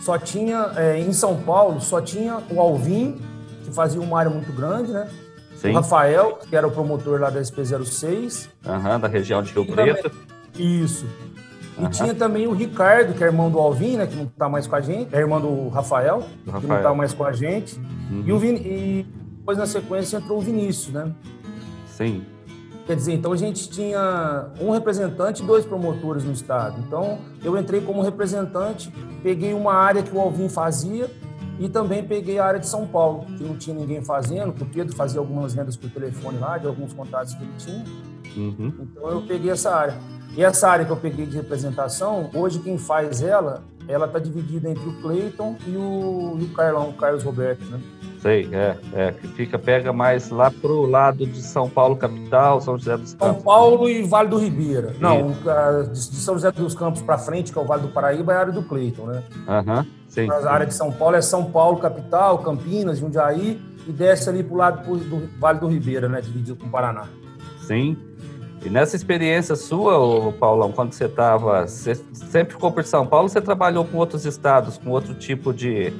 só 0.01 0.17
tinha, 0.17 0.71
é, 0.75 0.99
em 0.99 1.11
São 1.13 1.35
Paulo, 1.37 1.79
só 1.81 2.01
tinha 2.01 2.39
o 2.49 2.59
Alvin, 2.59 3.19
que 3.63 3.71
fazia 3.71 4.01
uma 4.01 4.19
área 4.19 4.31
muito 4.31 4.51
grande, 4.53 4.91
né? 4.91 5.09
Sim. 5.55 5.71
O 5.71 5.73
Rafael, 5.75 6.39
que 6.49 6.55
era 6.55 6.67
o 6.67 6.71
promotor 6.71 7.19
lá 7.19 7.29
da 7.29 7.39
SP06. 7.41 8.49
Aham, 8.65 8.99
da 8.99 9.07
região 9.07 9.41
de 9.41 9.53
Rio 9.53 9.63
E 9.63 9.67
também- 9.67 9.93
Preto. 9.93 10.11
Isso. 10.59 11.05
E 11.77 11.81
Aham. 11.81 11.89
tinha 11.89 12.13
também 12.13 12.45
o 12.47 12.51
Ricardo, 12.53 13.13
que 13.13 13.23
é 13.23 13.27
irmão 13.27 13.49
do 13.49 13.57
Alvin, 13.59 13.97
né? 13.97 14.05
Que 14.05 14.15
não 14.15 14.25
tá 14.27 14.47
mais 14.47 14.67
com 14.67 14.75
a 14.75 14.81
gente. 14.81 15.13
É 15.15 15.19
irmão 15.19 15.39
do 15.41 15.69
Rafael, 15.69 16.19
Do 16.19 16.25
que 16.27 16.45
não 16.51 16.53
Rafael. 16.59 16.83
tá 16.83 16.93
mais 16.93 17.13
com 17.13 17.23
a 17.23 17.31
gente. 17.31 17.79
Uhum. 18.11 18.23
E, 18.27 18.31
o 18.31 18.37
Vin... 18.37 18.55
e 18.55 19.05
depois, 19.37 19.57
na 19.57 19.65
sequência, 19.65 20.17
entrou 20.17 20.37
o 20.37 20.41
Vinícius, 20.41 20.93
né? 20.93 21.11
Sim. 21.87 22.23
Quer 22.85 22.97
dizer, 22.97 23.13
então 23.13 23.31
a 23.31 23.37
gente 23.37 23.69
tinha 23.69 24.47
um 24.59 24.71
representante 24.71 25.41
e 25.41 25.45
dois 25.45 25.65
promotores 25.65 26.23
no 26.25 26.33
estado. 26.33 26.81
Então 26.85 27.19
eu 27.43 27.57
entrei 27.57 27.79
como 27.79 28.01
representante, 28.01 28.91
peguei 29.21 29.53
uma 29.53 29.73
área 29.73 30.03
que 30.03 30.13
o 30.13 30.19
Alvin 30.19 30.49
fazia 30.49 31.09
e 31.59 31.69
também 31.69 32.03
peguei 32.03 32.39
a 32.39 32.45
área 32.45 32.59
de 32.59 32.67
São 32.67 32.85
Paulo, 32.85 33.25
que 33.37 33.43
não 33.43 33.55
tinha 33.55 33.75
ninguém 33.75 34.03
fazendo, 34.03 34.51
que 34.51 34.63
o 34.63 34.65
Pedro 34.65 34.95
fazia 34.95 35.19
algumas 35.19 35.53
vendas 35.53 35.77
por 35.77 35.89
telefone 35.89 36.39
lá, 36.39 36.57
de 36.57 36.67
alguns 36.67 36.91
contatos 36.93 37.33
que 37.35 37.43
ele 37.43 37.53
tinha. 37.57 37.85
Uhum. 38.35 38.73
Então 38.81 39.09
eu 39.09 39.21
peguei 39.21 39.51
essa 39.51 39.73
área. 39.73 39.95
E 40.35 40.43
essa 40.43 40.67
área 40.67 40.83
que 40.83 40.91
eu 40.91 40.97
peguei 40.97 41.25
de 41.25 41.37
representação, 41.37 42.29
hoje 42.33 42.59
quem 42.59 42.77
faz 42.77 43.21
ela, 43.21 43.63
ela 43.87 44.07
está 44.07 44.17
dividida 44.17 44.69
entre 44.69 44.87
o 44.89 45.01
Cleiton 45.01 45.55
e 45.67 45.77
o, 45.77 46.37
e 46.39 46.43
o 46.43 46.53
Carlão, 46.53 46.89
o 46.89 46.93
Carlos 46.93 47.23
Roberto, 47.23 47.63
né? 47.65 47.79
Sei, 48.23 48.47
é, 48.53 48.77
é, 48.93 49.11
que 49.11 49.27
fica, 49.27 49.59
pega 49.59 49.91
mais 49.91 50.29
lá 50.29 50.49
pro 50.49 50.85
lado 50.85 51.27
de 51.27 51.41
São 51.41 51.69
Paulo, 51.69 51.97
capital, 51.97 52.61
São 52.61 52.77
José 52.77 52.95
dos 52.95 53.09
São 53.09 53.19
Campos. 53.19 53.43
Paulo 53.43 53.89
e 53.89 54.01
Vale 54.01 54.29
do 54.29 54.37
Ribeira. 54.37 54.95
Não, 54.97 55.31
de 55.91 55.97
São 55.97 56.35
José 56.35 56.49
dos 56.53 56.73
Campos 56.73 57.01
para 57.01 57.17
frente, 57.17 57.51
que 57.51 57.59
é 57.59 57.61
o 57.61 57.65
Vale 57.65 57.81
do 57.81 57.89
Paraíba, 57.89 58.31
é 58.31 58.37
a 58.37 58.39
área 58.39 58.53
do 58.53 58.63
Cleiton, 58.63 59.07
né? 59.07 59.23
Aham, 59.45 59.85
sim. 60.07 60.31
A 60.31 60.49
área 60.49 60.65
de 60.65 60.73
São 60.73 60.89
Paulo 60.89 61.17
é 61.17 61.21
São 61.21 61.51
Paulo, 61.51 61.79
capital, 61.79 62.37
Campinas, 62.37 62.99
Jundiaí, 62.99 63.61
e 63.85 63.91
desce 63.91 64.29
ali 64.29 64.41
pro 64.41 64.55
lado 64.55 64.97
do 64.97 65.27
Vale 65.37 65.59
do 65.59 65.67
Ribeira, 65.67 66.07
né? 66.07 66.21
Dividido 66.21 66.55
com 66.55 66.67
o 66.67 66.69
Paraná. 66.69 67.03
Sim. 67.67 67.97
E 68.63 68.69
nessa 68.69 68.95
experiência 68.95 69.57
sua, 69.57 69.99
ô, 69.99 70.31
Paulão, 70.31 70.71
quando 70.71 70.93
você 70.93 71.07
estava, 71.07 71.67
você 71.67 71.93
sempre 72.13 72.53
ficou 72.53 72.71
por 72.71 72.85
São 72.85 73.05
Paulo, 73.05 73.27
você 73.27 73.41
trabalhou 73.41 73.83
com 73.83 73.97
outros 73.97 74.25
estados, 74.25 74.77
com 74.77 74.91
outro 74.91 75.13
tipo 75.13 75.53
de 75.53 75.91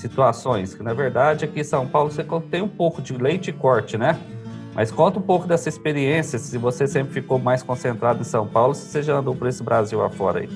situações, 0.00 0.74
que 0.74 0.82
na 0.82 0.92
verdade 0.94 1.44
aqui 1.44 1.60
em 1.60 1.64
São 1.64 1.86
Paulo 1.86 2.10
você 2.10 2.24
tem 2.50 2.62
um 2.62 2.68
pouco 2.68 3.00
de 3.02 3.12
leite 3.16 3.50
e 3.50 3.52
corte, 3.52 3.96
né? 3.98 4.18
Mas 4.74 4.90
conta 4.90 5.18
um 5.18 5.22
pouco 5.22 5.46
dessa 5.46 5.68
experiência, 5.68 6.38
se 6.38 6.56
você 6.56 6.86
sempre 6.86 7.12
ficou 7.12 7.38
mais 7.38 7.62
concentrado 7.62 8.20
em 8.20 8.24
São 8.24 8.46
Paulo, 8.46 8.74
se 8.74 8.86
você 8.86 9.02
já 9.02 9.16
andou 9.16 9.34
por 9.34 9.48
esse 9.48 9.62
Brasil 9.62 10.02
afora 10.02 10.40
aí. 10.40 10.48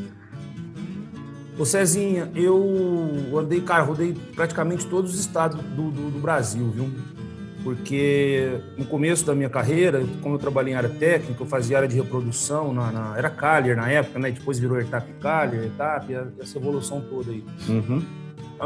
Ô 1.59 1.65
Cezinha, 1.65 2.31
eu 2.35 3.39
andei, 3.39 3.61
cara, 3.61 3.83
rodei 3.85 4.15
praticamente 4.35 4.87
todos 4.87 5.15
os 5.15 5.21
estados 5.21 5.61
do, 5.61 5.91
do, 5.91 6.11
do 6.11 6.19
Brasil, 6.21 6.69
viu? 6.75 6.91
Porque 7.63 8.59
no 8.77 8.85
começo 8.85 9.25
da 9.25 9.35
minha 9.35 9.49
carreira, 9.49 10.05
como 10.21 10.35
eu 10.35 10.39
trabalhei 10.39 10.75
em 10.75 10.77
área 10.77 10.89
técnica, 10.91 11.43
eu 11.43 11.47
fazia 11.47 11.77
área 11.79 11.89
de 11.89 11.97
reprodução, 11.97 12.73
na, 12.75 12.91
na- 12.93 13.15
era 13.17 13.31
Caller 13.31 13.77
na 13.77 13.89
época, 13.89 14.19
né? 14.19 14.31
Depois 14.31 14.59
virou 14.59 14.79
Etap 14.81 15.11
Caller, 15.21 15.65
Etap, 15.65 16.13
essa 16.41 16.59
evolução 16.59 17.01
toda 17.01 17.31
aí. 17.31 17.43
Uhum. 17.69 18.03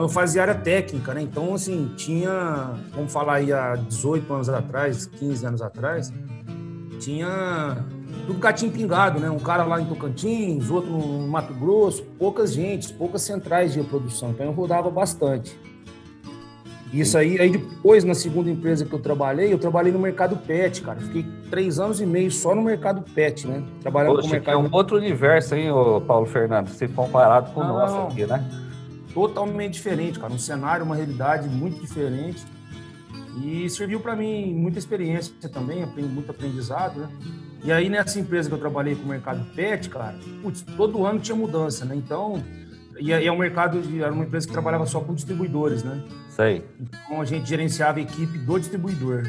Eu 0.02 0.08
fazia 0.08 0.42
área 0.42 0.54
técnica, 0.54 1.12
né? 1.12 1.22
Então, 1.22 1.54
assim, 1.54 1.92
tinha, 1.96 2.74
vamos 2.94 3.12
falar 3.12 3.36
aí 3.36 3.52
há 3.52 3.74
18 3.74 4.32
anos 4.32 4.48
atrás, 4.48 5.06
15 5.06 5.46
anos 5.46 5.62
atrás, 5.62 6.12
tinha 7.00 7.84
tudo 8.26 8.38
gatinho 8.38 8.70
pingado, 8.70 9.18
né? 9.18 9.28
Um 9.30 9.38
cara 9.38 9.64
lá 9.64 9.80
em 9.80 9.86
Tocantins, 9.86 10.70
outro 10.70 10.90
no 10.90 11.26
Mato 11.26 11.52
Grosso, 11.54 12.02
poucas 12.18 12.52
gente, 12.52 12.92
poucas 12.92 13.22
centrais 13.22 13.72
de 13.72 13.80
reprodução. 13.80 14.30
Então, 14.30 14.46
eu 14.46 14.52
rodava 14.52 14.90
bastante. 14.90 15.58
Isso 16.92 17.18
aí, 17.18 17.38
aí 17.38 17.50
depois, 17.50 18.02
na 18.02 18.14
segunda 18.14 18.48
empresa 18.50 18.84
que 18.86 18.92
eu 18.92 18.98
trabalhei, 18.98 19.52
eu 19.52 19.58
trabalhei 19.58 19.92
no 19.92 19.98
mercado 19.98 20.36
pet, 20.36 20.80
cara. 20.80 20.98
Fiquei 21.00 21.26
três 21.50 21.78
anos 21.78 22.00
e 22.00 22.06
meio 22.06 22.30
só 22.30 22.54
no 22.54 22.62
mercado 22.62 23.02
pet, 23.14 23.46
né? 23.46 23.62
Trabalhando 23.82 24.12
com 24.12 24.20
o 24.20 24.22
Poxa, 24.22 24.28
que 24.28 24.36
é 24.36 24.38
mercado 24.38 24.72
um 24.72 24.74
outro 24.74 24.96
universo, 24.96 25.54
hein, 25.54 25.68
Paulo 26.06 26.24
Fernando, 26.24 26.68
se 26.68 26.88
comparado 26.88 27.52
com 27.52 27.60
o 27.60 27.64
nosso 27.64 27.96
aqui, 27.98 28.24
né? 28.24 28.67
Totalmente 29.14 29.74
diferente, 29.74 30.18
cara. 30.18 30.32
Um 30.32 30.38
cenário, 30.38 30.84
uma 30.84 30.94
realidade 30.96 31.48
muito 31.48 31.80
diferente. 31.80 32.44
E 33.42 33.68
serviu 33.70 34.00
para 34.00 34.16
mim 34.16 34.52
muita 34.54 34.78
experiência 34.78 35.32
também, 35.52 35.86
muito 35.86 36.30
aprendizado, 36.30 37.00
né? 37.00 37.08
E 37.62 37.70
aí 37.72 37.88
nessa 37.88 38.18
empresa 38.18 38.48
que 38.48 38.54
eu 38.54 38.58
trabalhei 38.58 38.94
com 38.96 39.02
o 39.04 39.08
mercado 39.08 39.44
pet, 39.54 39.88
cara, 39.90 40.16
putz, 40.42 40.62
todo 40.76 41.04
ano 41.04 41.20
tinha 41.20 41.36
mudança, 41.36 41.84
né? 41.84 41.94
Então, 41.94 42.42
e 42.98 43.12
é 43.12 43.22
e 43.22 43.26
é 43.26 43.32
um 43.32 43.38
mercado, 43.38 43.80
de- 43.80 44.02
era 44.02 44.12
uma 44.12 44.24
empresa 44.24 44.46
que 44.46 44.52
trabalhava 44.52 44.86
só 44.86 45.00
com 45.00 45.14
distribuidores, 45.14 45.82
né? 45.84 46.02
Sei. 46.30 46.64
Então 46.80 47.20
a 47.20 47.24
gente 47.24 47.48
gerenciava 47.48 47.98
a 47.98 48.02
equipe 48.02 48.38
do 48.38 48.58
distribuidor. 48.58 49.24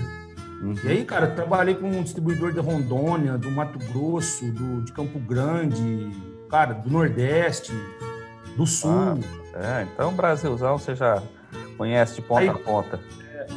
Uhum. 0.62 0.74
E 0.84 0.88
aí, 0.88 1.06
cara, 1.06 1.28
trabalhei 1.28 1.76
com 1.76 1.88
um 1.90 2.04
distribuidor 2.04 2.52
de 2.52 2.60
Rondônia, 2.60 3.38
do 3.38 3.50
Mato 3.52 3.80
Grosso, 3.92 4.46
do, 4.52 4.82
de 4.84 4.92
Campo 4.92 5.20
Grande, 5.20 6.10
cara, 6.50 6.74
do 6.74 6.90
Nordeste, 6.90 7.72
do 8.56 8.66
Sul. 8.66 8.91
Ah, 8.91 9.80
é, 9.82 9.88
então 9.93 10.14
Brasilzão 10.14 10.78
você 10.78 10.95
já 10.95 11.22
conhece 11.78 12.16
de 12.16 12.22
ponta 12.22 12.41
Aí- 12.41 12.50
a 12.50 12.54
ponta. 12.54 13.00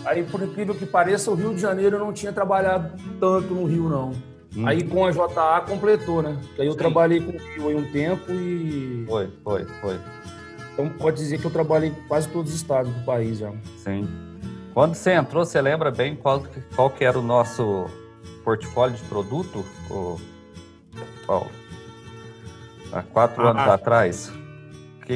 Aí, 0.07 0.23
por 0.23 0.43
incrível 0.43 0.75
que 0.75 0.87
pareça, 0.87 1.31
o 1.31 1.35
Rio 1.35 1.55
de 1.55 1.61
Janeiro 1.61 1.99
não 1.99 2.13
tinha 2.15 2.33
trabalhado 2.33 2.93
tanto 3.21 3.53
no 3.53 3.65
Rio, 3.67 3.89
não. 3.91 4.13
Hum. 4.57 4.67
Aí 4.67 4.83
com 4.83 5.05
a 5.05 5.11
JA 5.11 5.61
completou, 5.67 6.23
né? 6.23 6.37
Porque 6.41 6.63
aí 6.63 6.67
eu 6.67 6.73
Sim. 6.73 6.79
trabalhei 6.79 7.21
com 7.21 7.33
o 7.33 7.39
Rio 7.39 7.69
aí 7.69 7.75
um 7.75 7.91
tempo 7.93 8.33
e. 8.33 9.05
Foi, 9.07 9.31
foi, 9.45 9.65
foi. 9.81 10.01
Então 10.73 10.89
pode 10.89 11.17
dizer 11.19 11.39
que 11.39 11.45
eu 11.45 11.51
trabalhei 11.51 11.91
em 11.91 11.95
quase 12.09 12.27
todos 12.29 12.51
os 12.53 12.57
estados 12.57 12.91
do 12.93 13.05
país 13.05 13.39
já. 13.39 13.53
Sim. 13.79 14.09
Quando 14.73 14.95
você 14.95 15.13
entrou, 15.13 15.45
você 15.45 15.61
lembra 15.61 15.91
bem 15.91 16.17
qual, 16.17 16.43
qual 16.75 16.89
que 16.89 17.05
era 17.05 17.19
o 17.19 17.23
nosso 17.23 17.87
portfólio 18.45 18.97
de 18.97 19.03
produto, 19.05 19.63
Paulo? 21.27 21.51
Há 22.93 23.03
quatro 23.03 23.47
Ah, 23.47 23.51
anos 23.51 23.63
ah. 23.63 23.75
atrás. 23.75 24.33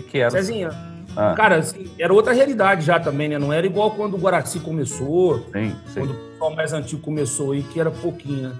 Que 0.03 0.11
que 0.11 0.19
era? 0.19 0.31
Cezinha, 0.31 0.71
Ah. 1.17 1.35
cara, 1.35 1.57
assim, 1.57 1.87
era 1.99 2.13
outra 2.13 2.33
realidade 2.33 2.85
já 2.85 3.01
também, 3.01 3.29
né? 3.29 3.39
Não 3.39 3.53
era 3.53 3.67
igual 3.67 3.91
quando 3.93 4.15
o 4.15 4.19
Guaraci 4.19 4.61
começou, 4.61 5.39
Sim, 5.53 5.75
sim. 5.87 6.01
quando 6.01 6.11
o 6.11 6.15
pessoal 6.15 6.55
mais 6.55 6.73
antigo 6.73 7.01
começou 7.01 7.53
aí, 7.53 7.63
que 7.63 7.81
era 7.81 7.91
pouquinho, 7.91 8.49
né? 8.51 8.55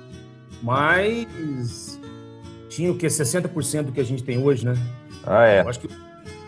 Mas 0.63 2.01
tinha 2.69 2.91
o 2.91 2.97
que? 2.97 3.07
60% 3.07 3.85
do 3.87 3.93
que 3.93 4.01
a 4.01 4.05
gente 4.05 4.23
tem 4.23 4.43
hoje, 4.43 4.65
né? 4.65 4.75
Ah, 5.27 5.47
é. 5.47 5.61
Eu 5.63 5.69
acho 5.69 5.81
que 5.81 5.89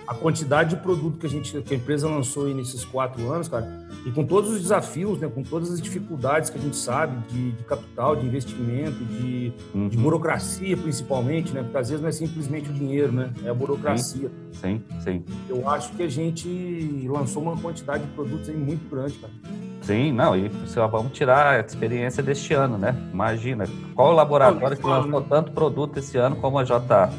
a 0.08 0.14
quantidade 0.14 0.70
de 0.70 0.76
produto 0.76 1.18
que 1.18 1.26
a 1.26 1.28
gente, 1.28 1.60
que 1.60 1.74
a 1.74 1.76
empresa 1.76 2.08
lançou 2.08 2.46
aí 2.46 2.54
nesses 2.54 2.82
quatro 2.82 3.30
anos, 3.30 3.46
cara, 3.46 3.86
e 4.06 4.10
com 4.10 4.24
todos 4.24 4.50
os 4.50 4.62
desafios, 4.62 5.18
né, 5.20 5.28
com 5.28 5.42
todas 5.42 5.70
as 5.70 5.82
dificuldades 5.82 6.48
que 6.48 6.56
a 6.56 6.60
gente 6.60 6.76
sabe 6.76 7.14
de, 7.28 7.50
de 7.52 7.64
capital, 7.64 8.16
de 8.16 8.24
investimento, 8.26 9.04
de, 9.04 9.52
Uhum. 9.74 9.88
de 9.88 9.98
burocracia, 9.98 10.76
principalmente, 10.78 11.52
né, 11.52 11.62
porque 11.62 11.76
às 11.76 11.90
vezes 11.90 12.00
não 12.00 12.08
é 12.08 12.12
simplesmente 12.12 12.70
o 12.70 12.72
dinheiro, 12.72 13.12
né, 13.12 13.30
é 13.44 13.50
a 13.50 13.54
burocracia. 13.54 14.30
Sim, 14.52 14.82
sim. 15.04 15.22
Eu 15.46 15.68
acho 15.68 15.92
que 15.92 16.02
a 16.02 16.08
gente 16.08 17.06
lançou 17.06 17.42
uma 17.42 17.56
quantidade 17.56 18.04
de 18.04 18.10
produtos 18.12 18.48
aí 18.48 18.56
muito 18.56 18.88
grande, 18.88 19.12
cara. 19.18 19.32
Sim, 19.82 20.10
não, 20.12 20.34
e 20.34 20.50
vamos 20.90 21.12
tirar 21.12 21.56
a 21.56 21.60
experiência 21.60 22.22
deste 22.22 22.54
ano, 22.54 22.78
né? 22.78 22.94
Imagina, 23.12 23.66
qual 23.94 24.12
laboratório 24.12 24.76
que 24.76 24.82
fala, 24.82 25.04
lançou 25.04 25.20
tanto 25.22 25.52
produto 25.52 25.98
esse 25.98 26.16
ano 26.16 26.36
como 26.36 26.58
a 26.58 26.64
JA? 26.64 27.10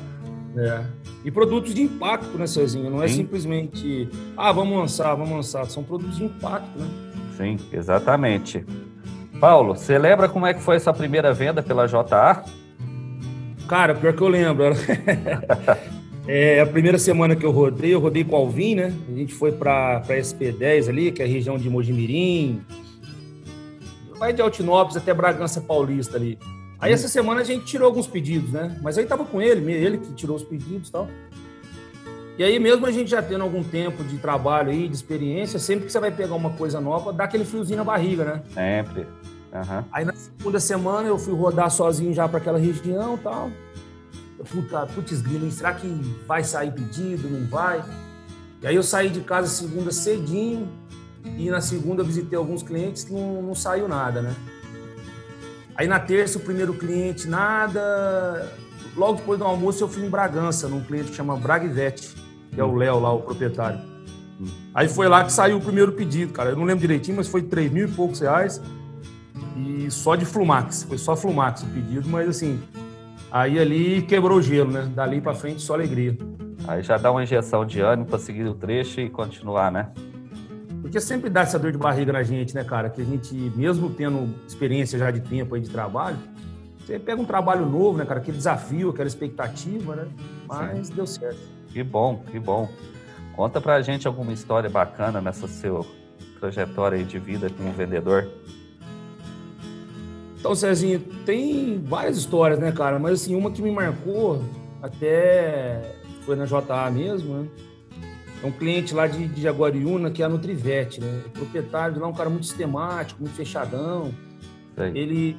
É. 0.57 0.83
E 1.23 1.31
produtos 1.31 1.73
de 1.73 1.81
impacto, 1.81 2.37
né, 2.37 2.47
Cezinha? 2.47 2.89
Não 2.89 3.03
é 3.03 3.07
Sim. 3.07 3.17
simplesmente, 3.17 4.09
ah, 4.35 4.51
vamos 4.51 4.77
lançar, 4.77 5.13
vamos 5.15 5.31
lançar. 5.31 5.65
São 5.65 5.83
produtos 5.83 6.17
de 6.17 6.25
impacto, 6.25 6.77
né? 6.77 6.87
Sim, 7.37 7.57
exatamente. 7.71 8.65
Paulo, 9.39 9.75
você 9.75 9.97
lembra 9.97 10.27
como 10.27 10.45
é 10.45 10.53
que 10.53 10.61
foi 10.61 10.75
essa 10.75 10.93
primeira 10.93 11.33
venda 11.33 11.63
pela 11.63 11.87
JA? 11.87 12.43
Cara, 13.67 13.95
pior 13.95 14.13
que 14.13 14.21
eu 14.21 14.27
lembro. 14.27 14.73
É, 16.31 16.59
a 16.59 16.65
primeira 16.67 16.99
semana 16.99 17.35
que 17.35 17.43
eu 17.43 17.49
rodei, 17.49 17.91
eu 17.91 17.99
rodei 17.99 18.23
com 18.23 18.35
o 18.35 18.37
Alvin, 18.37 18.75
né? 18.75 18.93
A 19.11 19.17
gente 19.17 19.33
foi 19.33 19.51
para 19.51 20.03
SP10 20.07 20.87
ali, 20.87 21.11
que 21.11 21.23
é 21.23 21.25
a 21.25 21.27
região 21.27 21.57
de 21.57 21.67
Mojimirim. 21.67 22.61
Vai 24.19 24.31
de 24.31 24.39
Altinópolis 24.39 24.95
até 24.95 25.11
Bragança 25.11 25.59
Paulista 25.59 26.17
ali. 26.17 26.37
Aí 26.79 26.93
essa 26.93 27.07
semana 27.07 27.41
a 27.41 27.43
gente 27.43 27.65
tirou 27.65 27.87
alguns 27.87 28.07
pedidos, 28.07 28.51
né? 28.51 28.79
Mas 28.81 28.97
aí 28.97 29.05
tava 29.05 29.25
com 29.25 29.41
ele, 29.41 29.71
ele 29.71 29.97
que 29.97 30.13
tirou 30.13 30.35
os 30.35 30.43
pedidos 30.43 30.87
e 30.87 30.91
tal. 30.91 31.07
E 32.37 32.43
aí, 32.43 32.57
mesmo 32.57 32.85
a 32.85 32.91
gente 32.91 33.11
já 33.11 33.21
tendo 33.21 33.43
algum 33.43 33.61
tempo 33.61 34.01
de 34.01 34.17
trabalho 34.17 34.69
aí, 34.69 34.87
de 34.87 34.95
experiência, 34.95 35.59
sempre 35.59 35.85
que 35.85 35.91
você 35.91 35.99
vai 35.99 36.09
pegar 36.09 36.35
uma 36.35 36.51
coisa 36.51 36.79
nova, 36.79 37.11
dá 37.11 37.25
aquele 37.25 37.43
friozinho 37.43 37.79
na 37.79 37.83
barriga, 37.83 38.23
né? 38.23 38.43
Sempre. 38.53 39.01
Uhum. 39.51 39.83
Aí 39.91 40.05
na 40.05 40.13
segunda 40.13 40.57
semana 40.57 41.07
eu 41.07 41.17
fui 41.17 41.33
rodar 41.33 41.69
sozinho 41.69 42.13
já 42.13 42.29
para 42.29 42.37
aquela 42.37 42.57
região 42.57 43.15
e 43.15 43.17
tal. 43.17 43.51
Puta, 44.49 44.85
putz, 44.87 45.21
grilo, 45.21 45.51
será 45.51 45.73
que 45.73 45.85
vai 46.25 46.41
sair 46.45 46.71
pedido? 46.71 47.29
Não 47.29 47.45
vai? 47.45 47.83
E 48.61 48.67
aí 48.67 48.75
eu 48.75 48.83
saí 48.83 49.09
de 49.09 49.19
casa 49.19 49.47
segunda 49.47 49.91
cedinho 49.91 50.69
e 51.37 51.49
na 51.49 51.59
segunda 51.59 52.03
visitei 52.03 52.37
alguns 52.37 52.63
clientes 52.63 53.03
que 53.03 53.11
não, 53.11 53.41
não 53.41 53.53
saiu 53.53 53.87
nada, 53.89 54.21
né? 54.21 54.33
Aí 55.79 55.87
na 55.87 55.97
terça 55.97 56.37
o 56.37 56.41
primeiro 56.41 56.73
cliente, 56.73 57.25
nada. 57.25 58.51
Logo 58.97 59.19
depois 59.19 59.39
do 59.39 59.45
almoço 59.45 59.81
eu 59.81 59.87
fui 59.87 60.05
em 60.05 60.09
Bragança, 60.09 60.67
num 60.67 60.83
cliente 60.83 61.11
que 61.11 61.15
chama 61.15 61.37
Bragvete 61.37 62.13
que 62.51 62.59
é 62.59 62.63
o 62.63 62.75
Léo 62.75 62.99
lá, 62.99 63.13
o 63.13 63.21
proprietário. 63.21 63.79
Aí 64.73 64.89
foi 64.89 65.07
lá 65.07 65.23
que 65.23 65.31
saiu 65.31 65.57
o 65.57 65.61
primeiro 65.61 65.93
pedido, 65.93 66.33
cara. 66.33 66.49
Eu 66.49 66.57
não 66.57 66.65
lembro 66.65 66.81
direitinho, 66.81 67.15
mas 67.15 67.29
foi 67.29 67.43
3 67.43 67.71
mil 67.71 67.87
e 67.87 67.91
poucos 67.91 68.19
reais. 68.19 68.61
E 69.55 69.89
só 69.89 70.15
de 70.15 70.25
Flumax. 70.25 70.83
Foi 70.83 70.97
só 70.97 71.15
Flumax 71.15 71.63
o 71.63 71.67
pedido, 71.67 72.09
mas 72.09 72.27
assim, 72.27 72.59
aí 73.31 73.57
ali 73.57 74.01
quebrou 74.01 74.39
o 74.39 74.41
gelo, 74.41 74.71
né? 74.71 74.91
Dali 74.93 75.21
para 75.21 75.33
frente 75.33 75.61
só 75.61 75.75
alegria. 75.75 76.17
Aí 76.67 76.83
já 76.83 76.97
dá 76.97 77.09
uma 77.09 77.23
injeção 77.23 77.65
de 77.65 77.79
ânimo 77.79 78.07
para 78.07 78.19
seguir 78.19 78.45
o 78.45 78.53
trecho 78.53 78.99
e 78.99 79.09
continuar, 79.09 79.71
né? 79.71 79.89
Porque 80.89 80.99
sempre 80.99 81.29
dá 81.29 81.41
essa 81.41 81.59
dor 81.59 81.71
de 81.71 81.77
barriga 81.77 82.11
na 82.11 82.23
gente, 82.23 82.55
né, 82.55 82.63
cara? 82.63 82.89
Que 82.89 83.03
a 83.03 83.05
gente, 83.05 83.35
mesmo 83.55 83.91
tendo 83.91 84.33
experiência 84.47 84.97
já 84.97 85.11
de 85.11 85.19
tempo 85.19 85.53
aí 85.53 85.61
de 85.61 85.69
trabalho, 85.69 86.17
você 86.79 86.97
pega 86.97 87.21
um 87.21 87.25
trabalho 87.25 87.63
novo, 87.63 87.99
né, 87.99 88.05
cara? 88.05 88.19
Aquele 88.19 88.37
desafio, 88.37 88.89
aquela 88.89 89.07
expectativa, 89.07 89.95
né? 89.95 90.07
Mas 90.47 90.87
Sim. 90.87 90.95
deu 90.95 91.05
certo. 91.05 91.37
Que 91.71 91.83
bom, 91.83 92.23
que 92.31 92.39
bom. 92.39 92.67
Conta 93.35 93.61
pra 93.61 93.79
gente 93.83 94.07
alguma 94.07 94.33
história 94.33 94.67
bacana 94.67 95.21
nessa 95.21 95.47
sua 95.47 95.85
trajetória 96.39 97.03
de 97.03 97.19
vida 97.19 97.51
como 97.55 97.71
vendedor. 97.71 98.27
Então, 100.39 100.55
Cezinho, 100.55 101.01
tem 101.23 101.79
várias 101.83 102.17
histórias, 102.17 102.57
né, 102.57 102.71
cara? 102.71 102.97
Mas 102.97 103.21
assim, 103.21 103.35
uma 103.35 103.51
que 103.51 103.61
me 103.61 103.69
marcou 103.69 104.43
até 104.81 105.97
foi 106.25 106.35
na 106.35 106.45
JA 106.45 106.89
mesmo, 106.89 107.43
né? 107.43 107.47
É 108.41 108.45
um 108.45 108.51
cliente 108.51 108.93
lá 108.93 109.05
de, 109.07 109.27
de 109.27 109.41
Jaguariúna, 109.41 110.11
que 110.11 110.21
é 110.21 110.25
a 110.25 110.29
Nutrivete, 110.29 111.01
né? 111.01 111.23
O 111.25 111.29
proprietário 111.29 111.95
de 111.95 111.99
lá 111.99 112.07
é 112.07 112.09
um 112.09 112.13
cara 112.13 112.29
muito 112.29 112.45
sistemático, 112.45 113.21
muito 113.21 113.35
fechadão. 113.35 114.13
Sei. 114.75 114.91
Ele, 114.95 115.37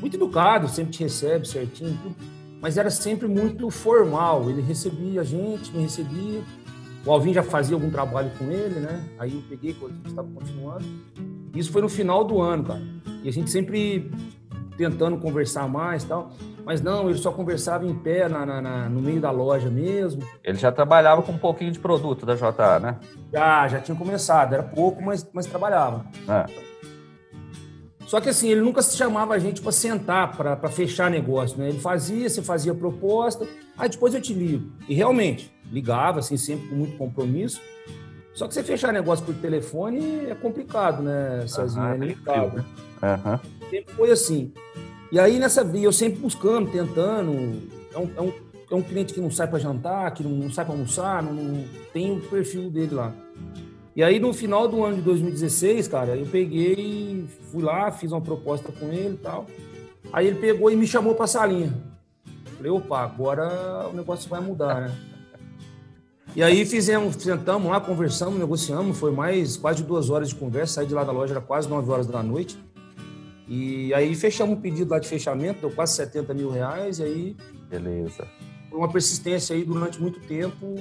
muito 0.00 0.16
educado, 0.16 0.68
sempre 0.68 0.92
te 0.92 1.02
recebe 1.02 1.46
certinho, 1.46 1.96
tudo 2.02 2.32
mas 2.62 2.78
era 2.78 2.90
sempre 2.90 3.26
muito 3.26 3.68
formal. 3.70 4.48
Ele 4.48 4.62
recebia 4.62 5.22
a 5.22 5.24
gente, 5.24 5.72
me 5.72 5.82
recebia. 5.82 6.40
O 7.04 7.10
Alvin 7.10 7.34
já 7.34 7.42
fazia 7.42 7.74
algum 7.74 7.90
trabalho 7.90 8.30
com 8.38 8.48
ele, 8.52 8.78
né? 8.78 9.04
Aí 9.18 9.34
eu 9.34 9.42
peguei 9.48 9.76
a 9.82 9.88
gente 9.88 10.06
estava 10.06 10.28
continuando. 10.28 10.84
Isso 11.52 11.72
foi 11.72 11.82
no 11.82 11.88
final 11.88 12.22
do 12.22 12.40
ano, 12.40 12.62
cara. 12.62 12.80
E 13.24 13.28
a 13.28 13.32
gente 13.32 13.50
sempre 13.50 14.08
tentando 14.76 15.16
conversar 15.18 15.68
mais 15.68 16.04
tal. 16.04 16.32
Mas 16.64 16.80
não, 16.80 17.08
ele 17.08 17.18
só 17.18 17.32
conversava 17.32 17.86
em 17.86 17.94
pé 17.94 18.28
na, 18.28 18.46
na, 18.46 18.60
na, 18.60 18.88
no 18.88 19.00
meio 19.00 19.20
da 19.20 19.30
loja 19.30 19.68
mesmo. 19.68 20.22
Ele 20.44 20.58
já 20.58 20.70
trabalhava 20.70 21.22
com 21.22 21.32
um 21.32 21.38
pouquinho 21.38 21.72
de 21.72 21.78
produto 21.78 22.24
da 22.24 22.34
JA, 22.34 22.78
né? 22.80 22.96
Já, 23.32 23.68
já 23.68 23.80
tinha 23.80 23.96
começado. 23.96 24.52
Era 24.54 24.62
pouco, 24.62 25.02
mas, 25.02 25.28
mas 25.32 25.46
trabalhava. 25.46 26.06
É. 26.28 26.72
Só 28.06 28.20
que 28.20 28.28
assim, 28.28 28.50
ele 28.50 28.60
nunca 28.60 28.82
se 28.82 28.96
chamava 28.96 29.34
a 29.34 29.38
gente 29.38 29.62
para 29.62 29.72
sentar, 29.72 30.36
para 30.36 30.68
fechar 30.68 31.10
negócio, 31.10 31.58
né? 31.58 31.70
Ele 31.70 31.80
fazia, 31.80 32.28
você 32.28 32.42
fazia 32.42 32.74
proposta, 32.74 33.46
aí 33.76 33.88
depois 33.88 34.12
eu 34.12 34.20
te 34.20 34.34
ligo. 34.34 34.70
E 34.86 34.94
realmente, 34.94 35.50
ligava, 35.70 36.18
assim, 36.18 36.36
sempre 36.36 36.68
com 36.68 36.74
muito 36.74 36.98
compromisso. 36.98 37.60
Só 38.34 38.46
que 38.46 38.54
você 38.54 38.62
fechar 38.62 38.92
negócio 38.92 39.24
por 39.24 39.34
telefone 39.36 40.26
é 40.26 40.34
complicado, 40.34 41.02
né, 41.02 41.46
Cezinho? 41.46 41.86
é 41.86 41.98
delicado. 41.98 42.64
Uhum. 43.02 43.61
Foi 43.96 44.10
assim. 44.10 44.52
E 45.10 45.18
aí, 45.18 45.38
nessa 45.38 45.62
via, 45.62 45.84
eu 45.84 45.92
sempre 45.92 46.20
buscando, 46.20 46.70
tentando. 46.70 47.32
É 47.92 47.98
um, 47.98 48.10
é 48.16 48.20
um, 48.20 48.32
é 48.70 48.74
um 48.74 48.82
cliente 48.82 49.12
que 49.12 49.20
não 49.20 49.30
sai 49.30 49.46
para 49.46 49.58
jantar, 49.58 50.12
que 50.14 50.22
não, 50.22 50.30
não 50.30 50.50
sai 50.50 50.64
para 50.64 50.74
almoçar, 50.74 51.22
não, 51.22 51.32
não 51.32 51.64
tem 51.92 52.16
o 52.16 52.20
perfil 52.20 52.70
dele 52.70 52.94
lá. 52.94 53.14
E 53.94 54.02
aí, 54.02 54.18
no 54.18 54.32
final 54.32 54.66
do 54.66 54.82
ano 54.82 54.96
de 54.96 55.02
2016, 55.02 55.88
cara, 55.88 56.16
eu 56.16 56.26
peguei, 56.26 57.26
fui 57.50 57.62
lá, 57.62 57.90
fiz 57.92 58.10
uma 58.10 58.22
proposta 58.22 58.72
com 58.72 58.86
ele 58.88 59.14
e 59.14 59.18
tal. 59.18 59.46
Aí 60.12 60.26
ele 60.26 60.38
pegou 60.38 60.70
e 60.70 60.76
me 60.76 60.86
chamou 60.86 61.14
pra 61.14 61.26
salinha. 61.26 61.72
Falei, 62.56 62.70
opa, 62.70 63.00
agora 63.00 63.88
o 63.92 63.96
negócio 63.96 64.30
vai 64.30 64.40
mudar, 64.40 64.80
né? 64.80 64.96
E 66.34 66.42
aí 66.42 66.64
fizemos, 66.64 67.16
sentamos 67.16 67.70
lá, 67.70 67.78
conversamos, 67.78 68.38
negociamos, 68.38 68.98
foi 68.98 69.12
mais 69.12 69.58
quase 69.58 69.82
duas 69.82 70.08
horas 70.08 70.30
de 70.30 70.34
conversa, 70.34 70.74
saí 70.74 70.86
de 70.86 70.94
lá 70.94 71.04
da 71.04 71.12
loja, 71.12 71.34
era 71.34 71.42
quase 71.42 71.68
nove 71.68 71.90
horas 71.90 72.06
da 72.06 72.22
noite. 72.22 72.56
E 73.54 73.92
aí 73.92 74.14
fechamos 74.14 74.56
um 74.56 74.60
pedido 74.62 74.92
lá 74.92 74.98
de 74.98 75.06
fechamento, 75.06 75.60
deu 75.60 75.70
quase 75.70 75.94
70 75.96 76.32
mil 76.32 76.48
reais, 76.48 77.00
e 77.00 77.02
aí... 77.02 77.36
Beleza. 77.68 78.26
Foi 78.70 78.78
uma 78.78 78.90
persistência 78.90 79.54
aí 79.54 79.62
durante 79.62 80.00
muito 80.00 80.18
tempo, 80.20 80.74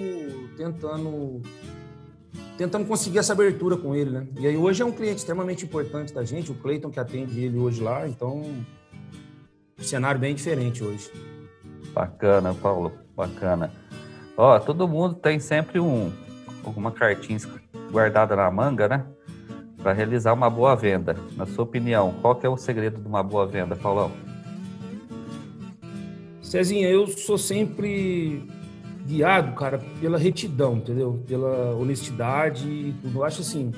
tentando 0.56 1.42
tentamos 2.58 2.88
conseguir 2.88 3.18
essa 3.18 3.34
abertura 3.34 3.76
com 3.76 3.94
ele, 3.94 4.12
né? 4.12 4.28
E 4.40 4.48
aí 4.48 4.56
hoje 4.56 4.82
é 4.82 4.86
um 4.86 4.92
cliente 4.94 5.18
extremamente 5.18 5.66
importante 5.66 6.14
da 6.14 6.24
gente, 6.24 6.50
o 6.50 6.56
Cleiton 6.56 6.90
que 6.90 7.00
atende 7.00 7.44
ele 7.44 7.58
hoje 7.58 7.82
lá, 7.82 8.08
então 8.08 8.42
um 9.78 9.84
cenário 9.84 10.22
bem 10.22 10.34
diferente 10.34 10.82
hoje. 10.82 11.12
Bacana, 11.94 12.54
Paulo, 12.54 12.94
bacana. 13.14 13.70
Ó, 14.38 14.58
todo 14.60 14.88
mundo 14.88 15.16
tem 15.16 15.42
sempre 15.42 15.78
um 15.78 16.10
alguma 16.64 16.90
cartinha 16.94 17.38
guardada 17.92 18.34
na 18.34 18.50
manga, 18.50 18.88
né? 18.88 19.06
Para 19.82 19.94
realizar 19.94 20.34
uma 20.34 20.50
boa 20.50 20.76
venda. 20.76 21.16
Na 21.36 21.46
sua 21.46 21.64
opinião, 21.64 22.14
qual 22.22 22.36
que 22.36 22.46
é 22.46 22.50
o 22.50 22.58
segredo 22.58 23.02
de 23.02 23.08
uma 23.08 23.24
boa 23.24 23.48
venda, 23.48 23.76
Paulão? 23.76 24.12
Cezinha, 26.42 26.90
eu 26.90 27.08
sou 27.08 27.38
sempre 27.38 28.44
guiado, 29.08 29.54
cara, 29.54 29.80
pela 30.00 30.18
retidão, 30.18 30.78
entendeu? 30.78 31.24
Pela 31.28 31.76
honestidade 31.76 32.68
e 32.68 32.94
tudo. 33.02 33.20
Eu 33.20 33.24
acho 33.24 33.42
assim. 33.42 33.72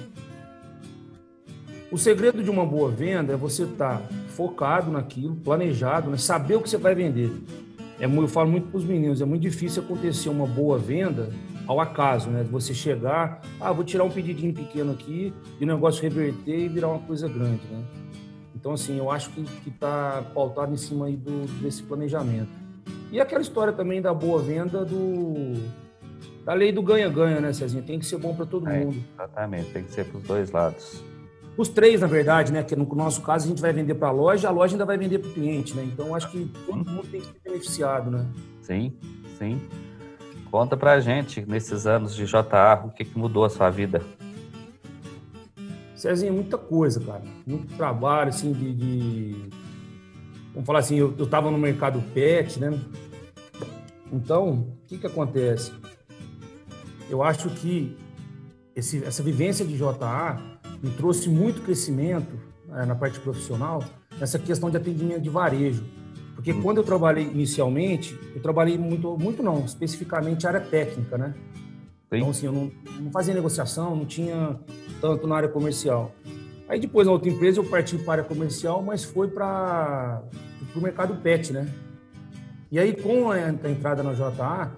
O 1.91 1.97
segredo 1.97 2.43
de 2.43 2.49
uma 2.49 2.65
boa 2.65 2.89
venda 2.89 3.33
é 3.33 3.37
você 3.37 3.63
estar 3.63 3.99
tá 3.99 4.07
focado 4.29 4.91
naquilo, 4.91 5.35
planejado, 5.35 6.09
né? 6.09 6.17
saber 6.17 6.55
o 6.55 6.61
que 6.61 6.69
você 6.69 6.77
vai 6.77 6.95
vender. 6.95 7.31
É, 7.99 8.05
eu 8.05 8.27
falo 8.27 8.49
muito 8.49 8.67
para 8.67 8.77
os 8.77 8.83
meninos, 8.83 9.21
é 9.21 9.25
muito 9.25 9.43
difícil 9.43 9.83
acontecer 9.83 10.29
uma 10.29 10.47
boa 10.47 10.77
venda 10.77 11.29
ao 11.67 11.79
acaso, 11.79 12.29
né? 12.29 12.43
Você 12.51 12.73
chegar, 12.73 13.41
ah, 13.59 13.71
vou 13.71 13.83
tirar 13.83 14.03
um 14.03 14.09
pedidinho 14.09 14.53
pequeno 14.53 14.91
aqui 14.91 15.33
e 15.59 15.63
o 15.63 15.67
negócio 15.67 16.01
reverter 16.01 16.65
e 16.65 16.67
virar 16.67 16.89
uma 16.89 16.99
coisa 16.99 17.27
grande, 17.27 17.61
né? 17.71 17.83
Então, 18.55 18.73
assim, 18.73 18.97
eu 18.97 19.11
acho 19.11 19.29
que 19.31 19.69
está 19.69 20.23
pautado 20.33 20.73
em 20.73 20.77
cima 20.77 21.07
aí 21.07 21.17
do, 21.17 21.45
desse 21.61 21.83
planejamento. 21.83 22.49
E 23.11 23.19
aquela 23.19 23.41
história 23.41 23.73
também 23.73 24.01
da 24.01 24.13
boa 24.13 24.41
venda 24.41 24.85
do 24.85 25.53
da 26.45 26.53
lei 26.53 26.71
do 26.71 26.81
ganha-ganha, 26.81 27.39
né, 27.39 27.53
Cezinha? 27.53 27.81
Tem 27.81 27.99
que 27.99 28.05
ser 28.05 28.17
bom 28.17 28.35
para 28.35 28.45
todo 28.45 28.67
é, 28.69 28.79
mundo. 28.79 28.97
Exatamente, 29.13 29.71
tem 29.71 29.83
que 29.83 29.91
ser 29.91 30.05
para 30.05 30.17
os 30.17 30.23
dois 30.23 30.51
lados. 30.51 31.03
Os 31.55 31.69
três, 31.69 32.01
na 32.01 32.07
verdade, 32.07 32.51
né? 32.51 32.63
Que 32.63 32.75
no 32.75 32.85
nosso 32.95 33.21
caso 33.21 33.45
a 33.45 33.47
gente 33.47 33.61
vai 33.61 33.71
vender 33.71 33.93
para 33.93 34.07
a 34.07 34.11
loja, 34.11 34.47
a 34.47 34.51
loja 34.51 34.73
ainda 34.73 34.85
vai 34.85 34.97
vender 34.97 35.19
para 35.19 35.29
o 35.29 35.33
cliente, 35.33 35.75
né? 35.75 35.83
Então 35.83 36.15
acho 36.15 36.29
que 36.31 36.51
todo 36.65 36.77
mundo 36.77 37.07
tem 37.09 37.21
que 37.21 37.27
ser 37.27 37.39
beneficiado, 37.43 38.09
né? 38.09 38.25
Sim, 38.61 38.93
sim. 39.37 39.61
Conta 40.53 40.77
para 40.77 40.91
a 40.91 40.99
gente, 40.99 41.43
nesses 41.47 41.87
anos 41.87 42.15
de 42.15 42.27
JA, 42.27 42.83
o 42.85 42.91
que, 42.91 43.03
que 43.03 43.17
mudou 43.17 43.43
a 43.43 43.49
sua 43.49 43.71
vida? 43.71 44.03
Cezinha, 45.95 46.31
muita 46.31 46.59
coisa, 46.59 46.99
cara. 46.99 47.23
Muito 47.43 47.75
trabalho, 47.75 48.29
assim, 48.29 48.53
de, 48.53 48.71
de 48.71 49.49
vamos 50.53 50.67
falar 50.67 50.77
assim, 50.77 50.97
eu 50.97 51.15
estava 51.17 51.49
no 51.49 51.57
mercado 51.57 51.99
pet, 52.13 52.59
né? 52.59 52.79
Então, 54.11 54.51
o 54.51 54.77
que, 54.85 54.99
que 54.99 55.07
acontece? 55.07 55.71
Eu 57.09 57.23
acho 57.23 57.49
que 57.49 57.97
esse, 58.75 59.03
essa 59.03 59.23
vivência 59.23 59.65
de 59.65 59.75
JA 59.75 60.39
me 60.83 60.91
trouxe 60.91 61.29
muito 61.29 61.63
crescimento 61.63 62.39
é, 62.75 62.85
na 62.85 62.93
parte 62.93 63.19
profissional, 63.19 63.83
nessa 64.19 64.37
questão 64.37 64.69
de 64.69 64.77
atendimento 64.77 65.21
de 65.21 65.31
varejo. 65.31 65.83
Porque 66.43 66.61
quando 66.61 66.79
eu 66.79 66.83
trabalhei 66.83 67.23
inicialmente, 67.23 68.19
eu 68.35 68.41
trabalhei 68.41 68.77
muito, 68.77 69.17
muito 69.17 69.41
não, 69.41 69.63
especificamente 69.63 70.45
área 70.45 70.59
técnica, 70.59 71.17
né? 71.17 71.33
Sim. 72.09 72.17
Então, 72.17 72.29
assim, 72.31 72.45
eu 72.47 72.51
não, 72.51 72.69
não 72.99 73.11
fazia 73.13 73.33
negociação, 73.33 73.95
não 73.95 74.05
tinha 74.05 74.59
tanto 74.99 75.25
na 75.25 75.37
área 75.37 75.47
comercial. 75.47 76.13
Aí 76.67 76.81
depois, 76.81 77.07
na 77.07 77.13
outra 77.13 77.29
empresa, 77.29 77.61
eu 77.61 77.63
parti 77.63 77.97
para 77.97 78.11
a 78.11 78.13
área 78.15 78.23
comercial, 78.25 78.83
mas 78.83 79.05
foi 79.05 79.29
para 79.29 80.21
o 80.75 80.81
mercado 80.81 81.15
pet, 81.15 81.53
né? 81.53 81.65
E 82.69 82.77
aí, 82.77 82.93
com 82.93 83.31
a, 83.31 83.35
a 83.35 83.71
entrada 83.71 84.03
na 84.03 84.11
JA, 84.13 84.69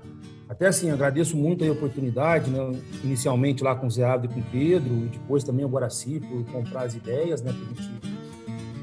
Até 0.47 0.67
assim, 0.67 0.91
agradeço 0.91 1.35
muito 1.35 1.65
a 1.65 1.71
oportunidade, 1.71 2.51
né? 2.51 2.79
inicialmente 3.03 3.63
lá 3.63 3.75
com 3.75 3.87
o 3.87 3.89
Zé 3.89 4.03
Abdo 4.03 4.27
e 4.27 4.29
com 4.29 4.39
o 4.39 4.43
Pedro, 4.51 4.93
e 4.93 5.07
depois 5.07 5.43
também 5.43 5.65
o 5.65 5.67
Guaraci 5.67 6.19
por 6.19 6.45
comprar 6.51 6.83
as 6.83 6.93
ideias 6.93 7.41
né? 7.41 7.51
que, 7.51 7.63
a 7.63 7.67
gente, 7.67 7.99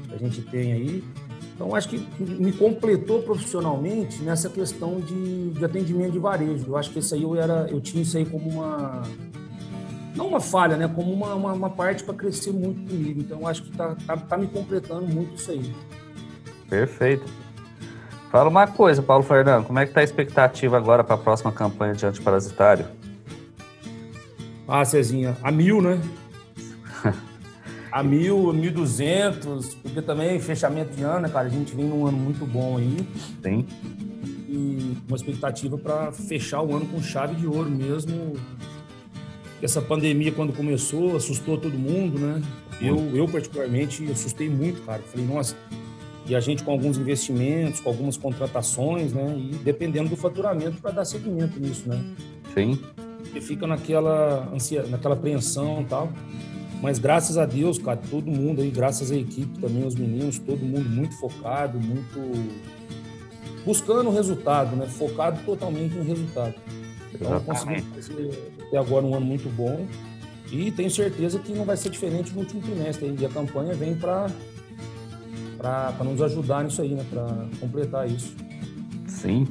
que 0.09 0.15
a 0.15 0.17
gente 0.17 0.41
tem 0.41 0.73
aí. 0.73 1.03
Então, 1.63 1.77
acho 1.77 1.87
que 1.87 2.05
me 2.19 2.51
completou 2.51 3.21
profissionalmente 3.21 4.21
nessa 4.21 4.49
questão 4.49 4.99
de, 4.99 5.51
de 5.51 5.63
atendimento 5.63 6.11
de 6.11 6.19
varejo. 6.19 6.65
Eu 6.67 6.75
acho 6.75 6.89
que 6.89 6.99
isso 6.99 7.15
aí 7.15 7.23
eu, 7.23 7.37
era, 7.37 7.67
eu 7.69 7.79
tinha 7.79 8.03
isso 8.03 8.17
aí 8.17 8.25
como 8.25 8.49
uma. 8.49 9.01
Não 10.13 10.27
uma 10.27 10.41
falha, 10.41 10.75
né? 10.75 10.91
Como 10.93 11.13
uma, 11.13 11.33
uma, 11.33 11.53
uma 11.53 11.69
parte 11.69 12.03
para 12.03 12.13
crescer 12.15 12.51
muito 12.51 12.89
comigo. 12.89 13.21
Então, 13.21 13.47
acho 13.47 13.63
que 13.63 13.69
está 13.69 13.95
tá, 14.05 14.17
tá 14.17 14.37
me 14.37 14.47
completando 14.47 15.07
muito 15.07 15.35
isso 15.35 15.51
aí. 15.51 15.73
Perfeito. 16.69 17.23
Fala 18.29 18.49
uma 18.49 18.67
coisa, 18.67 19.01
Paulo 19.01 19.23
Fernando, 19.23 19.65
como 19.65 19.79
é 19.79 19.85
que 19.85 19.91
está 19.91 20.01
a 20.01 20.03
expectativa 20.03 20.75
agora 20.75 21.01
para 21.01 21.15
a 21.15 21.17
próxima 21.17 21.51
campanha 21.51 21.93
de 21.93 22.05
antiparasitário? 22.05 22.87
Ah, 24.67 24.83
Cezinha, 24.83 25.37
a 25.41 25.49
mil, 25.49 25.81
né? 25.81 25.97
A 27.93 28.01
mil, 28.01 28.51
mil 28.51 28.71
duzentos, 28.71 29.75
porque 29.75 30.01
também 30.01 30.39
fechamento 30.39 30.95
de 30.95 31.03
ano, 31.03 31.21
né, 31.21 31.29
cara? 31.29 31.45
A 31.45 31.49
gente 31.49 31.75
vem 31.75 31.85
num 31.85 32.07
ano 32.07 32.17
muito 32.17 32.43
bom 32.43 32.79
aí. 32.79 32.97
Sim. 33.43 33.67
E 34.49 34.97
uma 35.07 35.15
expectativa 35.15 35.77
para 35.77 36.11
fechar 36.11 36.63
o 36.63 36.75
ano 36.75 36.87
com 36.87 36.99
chave 37.03 37.35
de 37.35 37.45
ouro 37.45 37.69
mesmo. 37.69 38.33
Essa 39.61 39.79
pandemia, 39.79 40.31
quando 40.31 40.51
começou, 40.53 41.15
assustou 41.15 41.55
todo 41.55 41.77
mundo, 41.77 42.17
né? 42.17 42.41
Eu, 42.81 42.97
eu 43.15 43.27
particularmente, 43.27 44.11
assustei 44.11 44.49
muito, 44.49 44.81
cara. 44.81 45.03
Falei, 45.03 45.27
nossa, 45.27 45.55
e 46.25 46.35
a 46.35 46.39
gente 46.39 46.63
com 46.63 46.71
alguns 46.71 46.97
investimentos, 46.97 47.79
com 47.79 47.89
algumas 47.89 48.17
contratações, 48.17 49.13
né? 49.13 49.35
E 49.37 49.55
dependendo 49.57 50.09
do 50.09 50.15
faturamento 50.15 50.81
para 50.81 50.89
dar 50.89 51.05
seguimento 51.05 51.59
nisso, 51.59 51.87
né? 51.87 52.03
Sim. 52.55 52.79
E 53.35 53.39
fica 53.39 53.67
naquela 53.67 54.49
ansia, 54.51 54.81
naquela 54.87 55.13
apreensão 55.13 55.83
e 55.83 55.85
tal. 55.85 56.11
Mas 56.83 56.99
graças 56.99 57.37
a 57.37 57.45
Deus, 57.45 57.79
cara, 57.79 57.97
todo 58.11 58.29
mundo 58.29 58.61
aí, 58.61 58.69
graças 58.69 59.09
à 59.09 59.15
equipe 59.15 59.57
também, 59.57 59.87
os 59.87 59.95
meninos, 59.95 60.37
todo 60.37 60.59
mundo 60.59 60.89
muito 60.89 61.17
focado, 61.17 61.79
muito 61.79 62.59
buscando 63.65 64.09
o 64.09 64.13
resultado, 64.13 64.75
né? 64.75 64.85
Focado 64.85 65.39
totalmente 65.45 65.95
no 65.95 66.03
resultado. 66.03 66.55
Então 67.13 67.39
conseguimos 67.39 67.85
fazer 67.95 68.51
até 68.67 68.77
agora 68.77 69.05
um 69.05 69.15
ano 69.15 69.25
muito 69.25 69.47
bom 69.55 69.87
e 70.51 70.73
tenho 70.73 70.91
certeza 70.91 71.39
que 71.39 71.53
não 71.53 71.63
vai 71.63 71.77
ser 71.77 71.89
diferente 71.89 72.33
no 72.33 72.41
último 72.41 72.61
trimestre. 72.61 73.15
E 73.17 73.25
a 73.25 73.29
campanha 73.29 73.73
vem 73.73 73.95
para 73.95 74.29
para 75.57 76.03
nos 76.03 76.21
ajudar 76.21 76.65
nisso 76.65 76.81
aí, 76.81 76.93
né? 76.93 77.05
Para 77.09 77.47
completar 77.61 78.09
isso. 78.09 78.35
Sim. 79.07 79.47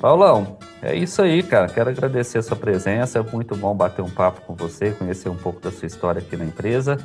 Paulão, 0.00 0.56
é 0.82 0.94
isso 0.94 1.20
aí, 1.22 1.42
cara. 1.42 1.68
Quero 1.68 1.90
agradecer 1.90 2.38
a 2.38 2.42
sua 2.42 2.56
presença. 2.56 3.18
É 3.18 3.22
muito 3.22 3.56
bom 3.56 3.74
bater 3.74 4.02
um 4.02 4.10
papo 4.10 4.40
com 4.42 4.54
você, 4.54 4.92
conhecer 4.92 5.28
um 5.28 5.36
pouco 5.36 5.60
da 5.60 5.70
sua 5.70 5.86
história 5.86 6.20
aqui 6.20 6.36
na 6.36 6.44
empresa. 6.44 6.98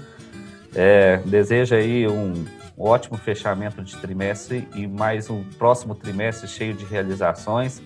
É, 0.76 1.18
desejo 1.26 1.76
aí 1.76 2.08
um 2.08 2.46
ótimo 2.78 3.18
fechamento 3.18 3.82
de 3.84 3.96
trimestre 3.98 4.68
e 4.76 4.88
mais 4.88 5.30
um 5.30 5.44
próximo 5.58 5.96
trimestre 5.96 6.48
cheio 6.48 6.74
de 6.74 6.86
realizações. 6.86 7.82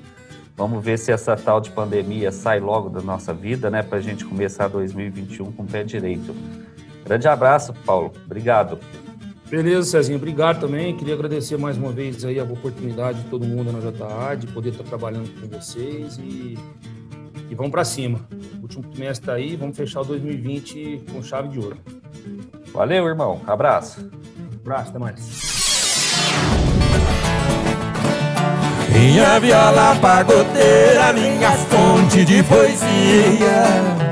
Vamos 0.56 0.84
ver 0.84 0.98
se 0.98 1.12
essa 1.12 1.36
tal 1.36 1.62
de 1.62 1.70
pandemia 1.70 2.32
sai 2.32 2.60
logo 2.60 2.90
da 2.90 3.02
nossa 3.02 3.34
vida, 3.34 3.70
né? 3.70 3.84
Para 3.84 4.00
a 4.00 4.02
gente 4.02 4.26
começar 4.26 4.68
2021 4.68 5.52
com 5.52 5.64
o 5.64 5.68
pé 5.68 5.84
direito. 5.84 6.36
Grande 7.06 7.28
abraço, 7.28 7.74
Paulo. 7.86 8.12
Obrigado. 8.26 8.80
Beleza, 9.50 9.92
Cezinho, 9.92 10.18
obrigado 10.18 10.60
também. 10.60 10.96
Queria 10.96 11.14
agradecer 11.14 11.58
mais 11.58 11.78
uma 11.78 11.92
vez 11.92 12.26
aí 12.26 12.38
a 12.38 12.44
oportunidade 12.44 13.24
de 13.24 13.30
todo 13.30 13.46
mundo 13.46 13.72
na 13.72 13.80
JA, 13.80 14.36
de 14.36 14.46
poder 14.48 14.72
estar 14.72 14.84
trabalhando 14.84 15.30
com 15.40 15.48
vocês 15.48 16.18
e, 16.18 16.58
e 17.50 17.56
vamos 17.56 17.72
para 17.72 17.86
cima. 17.86 18.20
O 18.60 18.64
último 18.64 18.84
trimestre 18.84 19.24
está 19.24 19.34
aí, 19.34 19.56
vamos 19.56 19.78
fechar 19.78 20.02
o 20.02 20.06
2020 20.06 21.04
com 21.14 21.24
chave 21.24 21.48
de 21.48 21.60
ouro. 21.60 21.78
Valeu, 22.74 23.08
irmão. 23.08 23.42
Abraço. 23.48 24.10
Abraço, 24.60 24.90
até 24.90 25.00
mais. 25.00 25.48
Minha 28.92 29.40
viola 29.40 29.96
pagodeira, 30.02 31.14
minha 31.14 31.52
fonte 31.52 32.26
de 32.26 32.44
poesia 32.44 34.07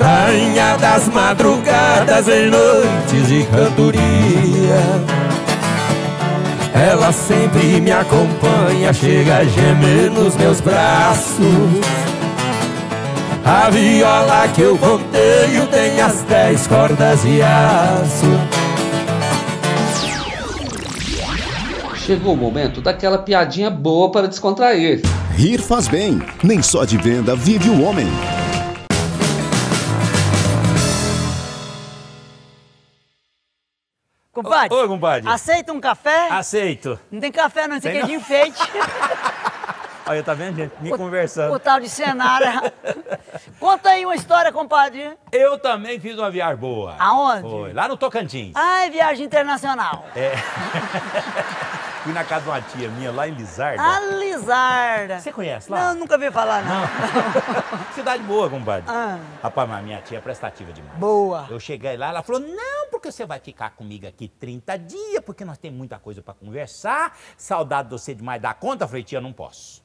Rainha 0.00 0.76
das 0.76 1.08
madrugadas 1.08 2.28
em 2.28 2.50
noites 2.50 3.28
de 3.28 3.44
cantoria 3.44 4.82
Ela 6.74 7.12
sempre 7.12 7.80
me 7.80 7.90
acompanha, 7.90 8.92
chega 8.92 9.38
a 9.38 9.44
gemer 9.44 10.10
nos 10.10 10.36
meus 10.36 10.60
braços 10.60 11.46
A 13.44 13.70
viola 13.70 14.48
que 14.48 14.60
eu 14.60 14.76
ponteio 14.76 15.66
tem 15.70 16.00
as 16.00 16.22
dez 16.22 16.66
cordas 16.66 17.22
de 17.22 17.40
aço 17.40 18.66
Chegou 22.06 22.34
o 22.34 22.36
momento 22.36 22.80
daquela 22.80 23.18
piadinha 23.18 23.68
boa 23.68 24.12
para 24.12 24.28
descontrair. 24.28 25.02
Rir 25.34 25.58
faz 25.58 25.88
bem, 25.88 26.22
nem 26.40 26.62
só 26.62 26.84
de 26.84 26.96
venda 26.96 27.34
vive 27.34 27.68
o 27.68 27.82
homem. 27.82 28.06
Compadre. 34.36 34.76
Oi, 34.76 34.86
compadre. 34.86 35.30
Aceita 35.30 35.72
um 35.72 35.80
café? 35.80 36.28
Aceito. 36.28 37.00
Não 37.10 37.18
tem 37.18 37.32
café, 37.32 37.66
não, 37.66 37.80
tem 37.80 37.90
Tem 37.90 38.00
que 38.02 38.06
de 38.08 38.12
enfeite. 38.12 38.60
Olha, 40.08 40.22
tá 40.22 40.34
vendo, 40.34 40.56
gente? 40.56 40.72
Me 40.78 40.90
conversando. 40.90 41.54
O 41.54 41.58
tal 41.58 41.80
de 41.80 41.88
cenário. 41.88 42.46
Conta 43.58 43.88
aí 43.88 44.04
uma 44.04 44.14
história, 44.14 44.52
compadre. 44.52 45.16
Eu 45.32 45.58
também 45.58 45.98
fiz 45.98 46.18
uma 46.18 46.30
viagem 46.30 46.58
boa. 46.58 46.94
Aonde? 46.98 47.48
Foi, 47.48 47.72
lá 47.72 47.88
no 47.88 47.96
Tocantins. 47.96 48.52
Ai, 48.54 48.90
viagem 48.90 49.24
internacional. 49.24 50.04
É. 50.14 50.32
Fui 52.06 52.14
na 52.14 52.22
casa 52.22 52.42
de 52.44 52.48
uma 52.50 52.62
tia 52.62 52.88
minha 52.88 53.10
lá 53.10 53.26
em 53.26 53.32
Lizarda. 53.32 53.82
A 53.82 53.98
Lizarda. 53.98 55.18
Você 55.18 55.32
conhece 55.32 55.68
lá? 55.68 55.92
Não, 55.92 56.02
nunca 56.02 56.16
vi 56.16 56.30
falar, 56.30 56.62
não. 56.62 56.82
Cidade 57.96 58.22
boa, 58.22 58.48
compadre. 58.48 58.88
Ah. 58.88 59.18
Rapaz, 59.42 59.68
mas 59.68 59.84
minha 59.84 60.00
tia 60.00 60.18
é 60.18 60.20
prestativa 60.20 60.72
demais. 60.72 60.96
Boa. 61.00 61.48
Eu 61.50 61.58
cheguei 61.58 61.96
lá, 61.96 62.10
ela 62.10 62.22
falou: 62.22 62.40
não, 62.40 62.90
porque 62.92 63.10
você 63.10 63.26
vai 63.26 63.40
ficar 63.40 63.70
comigo 63.70 64.06
aqui 64.06 64.28
30 64.28 64.78
dias, 64.78 65.20
porque 65.26 65.44
nós 65.44 65.58
temos 65.58 65.76
muita 65.76 65.98
coisa 65.98 66.22
pra 66.22 66.32
conversar. 66.32 67.12
Saudade 67.36 67.88
de 67.88 67.98
você 67.98 68.14
demais 68.14 68.40
dar 68.40 68.54
conta. 68.54 68.84
Eu 68.84 68.88
falei, 68.88 69.02
tia, 69.02 69.20
não 69.20 69.32
posso. 69.32 69.84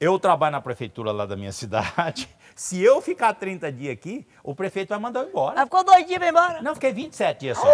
Eu 0.00 0.18
trabalho 0.18 0.52
na 0.52 0.62
prefeitura 0.62 1.12
lá 1.12 1.26
da 1.26 1.36
minha 1.36 1.52
cidade. 1.52 2.26
Se 2.56 2.82
eu 2.82 3.02
ficar 3.02 3.34
30 3.34 3.70
dias 3.70 3.92
aqui, 3.92 4.26
o 4.42 4.54
prefeito 4.54 4.88
vai 4.88 4.98
mandar 4.98 5.20
eu 5.20 5.28
embora. 5.28 5.56
Ela 5.56 5.66
ficou 5.66 5.84
dois 5.84 6.06
dias 6.06 6.16
pra 6.16 6.26
ir 6.26 6.30
embora? 6.30 6.62
Não, 6.62 6.72
fiquei 6.72 6.90
27 6.90 7.40
dias 7.40 7.58
só. 7.58 7.68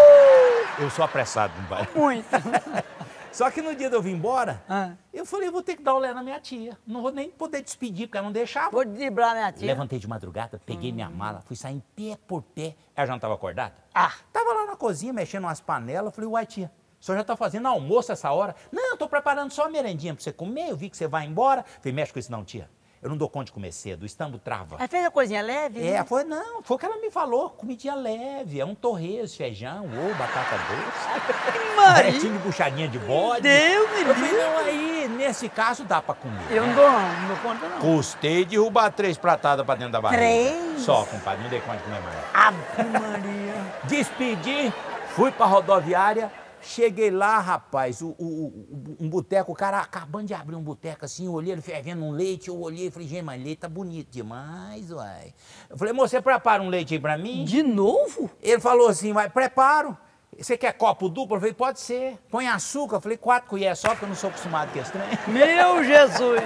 Eu 0.77 0.91
sou 0.91 1.05
apressado, 1.05 1.53
compadre. 1.55 1.89
Muito. 1.95 2.27
Só 3.37 3.51
que 3.51 3.61
no 3.61 3.77
dia 3.77 3.91
de 3.91 3.95
eu 3.95 4.01
vir 4.01 4.13
embora, 4.15 4.65
Ah. 4.67 4.93
eu 5.13 5.27
falei, 5.27 5.49
eu 5.49 5.53
vou 5.53 5.63
ter 5.63 5.77
que 5.77 5.83
dar 5.83 5.95
olé 5.95 6.15
na 6.15 6.23
minha 6.23 6.41
tia. 6.41 6.75
Não 6.87 7.03
vou 7.03 7.13
nem 7.13 7.29
poder 7.29 7.61
despedir, 7.61 8.07
porque 8.07 8.17
ela 8.17 8.25
não 8.25 8.33
deixava. 8.33 8.71
Vou 8.71 8.83
driblar 8.83 9.35
minha 9.35 9.53
tia. 9.53 9.67
Levantei 9.67 9.99
de 9.99 10.09
madrugada, 10.09 10.59
peguei 10.65 10.91
minha 10.91 11.11
mala, 11.11 11.43
fui 11.43 11.55
sair 11.55 11.83
pé 11.95 12.17
por 12.27 12.41
pé. 12.41 12.75
Ela 12.97 13.07
já 13.07 13.11
não 13.13 13.19
estava 13.19 13.35
acordada? 13.35 13.75
Ah. 13.95 14.15
Tava 14.33 14.55
lá 14.55 14.65
na 14.69 14.75
cozinha, 14.75 15.13
mexendo 15.13 15.45
umas 15.45 15.61
panelas. 15.61 16.15
Falei, 16.15 16.31
uai, 16.31 16.47
tia, 16.47 16.73
o 16.99 17.05
senhor 17.05 17.19
já 17.19 17.25
tá 17.25 17.37
fazendo 17.37 17.69
almoço 17.69 18.11
essa 18.11 18.33
hora? 18.33 18.57
Não, 18.73 18.93
eu 18.93 18.97
tô 18.97 19.07
preparando 19.07 19.51
só 19.51 19.67
a 19.67 19.69
merendinha 19.69 20.15
pra 20.15 20.23
você 20.25 20.33
comer. 20.33 20.71
Eu 20.71 20.77
vi 20.79 20.89
que 20.89 20.97
você 20.97 21.07
vai 21.07 21.27
embora. 21.27 21.63
Falei, 21.63 21.93
mexe 21.93 22.15
com 22.15 22.19
isso 22.19 22.33
não, 22.33 22.43
tia. 22.43 22.71
Eu 23.03 23.11
não 23.11 23.17
dou 23.17 23.29
conta 23.29 23.47
de 23.47 23.53
comer 23.53 23.73
cedo, 23.73 24.03
o 24.03 24.07
estambo 24.07 24.39
trava. 24.39 24.77
Aí 24.79 24.89
fez 24.89 25.05
a 25.05 25.11
coisinha 25.11 25.43
leve? 25.43 25.87
É, 25.87 25.99
né? 25.99 26.05
foi, 26.05 26.25
não, 26.25 26.63
foi 26.63 26.77
o 26.77 26.79
que 26.81 26.87
ela 26.87 26.97
me 26.97 27.11
falou, 27.11 27.51
comidinha 27.51 27.95
leve, 27.95 28.59
é 28.59 28.65
um 28.65 28.75
torresmo, 28.75 29.37
feijão, 29.37 29.85
ou 29.85 30.15
batata 30.15 30.57
doce, 30.57 31.77
Maria. 31.77 32.19
de 32.19 32.29
buchadinha 32.39 32.89
de 32.89 32.99
bode. 32.99 33.43
Deus 33.43 33.91
me 33.91 34.01
Eu 34.03 34.15
falei, 34.15 34.33
não, 34.33 34.59
aí, 34.59 35.09
nesse 35.09 35.49
caso 35.49 35.85
dá 35.85 36.01
pra 36.01 36.15
comer. 36.15 36.41
Eu 36.51 36.67
não 36.67 36.75
dou, 36.75 36.91
não 36.91 37.29
dou 37.29 37.37
conta, 37.39 37.69
não. 37.69 37.79
Custei 37.79 38.45
derrubar 38.45 38.91
três 38.91 39.19
pratadas 39.19 39.65
pra 39.65 39.75
dentro 39.75 39.93
da 39.93 40.01
barriga. 40.01 40.23
Três? 40.23 40.81
Só, 40.81 41.05
compadre, 41.05 41.43
não 41.43 41.51
dei 41.51 41.61
conta 41.61 41.77
de 41.79 41.83
comer 41.85 42.01
mais. 42.01 42.17
Ave 42.35 42.89
Maria. 42.91 43.55
Despedi, 43.85 44.73
fui 45.15 45.31
pra 45.31 45.47
rodoviária, 45.47 46.31
cheguei 46.67 47.11
lá, 47.11 47.39
rapaz, 47.39 48.03
o, 48.03 48.09
o- 48.19 48.47
o- 48.47 48.97
um 49.01 49.09
boteco, 49.09 49.53
o 49.53 49.55
cara 49.55 49.79
acabando 49.81 50.27
de 50.27 50.35
abrir 50.35 50.57
um 50.57 50.63
boteco 50.63 51.05
assim, 51.05 51.27
eu 51.27 51.33
olhei 51.33 51.53
ele 51.53 51.63
fervendo 51.63 52.05
um 52.05 52.11
leite, 52.11 52.49
eu 52.49 52.61
olhei 52.61 52.89
e 52.89 52.91
falei, 52.91 53.09
gente, 53.09 53.23
mas 53.23 53.43
leite 53.43 53.61
tá 53.61 53.69
bonito 53.69 54.09
demais, 54.11 54.91
uai. 54.91 55.33
Eu 55.71 55.77
falei, 55.79 55.93
moço, 55.93 56.09
você 56.09 56.21
prepara 56.21 56.63
um 56.63 56.69
leite 56.69 56.95
aí 56.95 57.01
pra 57.01 57.17
mim? 57.17 57.45
De 57.45 57.63
novo? 57.63 58.31
Ele 58.43 58.61
falou 58.61 58.89
assim, 58.89 59.13
vai, 59.13 59.29
preparo. 59.31 59.97
Você 60.39 60.57
quer 60.59 60.73
copo 60.75 61.09
duplo? 61.09 61.37
Eu 61.37 61.41
falei, 61.41 61.55
pode 61.55 61.81
ser. 61.81 62.19
Põe 62.31 62.47
açúcar? 62.47 62.97
Eu 62.97 63.01
falei, 63.01 63.17
quatro 63.17 63.49
colheres 63.49 63.79
só, 63.79 63.89
porque 63.91 64.05
eu 64.05 64.09
não 64.09 64.17
sou 64.17 64.29
acostumado 64.29 64.71
com 64.71 64.79
esse 64.79 64.93
trem. 64.93 65.07
Meu 65.29 65.83
Jesus. 65.83 66.43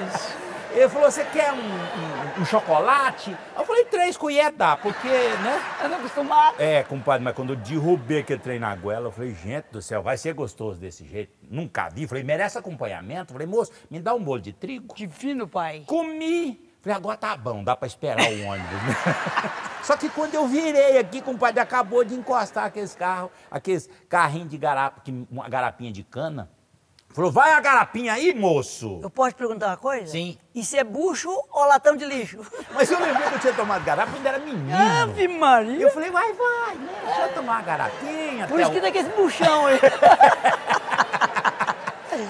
Ele 0.72 0.88
falou, 0.88 1.10
você 1.10 1.24
quer 1.24 1.52
um, 1.52 1.56
um- 1.58 2.42
um 2.42 2.44
chocolate? 2.44 3.36
Eu 3.56 3.64
falei, 3.64 3.84
três 3.86 4.16
colheres 4.16 4.56
dá, 4.56 4.76
porque, 4.76 5.08
né? 5.08 5.60
Eu 5.82 5.88
não 5.88 5.96
acostumado. 5.98 6.56
É, 6.60 6.82
compadre, 6.84 7.24
mas 7.24 7.34
quando 7.34 7.50
eu 7.50 7.56
derrubei 7.56 8.20
aquele 8.20 8.38
trem 8.40 8.58
na 8.58 8.74
goela, 8.76 9.08
eu 9.08 9.12
falei, 9.12 9.34
gente 9.34 9.66
do 9.72 9.82
céu, 9.82 10.02
vai 10.02 10.16
ser 10.16 10.32
gostoso 10.32 10.78
desse 10.78 11.04
jeito. 11.06 11.32
Nunca 11.50 11.88
vi. 11.88 12.06
Falei, 12.06 12.22
merece 12.22 12.56
acompanhamento? 12.56 13.32
Falei, 13.32 13.46
moço, 13.46 13.72
me 13.90 13.98
dá 14.00 14.14
um 14.14 14.22
bolo 14.22 14.40
de 14.40 14.52
trigo. 14.52 14.94
Divino, 14.94 15.48
pai. 15.48 15.82
Comi. 15.86 16.68
Falei, 16.80 16.96
agora 16.96 17.16
tá 17.18 17.36
bom, 17.36 17.62
dá 17.62 17.76
pra 17.76 17.86
esperar 17.86 18.24
o 18.24 18.42
ônibus, 18.46 18.70
né? 18.82 18.96
Só 19.82 19.96
que 19.96 20.08
quando 20.08 20.34
eu 20.34 20.46
virei 20.46 20.98
aqui, 20.98 21.20
compadre, 21.20 21.60
acabou 21.60 22.04
de 22.04 22.14
encostar 22.14 22.64
aqueles 22.64 22.94
carros, 22.94 23.30
aqueles 23.50 23.88
carrinhos 24.08 24.48
de 24.48 24.56
garapa, 24.56 25.02
uma 25.30 25.48
garapinha 25.48 25.92
de 25.92 26.02
cana. 26.04 26.48
Falou, 27.12 27.30
vai 27.32 27.52
a 27.54 27.60
garapinha 27.60 28.12
aí, 28.12 28.32
moço. 28.32 29.00
Eu 29.02 29.10
posso 29.10 29.30
te 29.32 29.34
perguntar 29.38 29.66
uma 29.68 29.76
coisa? 29.76 30.06
Sim. 30.06 30.38
Isso 30.54 30.76
é 30.76 30.84
bucho 30.84 31.28
ou 31.50 31.66
latão 31.66 31.96
de 31.96 32.04
lixo? 32.04 32.38
Mas 32.72 32.88
eu 32.90 33.00
lembrei 33.00 33.28
que 33.28 33.34
eu 33.34 33.40
tinha 33.40 33.52
tomado 33.52 33.84
garapa 33.84 34.12
quando 34.12 34.24
era 34.26 34.38
menino. 34.38 34.70
Ave 35.02 35.26
Maria. 35.26 35.80
Eu 35.82 35.90
falei, 35.90 36.08
vai, 36.10 36.32
vai, 36.32 36.74
né? 36.76 36.92
Deixa 37.04 37.20
eu 37.22 37.34
tomar 37.34 37.52
uma 37.54 37.62
garapinha. 37.62 38.46
Por 38.46 38.60
isso 38.60 38.70
o- 38.70 38.72
que 38.74 38.80
tem 38.80 38.96
esse 38.96 39.10
buchão 39.10 39.66
aí. 39.66 39.80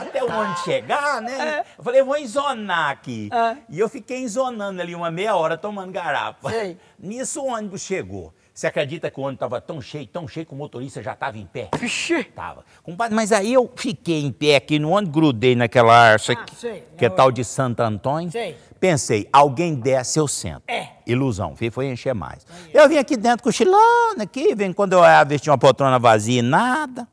até 0.01 0.22
o 0.24 0.31
ônibus 0.31 0.62
chegar, 0.62 1.20
né? 1.20 1.64
Eu 1.76 1.85
falei, 1.85 2.01
eu 2.01 2.05
vou 2.07 2.16
enzonar 2.16 2.91
aqui. 2.91 3.28
E 3.68 3.78
eu 3.78 3.89
fiquei 3.89 4.22
enzonando 4.22 4.81
ali 4.81 4.95
uma 4.95 5.11
meia 5.11 5.37
hora 5.37 5.59
tomando 5.59 5.93
garapa. 5.93 6.49
Sei. 6.51 6.78
Nisso 6.99 7.43
o 7.43 7.49
ônibus 7.49 7.83
chegou. 7.83 8.33
Você 8.53 8.66
acredita 8.66 9.11
que 9.11 9.18
o 9.18 9.22
ônibus 9.22 9.36
estava 9.36 9.61
tão 9.61 9.80
cheio, 9.80 10.07
tão 10.07 10.26
cheio 10.26 10.44
que 10.44 10.53
o 10.53 10.57
motorista 10.57 11.03
já 11.03 11.12
estava 11.12 11.38
em 11.38 11.46
pé? 11.46 11.68
Vixe! 11.78 12.24
Tava. 12.24 12.64
Compadre, 12.82 13.14
mas 13.14 13.32
aí 13.32 13.53
eu 13.53 13.70
fiquei 13.74 14.24
em 14.24 14.32
pé 14.32 14.57
aqui 14.57 14.78
no 14.78 14.90
ônibus, 14.90 15.14
grudei 15.14 15.55
naquela 15.55 15.94
arça 15.94 16.32
aqui, 16.32 16.55
sei. 16.57 16.84
que 16.96 17.05
é 17.05 17.09
tal 17.09 17.30
de 17.30 17.44
Santo 17.44 17.80
Antônio. 17.80 18.30
Sei. 18.30 18.57
Pensei, 18.78 19.28
alguém 19.32 19.74
desce, 19.74 20.18
eu 20.18 20.26
sento. 20.26 20.62
É. 20.66 20.88
Ilusão, 21.07 21.55
foi, 21.55 21.70
foi 21.70 21.86
encher 21.90 22.14
mais. 22.14 22.46
Eu 22.72 22.88
vim 22.88 22.96
aqui 22.96 23.16
dentro 23.16 23.42
cochilando 23.42 24.22
aqui, 24.22 24.55
vem 24.55 24.72
quando 24.72 24.94
eu 24.94 25.38
tinha 25.38 25.53
uma 25.53 25.59
poltrona 25.59 25.98
vazia, 25.98 26.42
nada. 26.42 27.07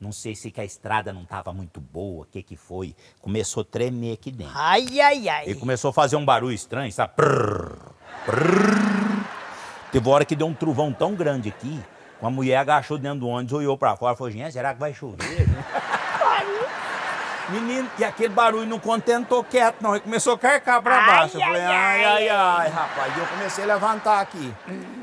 Não 0.00 0.12
sei 0.12 0.36
se 0.36 0.50
que 0.50 0.60
a 0.60 0.64
estrada 0.64 1.12
não 1.12 1.22
estava 1.22 1.52
muito 1.52 1.80
boa, 1.80 2.22
o 2.22 2.26
que 2.26 2.40
que 2.42 2.56
foi. 2.56 2.94
Começou 3.20 3.62
a 3.62 3.64
tremer 3.64 4.12
aqui 4.12 4.30
dentro. 4.30 4.52
Ai, 4.54 5.00
ai, 5.00 5.28
ai. 5.28 5.44
Ele 5.46 5.56
começou 5.56 5.90
a 5.90 5.92
fazer 5.92 6.14
um 6.14 6.24
barulho 6.24 6.54
estranho, 6.54 6.92
sabe? 6.92 7.14
Prrr, 7.16 7.76
prrr. 8.24 9.37
Teve 9.92 10.06
uma 10.06 10.14
hora 10.14 10.24
que 10.24 10.36
deu 10.36 10.46
um 10.46 10.54
trovão 10.54 10.92
tão 10.92 11.14
grande 11.14 11.48
aqui, 11.48 11.80
uma 12.20 12.30
mulher 12.30 12.56
agachou 12.56 12.98
dentro 12.98 13.20
do 13.20 13.28
ônibus, 13.28 13.52
olhou 13.52 13.76
pra 13.76 13.96
fora 13.96 14.14
e 14.14 14.16
falou, 14.16 14.30
gente, 14.30 14.52
será 14.52 14.74
que 14.74 14.80
vai 14.80 14.92
chover? 14.92 15.46
Menino, 17.48 17.88
e 17.98 18.04
aquele 18.04 18.28
barulho 18.28 18.66
não 18.66 18.78
contentou 18.78 19.42
quieto, 19.42 19.76
não. 19.80 19.92
Ele 19.92 20.00
começou 20.00 20.34
a 20.34 20.38
carcar 20.38 20.82
pra 20.82 20.98
Ai, 20.98 21.06
baixo. 21.06 21.38
Eu 21.38 21.42
ai, 21.42 21.46
falei, 21.46 21.62
ai, 21.62 22.04
ai, 22.04 22.28
ai, 22.28 22.68
rapaz. 22.68 23.16
E 23.16 23.20
eu 23.20 23.26
comecei 23.26 23.64
a 23.64 23.66
levantar 23.66 24.20
aqui. 24.20 24.54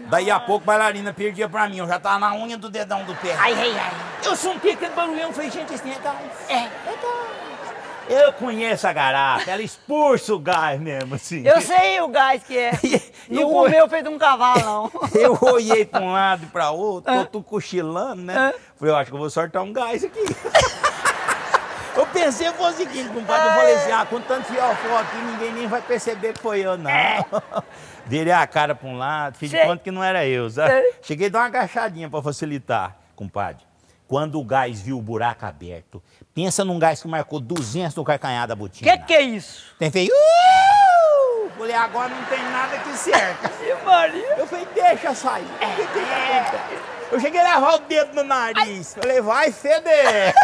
Daí 0.09 0.29
a 0.29 0.39
pouco 0.39 0.63
a 0.63 0.67
bailarina 0.67 1.11
perdia 1.11 1.49
pra 1.49 1.67
mim. 1.67 1.77
Eu 1.77 1.87
já 1.87 1.99
tava 1.99 2.19
na 2.19 2.35
unha 2.35 2.55
do 2.55 2.69
dedão 2.69 3.03
do 3.03 3.15
pé. 3.15 3.35
Ai, 3.39 3.53
ai, 3.53 3.75
ai. 3.79 3.91
Eu 4.23 4.35
senti 4.35 4.69
aquele 4.69 4.93
barulhão. 4.93 5.33
Falei, 5.33 5.49
gente, 5.49 5.73
esse 5.73 5.83
nem 5.83 5.93
é. 5.95 6.53
É. 6.53 6.57
É 6.57 6.69
gás. 7.01 7.44
Eu 8.09 8.33
conheço 8.33 8.87
a 8.87 8.93
garapa. 8.93 9.49
Ela 9.49 9.61
expulsa 9.61 10.33
o 10.33 10.39
gás 10.39 10.79
mesmo, 10.79 11.15
assim. 11.15 11.45
Eu 11.45 11.59
sei 11.61 11.99
o 12.01 12.07
gás 12.07 12.43
que 12.43 12.57
é. 12.57 12.71
Não 13.29 13.41
eu- 13.41 13.49
comeu 13.49 13.89
feito 13.89 14.09
um 14.09 14.17
cavalo, 14.17 14.61
não. 14.61 14.91
Eu 15.19 15.37
olhei 15.41 15.83
pra 15.85 15.99
um 15.99 16.11
lado 16.11 16.43
e 16.43 16.45
pra 16.47 16.69
outro, 16.69 17.11
tô 17.11 17.25
tudo 17.25 17.43
cochilando, 17.43 18.21
né? 18.21 18.53
Falei, 18.75 18.93
eu 18.93 18.97
acho 18.97 19.09
que 19.09 19.15
eu 19.15 19.19
vou 19.19 19.29
sortar 19.31 19.63
um 19.63 19.73
gás 19.73 20.03
aqui. 20.03 20.19
Eu 21.95 22.05
pensei 22.07 22.51
que 22.51 22.57
fosse 22.57 22.83
o 22.83 22.87
seguinte, 22.89 23.07
compadre. 23.07 23.47
Eu 23.47 23.53
falei 23.53 23.73
assim, 23.75 23.91
ah, 23.93 24.05
com 24.05 24.19
tanto 24.19 24.47
fiofó 24.47 24.97
aqui, 24.97 25.15
ninguém 25.17 25.53
nem 25.53 25.65
vai 25.67 25.81
perceber 25.81 26.33
que 26.33 26.39
foi 26.41 26.59
eu, 26.59 26.77
não. 26.77 26.91
Virei 28.05 28.33
a 28.33 28.45
cara 28.45 28.75
pra 28.75 28.87
um 28.89 28.97
lado, 28.97 29.37
fiz 29.37 29.49
de 29.49 29.57
conta 29.63 29.81
que 29.81 29.91
não 29.91 30.03
era 30.03 30.27
eu, 30.27 30.49
sabe? 30.49 30.71
Sei. 30.71 30.93
Cheguei 31.01 31.27
a 31.27 31.29
dar 31.29 31.39
uma 31.39 31.45
agachadinha 31.45 32.09
pra 32.09 32.21
facilitar, 32.21 32.97
compadre. 33.15 33.63
Quando 34.09 34.37
o 34.37 34.43
gás 34.43 34.81
viu 34.81 34.97
o 34.97 35.01
buraco 35.01 35.45
aberto, 35.45 36.03
pensa 36.35 36.63
num 36.65 36.77
gás 36.77 37.01
que 37.01 37.07
marcou 37.07 37.39
200 37.39 37.95
no 37.95 38.03
calcanhar 38.03 38.45
da 38.45 38.55
botina. 38.55 38.91
Que 38.91 38.97
que 39.05 39.13
é 39.13 39.21
isso? 39.21 39.63
Tem 39.79 39.89
feio. 39.89 40.11
Uh! 40.11 41.49
Falei, 41.57 41.73
agora 41.73 42.09
não 42.09 42.25
tem 42.25 42.43
nada 42.51 42.77
que 42.79 42.89
cerca. 42.97 43.49
E 43.63 43.73
Maria? 43.85 44.35
Eu 44.37 44.45
falei, 44.45 44.67
deixa 44.75 45.15
sair. 45.15 45.47
Que 45.57 45.87
que 45.87 45.99
acontece? 45.99 46.57
Eu 47.09 47.19
cheguei 47.21 47.39
a 47.39 47.55
levar 47.55 47.75
o 47.75 47.77
dedo 47.79 48.13
no 48.13 48.23
nariz. 48.23 48.93
Falei, 48.93 49.21
vai 49.21 49.53
feder. 49.53 50.33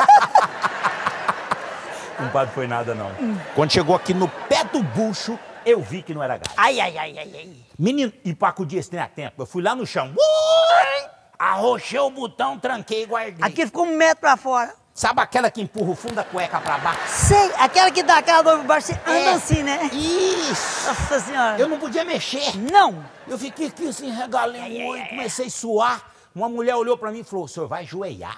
Compadre, 2.15 2.53
foi 2.53 2.67
nada 2.67 2.95
não. 2.95 3.11
Quando 3.53 3.71
chegou 3.71 3.93
aqui 3.93 4.13
no 4.13 4.29
pé 4.29 4.63
do 4.63 4.81
bucho, 4.81 5.37
eu 5.65 5.81
vi 5.81 6.01
que 6.01 6.13
não 6.13 6.23
era 6.23 6.37
gás. 6.37 6.53
Ai, 6.55 6.79
ai, 6.79 6.97
ai, 6.97 7.17
ai, 7.17 7.31
ai. 7.35 7.49
Menino, 7.77 8.13
e 8.23 8.33
pra 8.33 8.47
acudir 8.49 8.77
esse 8.77 8.89
trem 8.89 9.01
a 9.01 9.09
tempo, 9.09 9.41
eu 9.41 9.45
fui 9.45 9.61
lá 9.61 9.75
no 9.75 9.85
chão. 9.85 10.13
Ui! 10.15 11.09
Arrochei 11.37 11.99
o 11.99 12.09
botão, 12.09 12.57
tranquei 12.57 13.03
e 13.03 13.05
guardei. 13.05 13.35
Aqui 13.41 13.65
ficou 13.65 13.85
um 13.85 13.97
metro 13.97 14.21
pra 14.21 14.37
fora. 14.37 14.80
Sabe 14.93 15.21
aquela 15.21 15.49
que 15.49 15.61
empurra 15.61 15.91
o 15.91 15.95
fundo 15.95 16.15
da 16.15 16.23
cueca 16.23 16.59
pra 16.59 16.77
baixo? 16.77 17.01
Sei, 17.07 17.51
aquela 17.57 17.89
que 17.91 18.03
dá 18.03 18.17
aquela 18.17 18.41
dor 18.41 18.57
por 18.57 18.65
baixo, 18.65 18.87
você 18.87 18.93
anda 19.07 19.19
É. 19.19 19.33
assim, 19.33 19.63
né? 19.63 19.89
Isso! 19.93 20.87
Nossa 20.87 21.19
senhora. 21.21 21.57
Eu 21.59 21.69
não 21.69 21.79
podia 21.79 22.03
mexer. 22.03 22.57
Não. 22.57 23.03
Eu 23.27 23.37
fiquei 23.37 23.67
aqui 23.67 23.87
assim, 23.87 24.11
regalei 24.11 24.83
o 24.83 24.87
olho, 24.89 25.07
comecei 25.07 25.47
a 25.47 25.49
suar. 25.49 26.01
Uma 26.35 26.49
mulher 26.49 26.75
olhou 26.75 26.97
pra 26.97 27.09
mim 27.11 27.19
e 27.19 27.23
falou, 27.23 27.45
o 27.45 27.47
senhor 27.47 27.67
vai 27.67 27.83
ajoelhar? 27.83 28.37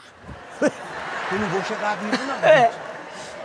Eu 1.32 1.40
não 1.40 1.50
vou 1.50 1.64
chegar 1.64 1.98
vivo, 1.98 2.24
não. 2.26 2.36
É. 2.48 2.72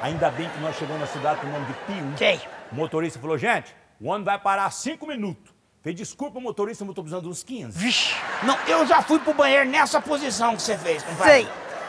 Ainda 0.03 0.31
bem 0.31 0.49
que 0.51 0.61
nós 0.61 0.77
chegamos 0.77 1.01
na 1.01 1.07
cidade 1.07 1.41
com 1.41 1.47
o 1.47 1.51
nome 1.51 1.65
de 1.67 1.73
Pio. 1.87 2.13
Sei. 2.19 2.41
O 2.71 2.75
motorista 2.75 3.19
falou, 3.19 3.39
gente, 3.39 3.75
o 4.01 4.09
ônibus 4.09 4.27
vai 4.27 4.39
parar 4.39 4.71
cinco 4.71 5.07
minutos. 5.07 5.51
Fez 5.83 5.97
desculpa, 5.97 6.39
motorista, 6.39 6.85
eu 6.85 6.93
tô 6.93 7.03
precisando 7.03 7.29
uns 7.31 7.43
15. 7.43 7.79
Vixe. 7.79 8.15
Não, 8.43 8.59
eu 8.67 8.87
já 8.87 9.01
fui 9.01 9.19
pro 9.19 9.33
banheiro 9.33 9.69
nessa 9.71 10.01
posição 10.01 10.55
que 10.55 10.61
você 10.63 10.77
fez, 10.77 11.03
compadre. 11.03 11.33
Sei. 11.33 11.49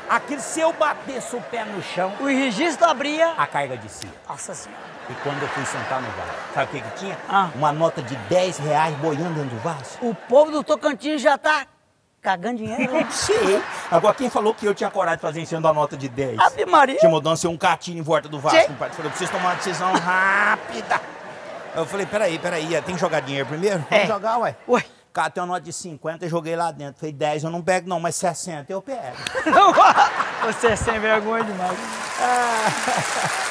Aquele, 0.10 0.42
se 0.42 0.60
eu 0.60 0.74
batesse 0.74 1.36
o 1.36 1.42
pé 1.42 1.64
no 1.66 1.82
chão, 1.84 2.12
O 2.20 2.26
registro 2.26 2.86
abria. 2.90 3.34
a 3.38 3.46
carga 3.46 3.78
de 3.78 3.90
si. 3.90 4.10
Nossa 4.28 4.54
senhora. 4.56 4.82
E 5.10 5.14
quando 5.24 5.42
eu 5.42 5.48
fui 5.50 5.66
sentar 5.66 6.02
no 6.02 6.08
vaso, 6.10 6.32
sabe 6.54 6.66
o 6.66 6.68
que 6.70 6.82
que 6.90 6.98
tinha? 7.00 7.18
Ah. 7.30 7.50
Uma 7.56 7.72
nota 7.72 8.02
de 8.02 8.16
10 8.16 8.58
reais 8.60 8.96
boiando 8.98 9.34
dentro 9.36 9.50
do 9.56 9.60
vaso. 9.62 9.98
O 10.02 10.14
povo 10.16 10.52
do 10.52 10.64
Tocantins 10.64 11.22
já 11.22 11.38
tá 11.38 11.66
cagando 12.22 12.58
dinheiro. 12.58 12.92
né? 12.94 13.08
Sei. 13.12 13.62
Agora, 13.92 14.14
quem 14.16 14.30
falou 14.30 14.54
que 14.54 14.66
eu 14.66 14.74
tinha 14.76 14.90
coragem 14.92 15.18
de 15.18 15.22
fazer 15.22 15.42
enchendo 15.42 15.68
a 15.68 15.74
nota 15.74 15.96
de 15.98 16.10
10? 16.10 16.40
Ave 16.40 16.66
Maria. 16.66 16.98
Tinha 16.98 17.10
mudança 17.10 17.48
um 17.50 17.58
catinho 17.58 18.00
em 18.00 18.04
volta 18.04 18.28
do 18.28 18.40
vaso, 18.40 18.56
compadre. 18.68 18.96
Falei, 18.96 19.08
eu 19.08 19.12
preciso 19.12 19.32
tomar 19.32 19.50
uma 19.50 19.56
decisão 19.56 19.92
rápida. 19.98 21.02
Eu 21.76 21.86
falei, 21.86 22.06
peraí, 22.06 22.38
peraí, 22.40 22.68
tem 22.82 22.96
que 22.96 23.02
jogar 23.02 23.20
dinheiro 23.22 23.48
primeiro? 23.48 23.84
É. 23.90 24.00
Vamos 24.00 24.08
jogar, 24.08 24.38
ué. 24.40 24.56
Ué. 24.68 24.84
Catei 25.12 25.42
uma 25.42 25.48
nota 25.48 25.62
de 25.62 25.74
50 25.74 26.26
e 26.26 26.30
joguei 26.30 26.56
lá 26.56 26.72
dentro. 26.72 27.00
Falei, 27.00 27.14
10 27.14 27.44
eu 27.44 27.50
não 27.50 27.62
pego 27.62 27.90
não, 27.90 28.00
mas 28.00 28.16
60 28.16 28.72
eu 28.72 28.82
pego. 28.82 29.18
Você 30.46 30.68
é 30.68 30.76
sem 30.76 31.00
vergonha 31.00 31.44
demais. 31.44 31.78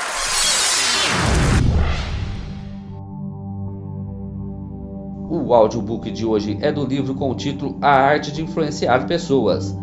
O 5.31 5.53
audiobook 5.53 6.11
de 6.11 6.25
hoje 6.25 6.57
é 6.63 6.73
do 6.73 6.87
livro 6.87 7.15
com 7.15 7.31
o 7.31 7.35
título 7.35 7.77
A 7.83 7.91
Arte 7.91 8.33
de 8.33 8.43
Influenciar 8.43 9.07
Pessoas. 9.07 9.77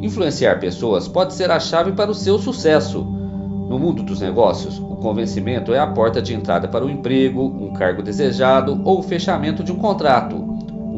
Influenciar 0.00 0.60
pessoas 0.60 1.08
pode 1.08 1.34
ser 1.34 1.50
a 1.50 1.58
chave 1.58 1.90
para 1.90 2.08
o 2.08 2.14
seu 2.14 2.38
sucesso. 2.38 3.02
No 3.02 3.80
mundo 3.80 4.04
dos 4.04 4.20
negócios, 4.20 4.78
o 4.78 4.94
convencimento 4.96 5.74
é 5.74 5.78
a 5.80 5.88
porta 5.88 6.22
de 6.22 6.34
entrada 6.34 6.68
para 6.68 6.84
o 6.84 6.90
emprego, 6.90 7.42
um 7.42 7.72
cargo 7.72 8.00
desejado 8.00 8.80
ou 8.84 9.00
o 9.00 9.02
fechamento 9.02 9.64
de 9.64 9.72
um 9.72 9.76
contrato. 9.76 10.45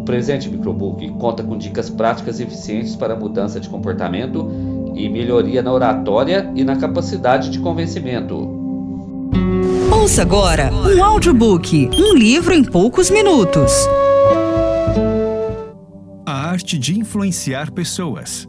O 0.09 0.11
presente 0.11 0.49
microbook 0.49 1.07
conta 1.19 1.45
com 1.45 1.59
dicas 1.59 1.91
práticas 1.91 2.41
e 2.41 2.43
eficientes 2.43 2.97
para 2.97 3.15
mudança 3.15 3.61
de 3.61 3.69
comportamento 3.69 4.51
e 4.95 5.07
melhoria 5.07 5.63
na 5.63 5.71
oratória 5.71 6.51
e 6.57 6.65
na 6.65 6.77
capacidade 6.77 7.51
de 7.51 7.59
convencimento. 7.59 8.35
Ouça 9.93 10.23
agora 10.23 10.71
um 10.73 11.05
audiobook, 11.05 11.91
um 11.93 12.15
livro 12.15 12.55
em 12.55 12.65
poucos 12.65 13.11
minutos. 13.11 13.71
A 16.25 16.33
arte 16.33 16.79
de 16.79 16.99
influenciar 16.99 17.71
pessoas. 17.71 18.49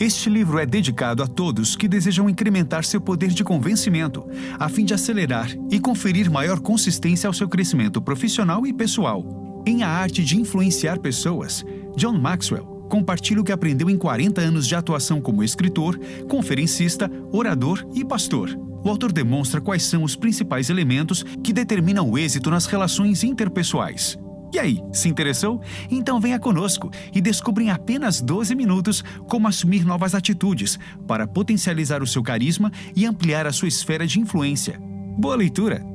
Este 0.00 0.28
livro 0.28 0.58
é 0.58 0.66
dedicado 0.66 1.22
a 1.22 1.28
todos 1.28 1.76
que 1.76 1.86
desejam 1.86 2.28
incrementar 2.28 2.84
seu 2.84 3.00
poder 3.00 3.28
de 3.28 3.44
convencimento, 3.44 4.26
a 4.58 4.68
fim 4.68 4.84
de 4.84 4.92
acelerar 4.92 5.50
e 5.70 5.78
conferir 5.78 6.28
maior 6.28 6.58
consistência 6.58 7.28
ao 7.28 7.32
seu 7.32 7.48
crescimento 7.48 8.02
profissional 8.02 8.66
e 8.66 8.72
pessoal. 8.72 9.51
Em 9.64 9.84
A 9.84 9.88
Arte 9.88 10.24
de 10.24 10.36
Influenciar 10.36 10.98
Pessoas, 10.98 11.64
John 11.96 12.18
Maxwell 12.18 12.64
compartilha 12.90 13.40
o 13.40 13.44
que 13.44 13.52
aprendeu 13.52 13.88
em 13.88 13.96
40 13.96 14.40
anos 14.40 14.66
de 14.66 14.74
atuação 14.74 15.20
como 15.20 15.42
escritor, 15.42 15.98
conferencista, 16.28 17.10
orador 17.30 17.86
e 17.94 18.04
pastor. 18.04 18.50
O 18.84 18.88
autor 18.88 19.12
demonstra 19.12 19.60
quais 19.60 19.84
são 19.84 20.02
os 20.02 20.16
principais 20.16 20.68
elementos 20.68 21.24
que 21.44 21.52
determinam 21.52 22.10
o 22.10 22.18
êxito 22.18 22.50
nas 22.50 22.66
relações 22.66 23.22
interpessoais. 23.22 24.18
E 24.52 24.58
aí, 24.58 24.80
se 24.92 25.08
interessou? 25.08 25.62
Então 25.88 26.20
venha 26.20 26.40
conosco 26.40 26.90
e 27.14 27.20
descubra 27.20 27.62
em 27.62 27.70
apenas 27.70 28.20
12 28.20 28.56
minutos 28.56 29.02
como 29.28 29.46
assumir 29.46 29.84
novas 29.84 30.12
atitudes 30.12 30.76
para 31.06 31.26
potencializar 31.26 32.02
o 32.02 32.06
seu 32.06 32.22
carisma 32.22 32.70
e 32.96 33.06
ampliar 33.06 33.46
a 33.46 33.52
sua 33.52 33.68
esfera 33.68 34.06
de 34.08 34.18
influência. 34.18 34.78
Boa 35.16 35.36
leitura! 35.36 35.86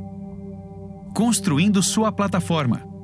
Construindo 1.13 1.83
sua 1.83 2.11
plataforma. 2.13 2.96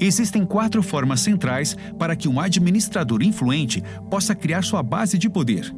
Existem 0.00 0.44
quatro 0.44 0.82
formas 0.82 1.20
centrais 1.20 1.76
para 1.98 2.16
que 2.16 2.28
um 2.28 2.40
administrador 2.40 3.22
influente 3.22 3.82
possa 4.10 4.34
criar 4.34 4.62
sua 4.62 4.82
base 4.82 5.16
de 5.16 5.28
poder. 5.28 5.72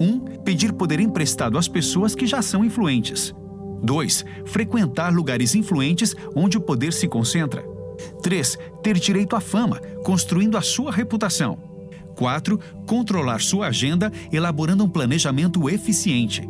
1. 0.00 0.04
Um, 0.04 0.20
pedir 0.44 0.72
poder 0.72 1.00
emprestado 1.00 1.58
às 1.58 1.68
pessoas 1.68 2.14
que 2.14 2.26
já 2.26 2.42
são 2.42 2.64
influentes. 2.64 3.34
2. 3.82 4.24
Frequentar 4.46 5.12
lugares 5.12 5.54
influentes 5.54 6.14
onde 6.34 6.56
o 6.56 6.60
poder 6.60 6.92
se 6.92 7.06
concentra. 7.08 7.64
3. 8.22 8.58
Ter 8.82 8.98
direito 8.98 9.36
à 9.36 9.40
fama, 9.40 9.80
construindo 10.04 10.56
a 10.56 10.62
sua 10.62 10.92
reputação. 10.92 11.58
4. 12.16 12.58
Controlar 12.86 13.40
sua 13.40 13.68
agenda, 13.68 14.12
elaborando 14.32 14.84
um 14.84 14.88
planejamento 14.88 15.68
eficiente. 15.68 16.48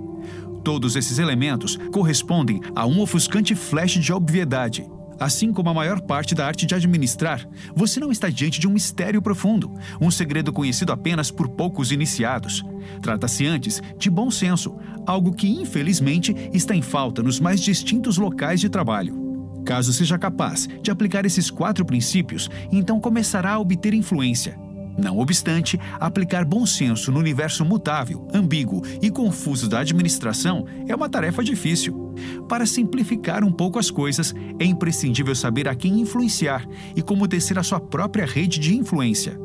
Todos 0.65 0.97
esses 0.97 1.19
elementos 1.19 1.79
correspondem 1.93 2.61
a 2.75 2.87
um 2.87 3.01
ofuscante 3.01 3.55
flash 3.55 3.93
de 3.93 4.13
obviedade. 4.13 4.85
Assim 5.19 5.53
como 5.53 5.71
a 5.71 5.75
maior 5.75 6.01
parte 6.01 6.35
da 6.35 6.47
arte 6.47 6.67
de 6.67 6.75
administrar, 6.75 7.49
você 7.75 7.99
não 7.99 8.13
está 8.13 8.29
diante 8.29 8.61
de 8.61 8.69
um 8.69 8.73
mistério 8.73 9.23
profundo, 9.23 9.73
um 10.01 10.11
segredo 10.11 10.53
conhecido 10.53 10.93
apenas 10.93 11.31
por 11.31 11.49
poucos 11.49 11.91
iniciados. 11.91 12.63
Trata-se 13.01 13.47
antes 13.47 13.83
de 13.99 14.11
bom 14.11 14.31
senso, 14.31 14.77
algo 15.07 15.33
que 15.33 15.49
infelizmente 15.49 16.35
está 16.53 16.75
em 16.75 16.83
falta 16.83 17.23
nos 17.23 17.41
mais 17.41 17.61
distintos 17.61 18.19
locais 18.19 18.61
de 18.61 18.69
trabalho. 18.69 19.25
Caso 19.65 19.93
seja 19.93 20.19
capaz 20.19 20.69
de 20.81 20.91
aplicar 20.91 21.25
esses 21.25 21.51
quatro 21.51 21.85
princípios, 21.85 22.49
então 22.71 23.01
começará 23.01 23.53
a 23.53 23.59
obter 23.59 23.95
influência. 23.95 24.66
Não 24.97 25.19
obstante, 25.19 25.79
aplicar 26.01 26.45
bom 26.45 26.65
senso 26.65 27.13
no 27.13 27.19
universo 27.19 27.65
mutável, 27.65 28.27
ambíguo 28.33 28.83
e 29.03 29.11
confuso 29.11 29.69
da 29.69 29.81
administração 29.81 30.65
é 30.89 30.95
uma 30.95 31.09
tarefa 31.09 31.45
difícil. 31.45 32.15
Para 32.49 32.65
simplificar 32.65 33.45
um 33.45 33.53
pouco 33.53 33.79
as 33.79 33.91
coisas, 33.91 34.35
é 34.59 34.65
imprescindível 34.65 35.35
saber 35.35 35.69
a 35.69 35.75
quem 35.75 36.01
influenciar 36.01 36.67
e 36.95 37.03
como 37.03 37.29
tecer 37.29 37.59
a 37.59 37.63
sua 37.63 37.79
própria 37.79 38.25
rede 38.25 38.59
de 38.59 38.75
influência. 38.75 39.39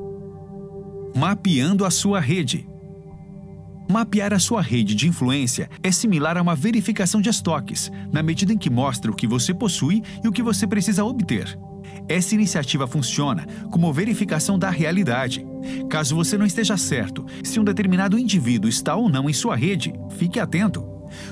Mapeando 1.13 1.83
a 1.83 1.91
sua 1.91 2.21
rede. 2.21 2.65
Mapear 3.89 4.33
a 4.33 4.39
sua 4.39 4.61
rede 4.61 4.95
de 4.95 5.09
influência 5.09 5.69
é 5.83 5.91
similar 5.91 6.37
a 6.37 6.41
uma 6.41 6.55
verificação 6.55 7.19
de 7.19 7.29
estoques, 7.29 7.91
na 8.09 8.23
medida 8.23 8.53
em 8.53 8.57
que 8.57 8.69
mostra 8.69 9.11
o 9.11 9.15
que 9.15 9.27
você 9.27 9.53
possui 9.53 10.01
e 10.23 10.27
o 10.29 10.31
que 10.31 10.41
você 10.41 10.65
precisa 10.65 11.03
obter. 11.03 11.59
Essa 12.07 12.35
iniciativa 12.35 12.87
funciona 12.87 13.45
como 13.71 13.91
verificação 13.93 14.57
da 14.57 14.69
realidade. 14.69 15.45
Caso 15.89 16.15
você 16.15 16.37
não 16.37 16.45
esteja 16.45 16.77
certo 16.77 17.25
se 17.43 17.59
um 17.59 17.63
determinado 17.63 18.17
indivíduo 18.17 18.69
está 18.69 18.95
ou 18.95 19.09
não 19.09 19.29
em 19.29 19.33
sua 19.33 19.55
rede, 19.55 19.93
fique 20.17 20.39
atento. 20.39 20.85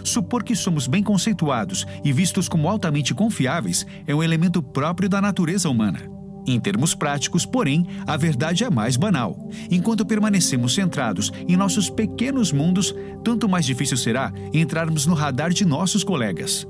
Supor 0.03 0.43
que 0.43 0.55
somos 0.55 0.87
bem 0.87 1.03
conceituados 1.03 1.85
e 2.03 2.11
vistos 2.11 2.49
como 2.49 2.67
altamente 2.67 3.13
confiáveis 3.13 3.85
é 4.05 4.13
um 4.13 4.23
elemento 4.23 4.61
próprio 4.61 5.09
da 5.09 5.21
natureza 5.21 5.69
humana. 5.69 6.01
Em 6.47 6.59
termos 6.59 6.95
práticos, 6.95 7.45
porém, 7.45 7.85
a 8.07 8.17
verdade 8.17 8.63
é 8.63 8.69
mais 8.69 8.97
banal. 8.97 9.37
Enquanto 9.69 10.05
permanecemos 10.05 10.73
centrados 10.73 11.31
em 11.47 11.55
nossos 11.55 11.89
pequenos 11.89 12.51
mundos, 12.51 12.95
tanto 13.23 13.47
mais 13.47 13.65
difícil 13.65 13.97
será 13.97 14.33
entrarmos 14.53 15.05
no 15.05 15.13
radar 15.13 15.51
de 15.51 15.63
nossos 15.63 16.03
colegas. 16.03 16.67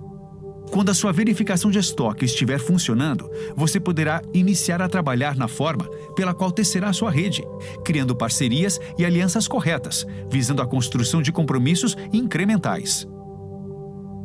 Quando 0.72 0.90
a 0.90 0.94
sua 0.94 1.12
verificação 1.12 1.72
de 1.72 1.80
estoque 1.80 2.26
estiver 2.26 2.60
funcionando, 2.60 3.30
você 3.56 3.80
poderá 3.80 4.22
iniciar 4.34 4.82
a 4.82 4.90
trabalhar 4.90 5.36
na 5.36 5.48
forma 5.48 5.86
pela 6.16 6.34
qual 6.34 6.52
tecerá 6.52 6.90
a 6.90 6.94
sua 6.94 7.10
rede, 7.10 7.44
criando 7.84 8.16
parcerias 8.16 8.80
e 8.98 9.04
alianças 9.04 9.48
corretas, 9.48 10.06
visando 10.30 10.62
a 10.62 10.68
construção 10.68 11.22
de 11.24 11.32
compromissos 11.32 11.98
incrementais. 12.14 13.08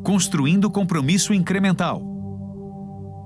Construindo 0.03 0.70
compromisso 0.70 1.32
incremental. 1.32 2.03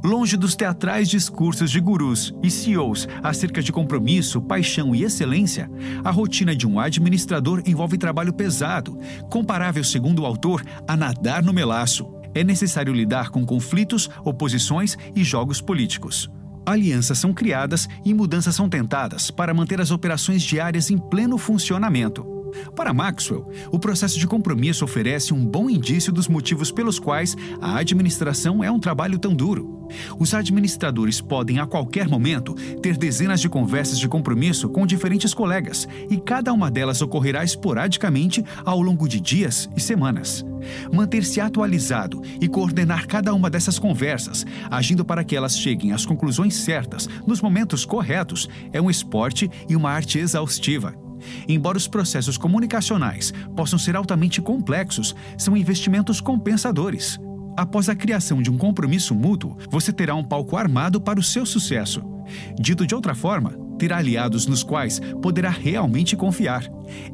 Longe 0.04 0.36
dos 0.36 0.54
teatrais 0.54 1.08
discursos 1.08 1.72
de 1.72 1.80
gurus 1.80 2.32
e 2.40 2.48
CEOs 2.48 3.08
acerca 3.20 3.60
de 3.60 3.72
compromisso, 3.72 4.40
paixão 4.40 4.94
e 4.94 5.02
excelência, 5.02 5.68
a 6.04 6.10
rotina 6.12 6.54
de 6.54 6.68
um 6.68 6.78
administrador 6.78 7.62
envolve 7.66 7.98
trabalho 7.98 8.32
pesado, 8.32 8.96
comparável, 9.28 9.82
segundo 9.82 10.22
o 10.22 10.26
autor, 10.26 10.62
a 10.86 10.96
nadar 10.96 11.42
no 11.42 11.52
melaço 11.52 12.17
é 12.38 12.44
necessário 12.44 12.92
lidar 12.92 13.30
com 13.30 13.44
conflitos, 13.44 14.08
oposições 14.24 14.96
e 15.14 15.24
jogos 15.24 15.60
políticos. 15.60 16.30
Alianças 16.64 17.18
são 17.18 17.32
criadas 17.32 17.88
e 18.04 18.14
mudanças 18.14 18.54
são 18.54 18.68
tentadas 18.68 19.30
para 19.30 19.52
manter 19.52 19.80
as 19.80 19.90
operações 19.90 20.42
diárias 20.42 20.90
em 20.90 20.98
pleno 20.98 21.36
funcionamento. 21.36 22.37
Para 22.74 22.94
Maxwell, 22.94 23.50
o 23.70 23.78
processo 23.78 24.18
de 24.18 24.26
compromisso 24.26 24.84
oferece 24.84 25.34
um 25.34 25.44
bom 25.44 25.68
indício 25.68 26.12
dos 26.12 26.28
motivos 26.28 26.70
pelos 26.70 26.98
quais 26.98 27.36
a 27.60 27.78
administração 27.78 28.62
é 28.62 28.70
um 28.70 28.78
trabalho 28.78 29.18
tão 29.18 29.34
duro. 29.34 29.78
Os 30.18 30.34
administradores 30.34 31.20
podem, 31.20 31.58
a 31.58 31.66
qualquer 31.66 32.08
momento, 32.08 32.54
ter 32.82 32.96
dezenas 32.96 33.40
de 33.40 33.48
conversas 33.48 33.98
de 33.98 34.08
compromisso 34.08 34.68
com 34.68 34.86
diferentes 34.86 35.32
colegas, 35.32 35.88
e 36.10 36.18
cada 36.18 36.52
uma 36.52 36.70
delas 36.70 37.00
ocorrerá 37.00 37.42
esporadicamente 37.42 38.44
ao 38.64 38.80
longo 38.80 39.08
de 39.08 39.20
dias 39.20 39.68
e 39.76 39.80
semanas. 39.80 40.44
Manter-se 40.92 41.40
atualizado 41.40 42.20
e 42.40 42.48
coordenar 42.48 43.06
cada 43.06 43.32
uma 43.32 43.48
dessas 43.48 43.78
conversas, 43.78 44.44
agindo 44.70 45.04
para 45.04 45.24
que 45.24 45.36
elas 45.36 45.58
cheguem 45.58 45.92
às 45.92 46.04
conclusões 46.04 46.54
certas 46.54 47.08
nos 47.26 47.40
momentos 47.40 47.84
corretos, 47.84 48.48
é 48.72 48.80
um 48.80 48.90
esporte 48.90 49.50
e 49.68 49.76
uma 49.76 49.90
arte 49.90 50.18
exaustiva. 50.18 51.07
Embora 51.48 51.78
os 51.78 51.88
processos 51.88 52.36
comunicacionais 52.36 53.32
possam 53.56 53.78
ser 53.78 53.96
altamente 53.96 54.40
complexos, 54.40 55.14
são 55.36 55.56
investimentos 55.56 56.20
compensadores. 56.20 57.18
Após 57.56 57.88
a 57.88 57.94
criação 57.94 58.40
de 58.40 58.50
um 58.50 58.56
compromisso 58.56 59.14
mútuo, 59.14 59.56
você 59.70 59.92
terá 59.92 60.14
um 60.14 60.22
palco 60.22 60.56
armado 60.56 61.00
para 61.00 61.18
o 61.18 61.22
seu 61.22 61.44
sucesso. 61.44 62.02
Dito 62.58 62.86
de 62.86 62.94
outra 62.94 63.14
forma, 63.14 63.50
terá 63.78 63.98
aliados 63.98 64.46
nos 64.46 64.62
quais 64.62 65.00
poderá 65.22 65.50
realmente 65.50 66.16
confiar. 66.16 66.64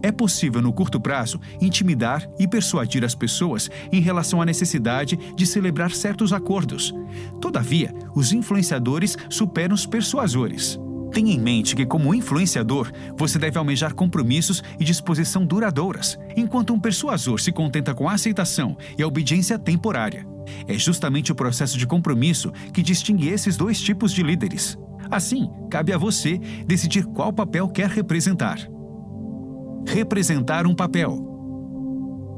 É 0.02 0.10
possível, 0.10 0.60
no 0.60 0.72
curto 0.72 1.00
prazo, 1.00 1.40
intimidar 1.60 2.28
e 2.38 2.48
persuadir 2.48 3.04
as 3.04 3.14
pessoas 3.14 3.70
em 3.92 4.00
relação 4.00 4.40
à 4.40 4.46
necessidade 4.46 5.16
de 5.36 5.46
celebrar 5.46 5.92
certos 5.92 6.32
acordos. 6.32 6.92
Todavia, 7.40 7.94
os 8.14 8.32
influenciadores 8.32 9.16
superam 9.28 9.74
os 9.74 9.86
persuasores. 9.86 10.78
Tenha 11.14 11.32
em 11.32 11.38
mente 11.38 11.76
que, 11.76 11.86
como 11.86 12.12
influenciador, 12.12 12.90
você 13.16 13.38
deve 13.38 13.56
almejar 13.56 13.94
compromissos 13.94 14.64
e 14.80 14.84
disposição 14.84 15.46
duradouras, 15.46 16.18
enquanto 16.36 16.74
um 16.74 16.80
persuasor 16.80 17.40
se 17.40 17.52
contenta 17.52 17.94
com 17.94 18.08
a 18.08 18.14
aceitação 18.14 18.76
e 18.98 19.02
a 19.02 19.06
obediência 19.06 19.56
temporária. 19.56 20.26
É 20.66 20.74
justamente 20.74 21.30
o 21.30 21.34
processo 21.36 21.78
de 21.78 21.86
compromisso 21.86 22.50
que 22.72 22.82
distingue 22.82 23.28
esses 23.28 23.56
dois 23.56 23.80
tipos 23.80 24.12
de 24.12 24.24
líderes. 24.24 24.76
Assim, 25.08 25.48
cabe 25.70 25.92
a 25.92 25.98
você 25.98 26.36
decidir 26.66 27.04
qual 27.04 27.32
papel 27.32 27.68
quer 27.68 27.90
representar. 27.90 28.58
Representar 29.86 30.66
um 30.66 30.74
papel. 30.74 31.30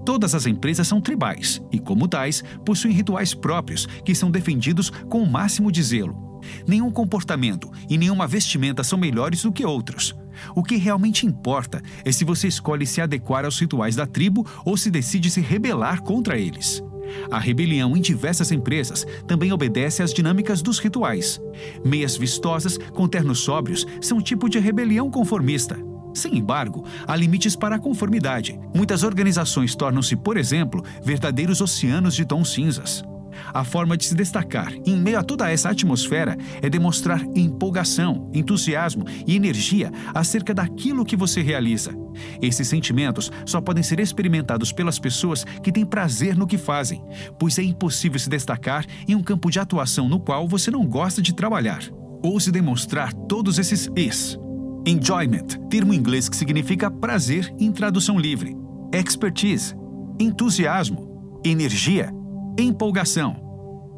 Todas 0.05 0.35
as 0.35 0.45
empresas 0.45 0.87
são 0.87 1.01
tribais 1.01 1.63
e, 1.73 1.79
como 1.79 2.07
tais, 2.07 2.45
possuem 2.63 2.93
rituais 2.93 3.33
próprios 3.33 3.87
que 4.05 4.15
são 4.15 4.31
defendidos 4.31 4.91
com 5.09 5.23
o 5.23 5.31
máximo 5.31 5.73
de 5.73 5.83
zelo. 5.83 6.36
Nenhum 6.67 6.91
comportamento 6.91 7.71
e 7.89 7.97
nenhuma 7.97 8.27
vestimenta 8.27 8.85
são 8.85 8.99
melhores 8.99 9.43
do 9.43 9.53
que 9.53 9.65
outros. 9.65 10.15
O 10.55 10.63
que 10.63 10.77
realmente 10.77 11.27
importa 11.27 11.83
é 12.05 12.13
se 12.13 12.25
você 12.25 12.49
escolhe 12.49 12.87
se 12.87 13.01
adequar 13.01 13.45
aos 13.45 13.59
rituais 13.59 13.97
da 13.97 14.07
tribo 14.07 14.47
ou 14.65 14.77
se 14.77 14.91
decide 14.91 15.31
se 15.31 15.41
rebelar 15.41 16.03
contra 16.03 16.39
eles. 16.39 16.83
A 17.31 17.39
rebelião 17.39 17.97
em 17.97 18.01
diversas 18.01 18.51
empresas 18.51 19.07
também 19.27 19.53
obedece 19.53 20.03
às 20.03 20.13
dinâmicas 20.13 20.61
dos 20.61 20.79
rituais. 20.79 21.41
Meias 21.85 22.17
vistosas 22.17 22.79
com 22.93 23.09
ternos 23.09 23.41
sóbrios 23.41 23.87
são 24.01 24.21
tipo 24.21 24.49
de 24.49 24.59
rebelião 24.59 25.11
conformista. 25.11 25.79
Sem 26.13 26.39
embargo, 26.39 26.85
há 27.07 27.15
limites 27.15 27.55
para 27.55 27.77
a 27.77 27.79
conformidade. 27.79 28.59
Muitas 28.75 29.03
organizações 29.03 29.75
tornam-se, 29.75 30.17
por 30.17 30.37
exemplo, 30.37 30.83
verdadeiros 31.03 31.61
oceanos 31.61 32.15
de 32.15 32.25
tons 32.25 32.53
cinzas. 32.53 33.05
A 33.53 33.65
forma 33.65 33.97
de 33.97 34.05
se 34.05 34.15
destacar 34.15 34.73
em 34.85 34.97
meio 34.97 35.19
a 35.19 35.23
toda 35.23 35.51
essa 35.51 35.71
atmosfera 35.71 36.37
é 36.61 36.69
demonstrar 36.69 37.23
empolgação, 37.35 38.31
entusiasmo 38.33 39.05
e 39.27 39.35
energia 39.35 39.91
acerca 40.15 40.55
daquilo 40.55 41.05
que 41.05 41.17
você 41.17 41.43
realiza. 41.43 41.93
Esses 42.41 42.69
sentimentos 42.69 43.31
só 43.45 43.61
podem 43.61 43.83
ser 43.83 44.01
experimentados 44.01 44.73
pelas 44.73 44.99
pessoas 44.99 45.45
que 45.63 45.73
têm 45.73 45.85
prazer 45.85 46.37
no 46.37 46.47
que 46.47 46.59
fazem, 46.59 47.03
pois 47.39 47.59
é 47.59 47.63
impossível 47.63 48.19
se 48.19 48.29
destacar 48.29 48.85
em 49.07 49.15
um 49.15 49.23
campo 49.23 49.51
de 49.51 49.59
atuação 49.59 50.09
no 50.09 50.21
qual 50.21 50.49
você 50.49 50.71
não 50.71 50.87
gosta 50.87 51.21
de 51.21 51.35
trabalhar. 51.35 51.83
Ouse 52.23 52.51
demonstrar 52.51 53.13
todos 53.13 53.59
esses 53.59 53.89
es. 53.95 54.39
Enjoyment, 54.87 55.47
termo 55.69 55.93
inglês 55.93 56.29
que 56.29 56.37
significa 56.37 56.91
prazer 56.91 57.53
em 57.59 57.73
tradução 57.73 58.19
livre. 58.19 58.57
Expertise, 58.93 59.75
entusiasmo, 60.19 61.41
energia 61.45 62.16
empolgação. 62.59 63.47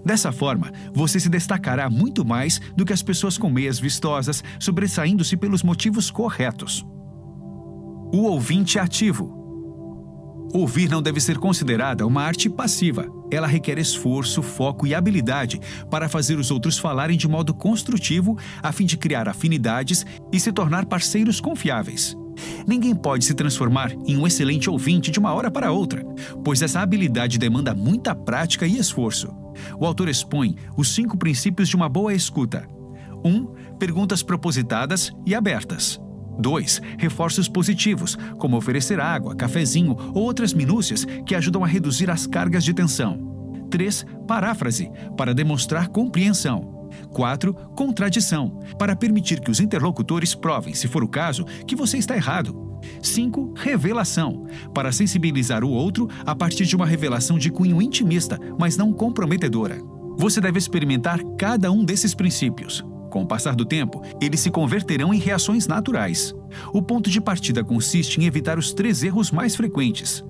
Dessa 0.04 0.32
forma, 0.32 0.72
você 0.94 1.20
se 1.20 1.28
destacará 1.28 1.90
muito 1.90 2.24
mais 2.24 2.60
do 2.76 2.84
que 2.84 2.92
as 2.92 3.02
pessoas 3.02 3.36
com 3.36 3.50
meias 3.50 3.78
vistosas, 3.78 4.42
sobressaindo-se 4.58 5.36
pelos 5.36 5.62
motivos 5.62 6.10
corretos. 6.10 6.84
O 8.12 8.22
ouvinte 8.22 8.78
ativo. 8.78 9.36
Ouvir 10.54 10.88
não 10.88 11.02
deve 11.02 11.20
ser 11.20 11.36
considerada 11.36 12.06
uma 12.06 12.22
arte 12.22 12.48
passiva. 12.48 13.06
Ela 13.30 13.46
requer 13.46 13.78
esforço, 13.78 14.42
foco 14.42 14.86
e 14.86 14.94
habilidade 14.94 15.60
para 15.90 16.08
fazer 16.08 16.38
os 16.38 16.50
outros 16.50 16.78
falarem 16.78 17.18
de 17.18 17.28
modo 17.28 17.52
construtivo, 17.52 18.38
a 18.62 18.72
fim 18.72 18.86
de 18.86 18.96
criar 18.96 19.28
afinidades 19.28 20.06
e 20.32 20.40
se 20.40 20.50
tornar 20.50 20.86
parceiros 20.86 21.38
confiáveis. 21.38 22.16
Ninguém 22.66 22.94
pode 22.94 23.24
se 23.24 23.34
transformar 23.34 23.92
em 24.06 24.16
um 24.16 24.26
excelente 24.26 24.68
ouvinte 24.70 25.10
de 25.10 25.18
uma 25.18 25.32
hora 25.32 25.50
para 25.50 25.72
outra, 25.72 26.04
pois 26.44 26.62
essa 26.62 26.80
habilidade 26.80 27.38
demanda 27.38 27.74
muita 27.74 28.14
prática 28.14 28.66
e 28.66 28.78
esforço. 28.78 29.34
O 29.78 29.86
autor 29.86 30.08
expõe 30.08 30.56
os 30.76 30.94
cinco 30.94 31.16
princípios 31.16 31.68
de 31.68 31.76
uma 31.76 31.88
boa 31.88 32.14
escuta. 32.14 32.66
1. 33.24 33.28
Um, 33.28 33.46
perguntas 33.78 34.22
propositadas 34.22 35.12
e 35.26 35.34
abertas. 35.34 36.00
2. 36.38 36.80
Reforços 36.98 37.48
positivos, 37.48 38.16
como 38.38 38.56
oferecer 38.56 39.00
água, 39.00 39.34
cafezinho 39.34 39.96
ou 40.14 40.22
outras 40.22 40.54
minúcias 40.54 41.04
que 41.26 41.34
ajudam 41.34 41.64
a 41.64 41.66
reduzir 41.66 42.10
as 42.10 42.26
cargas 42.26 42.62
de 42.62 42.72
tensão. 42.72 43.66
3. 43.70 44.06
Paráfrase, 44.26 44.90
para 45.16 45.34
demonstrar 45.34 45.88
compreensão. 45.88 46.77
4. 47.12 47.54
Contradição, 47.74 48.60
para 48.78 48.96
permitir 48.96 49.40
que 49.40 49.50
os 49.50 49.60
interlocutores 49.60 50.34
provem, 50.34 50.74
se 50.74 50.88
for 50.88 51.02
o 51.02 51.08
caso, 51.08 51.44
que 51.66 51.76
você 51.76 51.98
está 51.98 52.16
errado. 52.16 52.68
5. 53.02 53.54
Revelação, 53.56 54.46
para 54.72 54.92
sensibilizar 54.92 55.64
o 55.64 55.70
outro 55.70 56.08
a 56.24 56.34
partir 56.34 56.64
de 56.64 56.76
uma 56.76 56.86
revelação 56.86 57.38
de 57.38 57.50
cunho 57.50 57.82
intimista, 57.82 58.38
mas 58.58 58.76
não 58.76 58.92
comprometedora. 58.92 59.78
Você 60.16 60.40
deve 60.40 60.58
experimentar 60.58 61.20
cada 61.38 61.70
um 61.70 61.84
desses 61.84 62.14
princípios. 62.14 62.84
Com 63.10 63.22
o 63.22 63.26
passar 63.26 63.54
do 63.54 63.64
tempo, 63.64 64.02
eles 64.20 64.40
se 64.40 64.50
converterão 64.50 65.14
em 65.14 65.18
reações 65.18 65.66
naturais. 65.66 66.34
O 66.72 66.82
ponto 66.82 67.08
de 67.08 67.20
partida 67.20 67.64
consiste 67.64 68.20
em 68.20 68.24
evitar 68.24 68.58
os 68.58 68.72
três 68.72 69.02
erros 69.02 69.30
mais 69.30 69.56
frequentes: 69.56 70.24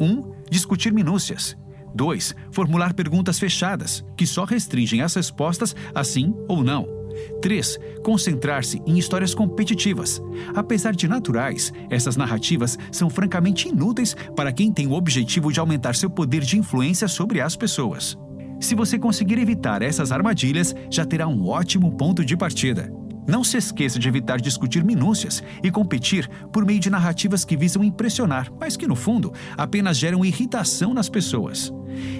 1. 0.00 0.04
Um, 0.04 0.32
discutir 0.48 0.92
minúcias. 0.92 1.56
2. 1.94 2.34
Formular 2.52 2.94
perguntas 2.94 3.38
fechadas, 3.38 4.04
que 4.16 4.26
só 4.26 4.44
restringem 4.44 5.02
as 5.02 5.14
respostas 5.14 5.74
a 5.94 6.04
sim 6.04 6.34
ou 6.48 6.62
não. 6.62 7.00
3. 7.42 7.78
Concentrar-se 8.02 8.80
em 8.86 8.98
histórias 8.98 9.34
competitivas. 9.34 10.22
Apesar 10.54 10.94
de 10.94 11.08
naturais, 11.08 11.72
essas 11.90 12.16
narrativas 12.16 12.78
são 12.92 13.10
francamente 13.10 13.68
inúteis 13.68 14.14
para 14.36 14.52
quem 14.52 14.72
tem 14.72 14.86
o 14.86 14.92
objetivo 14.92 15.52
de 15.52 15.60
aumentar 15.60 15.94
seu 15.94 16.10
poder 16.10 16.42
de 16.42 16.58
influência 16.58 17.08
sobre 17.08 17.40
as 17.40 17.56
pessoas. 17.56 18.16
Se 18.60 18.74
você 18.74 18.98
conseguir 18.98 19.38
evitar 19.38 19.80
essas 19.80 20.12
armadilhas, 20.12 20.74
já 20.90 21.04
terá 21.04 21.26
um 21.26 21.46
ótimo 21.46 21.96
ponto 21.96 22.24
de 22.24 22.36
partida. 22.36 22.92
Não 23.26 23.44
se 23.44 23.56
esqueça 23.56 23.98
de 23.98 24.08
evitar 24.08 24.40
discutir 24.40 24.84
minúcias 24.84 25.42
e 25.62 25.70
competir 25.70 26.28
por 26.52 26.64
meio 26.64 26.80
de 26.80 26.90
narrativas 26.90 27.44
que 27.44 27.56
visam 27.56 27.84
impressionar, 27.84 28.50
mas 28.58 28.76
que, 28.76 28.86
no 28.86 28.96
fundo, 28.96 29.32
apenas 29.56 29.96
geram 29.96 30.24
irritação 30.24 30.92
nas 30.92 31.08
pessoas. 31.08 31.72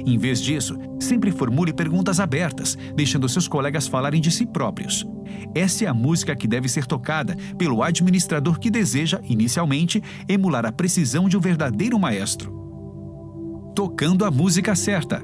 Em 0.06 0.18
vez 0.18 0.40
disso, 0.40 0.76
sempre 0.98 1.30
formule 1.30 1.72
perguntas 1.72 2.20
abertas, 2.20 2.76
deixando 2.94 3.28
seus 3.28 3.48
colegas 3.48 3.86
falarem 3.86 4.20
de 4.20 4.30
si 4.30 4.46
próprios. 4.46 5.06
Essa 5.54 5.84
é 5.84 5.88
a 5.88 5.94
música 5.94 6.34
que 6.34 6.48
deve 6.48 6.68
ser 6.68 6.86
tocada 6.86 7.36
pelo 7.56 7.82
administrador 7.82 8.58
que 8.58 8.70
deseja, 8.70 9.20
inicialmente, 9.24 10.02
emular 10.28 10.66
a 10.66 10.72
precisão 10.72 11.28
de 11.28 11.36
um 11.36 11.40
verdadeiro 11.40 11.98
maestro. 11.98 12.52
Tocando 13.74 14.24
a 14.24 14.30
música 14.30 14.74
certa. 14.74 15.22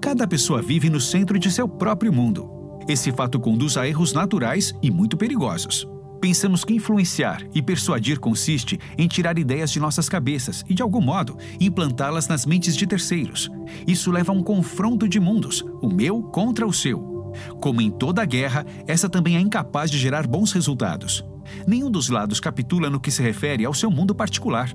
Cada 0.00 0.26
pessoa 0.26 0.62
vive 0.62 0.88
no 0.88 1.00
centro 1.00 1.38
de 1.38 1.50
seu 1.50 1.68
próprio 1.68 2.12
mundo. 2.12 2.50
Esse 2.88 3.12
fato 3.12 3.38
conduz 3.38 3.76
a 3.76 3.86
erros 3.86 4.12
naturais 4.12 4.74
e 4.82 4.90
muito 4.90 5.16
perigosos. 5.16 5.86
Pensamos 6.20 6.64
que 6.64 6.74
influenciar 6.74 7.42
e 7.54 7.62
persuadir 7.62 8.18
consiste 8.18 8.78
em 8.96 9.06
tirar 9.06 9.38
ideias 9.38 9.70
de 9.70 9.78
nossas 9.78 10.08
cabeças 10.08 10.64
e, 10.68 10.74
de 10.74 10.82
algum 10.82 11.00
modo, 11.00 11.36
implantá-las 11.60 12.26
nas 12.26 12.44
mentes 12.44 12.76
de 12.76 12.86
terceiros. 12.86 13.48
Isso 13.86 14.10
leva 14.10 14.32
a 14.32 14.34
um 14.34 14.42
confronto 14.42 15.08
de 15.08 15.20
mundos, 15.20 15.64
o 15.80 15.88
meu 15.88 16.22
contra 16.22 16.66
o 16.66 16.72
seu. 16.72 17.32
Como 17.60 17.80
em 17.80 17.90
toda 17.90 18.24
guerra, 18.24 18.66
essa 18.86 19.08
também 19.08 19.36
é 19.36 19.40
incapaz 19.40 19.90
de 19.90 19.98
gerar 19.98 20.26
bons 20.26 20.50
resultados. 20.52 21.24
Nenhum 21.66 21.90
dos 21.90 22.08
lados 22.08 22.40
capitula 22.40 22.90
no 22.90 23.00
que 23.00 23.10
se 23.10 23.22
refere 23.22 23.64
ao 23.64 23.74
seu 23.74 23.90
mundo 23.90 24.14
particular. 24.14 24.72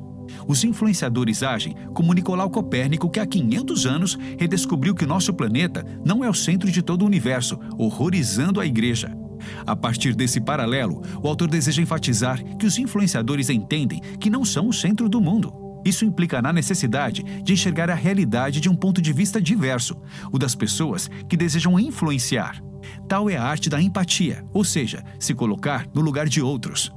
Os 0.47 0.63
influenciadores 0.63 1.43
agem 1.43 1.75
como 1.93 2.13
Nicolau 2.13 2.49
Copérnico, 2.49 3.09
que 3.09 3.19
há 3.19 3.25
500 3.25 3.85
anos 3.85 4.17
redescobriu 4.37 4.95
que 4.95 5.05
nosso 5.05 5.33
planeta 5.33 5.85
não 6.05 6.23
é 6.23 6.29
o 6.29 6.33
centro 6.33 6.71
de 6.71 6.81
todo 6.81 7.01
o 7.01 7.05
universo, 7.05 7.59
horrorizando 7.77 8.61
a 8.61 8.65
Igreja. 8.65 9.22
A 9.65 9.75
partir 9.75 10.15
desse 10.15 10.39
paralelo, 10.41 11.01
o 11.21 11.27
autor 11.27 11.49
deseja 11.49 11.81
enfatizar 11.81 12.43
que 12.57 12.65
os 12.65 12.77
influenciadores 12.77 13.49
entendem 13.49 14.01
que 14.19 14.29
não 14.29 14.43
são 14.43 14.67
o 14.67 14.73
centro 14.73 15.09
do 15.09 15.21
mundo. 15.21 15.53
Isso 15.85 16.05
implica 16.05 16.41
na 16.41 16.53
necessidade 16.53 17.23
de 17.43 17.53
enxergar 17.53 17.89
a 17.89 17.95
realidade 17.95 18.61
de 18.61 18.69
um 18.69 18.75
ponto 18.75 19.01
de 19.01 19.11
vista 19.11 19.41
diverso, 19.41 19.95
o 20.31 20.39
das 20.39 20.55
pessoas 20.55 21.09
que 21.27 21.35
desejam 21.35 21.79
influenciar. 21.79 22.61
Tal 23.07 23.29
é 23.29 23.35
a 23.35 23.43
arte 23.43 23.69
da 23.69 23.81
empatia, 23.81 24.43
ou 24.53 24.63
seja, 24.63 25.03
se 25.19 25.33
colocar 25.33 25.87
no 25.93 26.01
lugar 26.01 26.27
de 26.27 26.41
outros. 26.41 26.91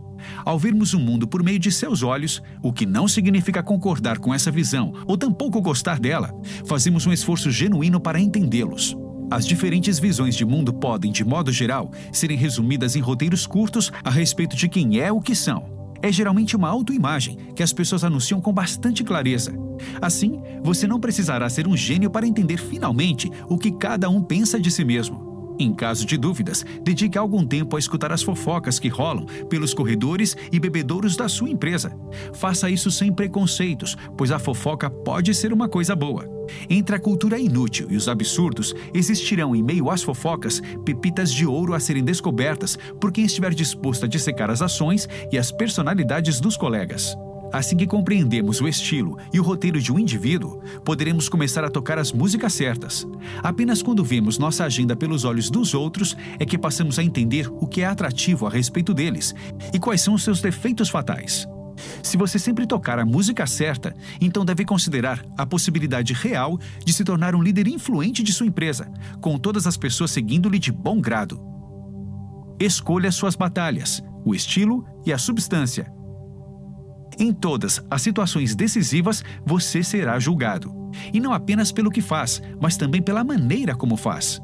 Ao 0.45 0.59
vermos 0.59 0.93
o 0.95 1.01
mundo 1.01 1.27
por 1.27 1.43
meio 1.43 1.59
de 1.59 1.71
seus 1.71 2.03
olhos, 2.03 2.43
o 2.63 2.73
que 2.73 2.87
não 2.87 3.07
significa 3.07 3.63
concordar 3.63 4.19
com 4.19 4.35
essa 4.35 4.51
visão 4.51 4.93
ou 5.07 5.17
tampouco 5.17 5.61
gostar 5.61 5.99
dela, 5.99 6.33
fazemos 6.65 7.07
um 7.07 7.13
esforço 7.13 7.51
genuíno 7.51 8.01
para 8.01 8.21
entendê-los. 8.21 8.97
As 9.31 9.45
diferentes 9.45 9.99
visões 9.99 10.37
de 10.37 10.45
mundo 10.45 10.73
podem, 10.73 11.11
de 11.11 11.25
modo 11.25 11.51
geral, 11.51 11.91
serem 12.13 12.37
resumidas 12.37 12.95
em 12.95 13.01
roteiros 13.01 13.47
curtos 13.47 13.91
a 14.05 14.11
respeito 14.11 14.55
de 14.55 14.69
quem 14.69 15.01
é 15.01 15.11
o 15.11 15.21
que 15.21 15.35
são. 15.35 15.75
É 16.01 16.13
geralmente 16.13 16.55
uma 16.55 16.69
autoimagem 16.69 17.37
que 17.55 17.63
as 17.63 17.73
pessoas 17.73 18.05
anunciam 18.05 18.41
com 18.41 18.53
bastante 18.53 19.03
clareza. 19.03 19.53
Assim, 20.01 20.41
você 20.63 20.87
não 20.87 21.01
precisará 21.01 21.49
ser 21.49 21.67
um 21.67 21.77
gênio 21.77 22.11
para 22.11 22.27
entender 22.27 22.59
finalmente 22.59 23.31
o 23.49 23.59
que 23.59 23.73
cada 23.73 24.09
um 24.09 24.23
pensa 24.23 24.61
de 24.61 24.71
si 24.71 24.85
mesmo. 24.85 25.26
Em 25.59 25.73
caso 25.73 26.05
de 26.05 26.17
dúvidas, 26.17 26.65
dedique 26.83 27.17
algum 27.17 27.47
tempo 27.47 27.77
a 27.77 27.79
escutar 27.79 28.13
as 28.13 28.23
fofocas 28.23 28.79
que 28.79 28.89
rolam 28.89 29.27
pelos 29.49 29.73
corredores 29.73 30.37
e 30.53 30.61
bebedouros 30.61 31.17
da 31.17 31.29
sua 31.29 31.49
empresa. 31.49 31.97
Faça 32.35 32.69
isso 32.69 32.91
sem 32.91 33.13
preconceitos, 33.13 33.97
pois 34.17 34.31
a 34.31 34.39
fofoca 34.39 34.91
pode 34.91 35.35
ser 35.35 35.53
uma 35.53 35.69
coisa 35.69 35.97
boa. 35.97 36.29
Entre 36.69 36.95
a 36.95 37.01
cultura 37.01 37.39
inútil 37.39 37.89
e 37.91 37.97
os 37.97 38.09
absurdos, 38.09 38.75
existirão 38.95 39.57
em 39.57 39.63
meio 39.63 39.91
às 39.91 40.03
fofocas 40.03 40.61
pepitas 40.85 41.33
de 41.33 41.47
ouro 41.47 41.75
a 41.75 41.81
serem 41.81 42.05
descobertas 42.05 42.79
por 43.01 43.11
quem 43.11 43.25
estiver 43.25 43.55
disposto 43.55 44.05
a 44.05 44.09
dissecar 44.09 44.51
as 44.51 44.63
ações 44.63 45.09
e 45.33 45.39
as 45.39 45.51
personalidades 45.51 46.41
dos 46.41 46.57
colegas. 46.57 47.17
Assim 47.57 47.75
que 47.75 47.87
compreendemos 47.87 48.61
o 48.61 48.69
estilo 48.69 49.17
e 49.33 49.41
o 49.41 49.43
roteiro 49.43 49.81
de 49.81 49.91
um 49.91 49.99
indivíduo, 49.99 50.61
poderemos 50.85 51.27
começar 51.27 51.65
a 51.65 51.71
tocar 51.71 51.99
as 51.99 52.13
músicas 52.13 52.53
certas. 52.53 53.09
Apenas 53.43 53.83
quando 53.83 54.05
vemos 54.05 54.37
nossa 54.37 54.67
agenda 54.67 54.95
pelos 54.95 55.25
olhos 55.25 55.49
dos 55.49 55.73
outros 55.73 56.15
é 56.39 56.45
que 56.45 56.59
passamos 56.59 56.99
a 56.99 57.03
entender 57.03 57.49
o 57.49 57.67
que 57.67 57.81
é 57.81 57.87
atrativo 57.87 58.47
a 58.47 58.51
respeito 58.51 58.93
deles 58.93 59.35
e 59.73 59.79
quais 59.79 60.03
são 60.03 60.13
os 60.13 60.23
seus 60.23 60.43
defeitos 60.43 60.91
fatais. 60.91 61.49
Se 62.03 62.19
você 62.19 62.39
sempre 62.39 62.67
tocar 62.67 62.99
a 62.99 63.07
música 63.07 63.47
certa, 63.47 63.97
então 64.21 64.45
deve 64.45 64.63
considerar 64.63 65.25
a 65.39 65.47
possibilidade 65.47 66.13
real 66.13 66.59
de 66.85 66.93
se 66.93 67.05
tornar 67.05 67.35
um 67.35 67.43
líder 67.43 67.69
influente 67.69 68.23
de 68.23 68.35
sua 68.35 68.47
empresa, 68.47 68.93
com 69.19 69.39
todas 69.39 69.67
as 69.67 69.79
pessoas 69.79 70.11
seguindo-lhe 70.11 70.59
de 70.59 70.71
bom 70.71 71.01
grado. 71.01 71.41
Escolha 72.61 73.11
suas 73.11 73.35
batalhas, 73.35 74.03
o 74.27 74.35
estilo 74.35 74.85
e 75.07 75.13
a 75.13 75.17
substância 75.17 75.96
em 77.19 77.33
todas 77.33 77.83
as 77.91 78.03
situações 78.03 78.55
decisivas, 78.55 79.25
você 79.45 79.83
será 79.83 80.19
julgado. 80.19 80.75
E 81.13 81.21
não 81.21 81.33
apenas 81.33 81.73
pelo 81.73 81.91
que 81.91 82.01
faz, 82.01 82.43
mas 82.61 82.77
também 82.77 83.03
pela 83.03 83.25
maneira 83.25 83.75
como 83.75 83.97
faz. 83.97 84.41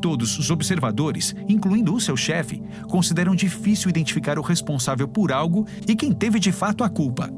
Todos 0.00 0.38
os 0.38 0.50
observadores, 0.50 1.34
incluindo 1.48 1.94
o 1.94 2.00
seu 2.00 2.16
chefe, 2.16 2.62
consideram 2.88 3.34
difícil 3.34 3.88
identificar 3.88 4.38
o 4.38 4.42
responsável 4.42 5.08
por 5.08 5.32
algo 5.32 5.66
e 5.88 5.96
quem 5.96 6.12
teve 6.12 6.38
de 6.38 6.52
fato 6.52 6.84
a 6.84 6.88
culpa. 6.88 7.30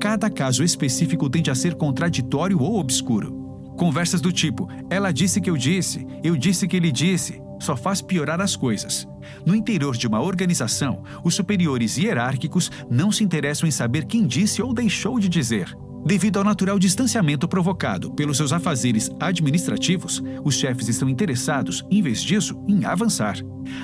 Cada 0.00 0.30
caso 0.30 0.62
específico 0.62 1.28
tende 1.28 1.50
a 1.50 1.54
ser 1.54 1.74
contraditório 1.74 2.60
ou 2.60 2.78
obscuro. 2.78 3.42
Conversas 3.76 4.20
do 4.20 4.32
tipo: 4.32 4.68
ela 4.88 5.12
disse 5.12 5.40
que 5.40 5.50
eu 5.50 5.56
disse, 5.56 6.06
eu 6.22 6.36
disse 6.36 6.68
que 6.68 6.76
ele 6.76 6.92
disse, 6.92 7.42
só 7.64 7.76
faz 7.76 8.00
piorar 8.00 8.40
as 8.40 8.54
coisas. 8.54 9.08
No 9.44 9.54
interior 9.54 9.96
de 9.96 10.06
uma 10.06 10.20
organização, 10.20 11.02
os 11.24 11.34
superiores 11.34 11.96
hierárquicos 11.96 12.70
não 12.90 13.10
se 13.10 13.24
interessam 13.24 13.68
em 13.68 13.72
saber 13.72 14.04
quem 14.04 14.26
disse 14.26 14.62
ou 14.62 14.72
deixou 14.72 15.18
de 15.18 15.28
dizer. 15.28 15.74
Devido 16.06 16.36
ao 16.36 16.44
natural 16.44 16.78
distanciamento 16.78 17.48
provocado 17.48 18.10
pelos 18.12 18.36
seus 18.36 18.52
afazeres 18.52 19.10
administrativos, 19.18 20.22
os 20.44 20.54
chefes 20.54 20.88
estão 20.88 21.08
interessados, 21.08 21.82
em 21.90 22.02
vez 22.02 22.22
disso, 22.22 22.62
em 22.68 22.84
avançar. 22.84 23.38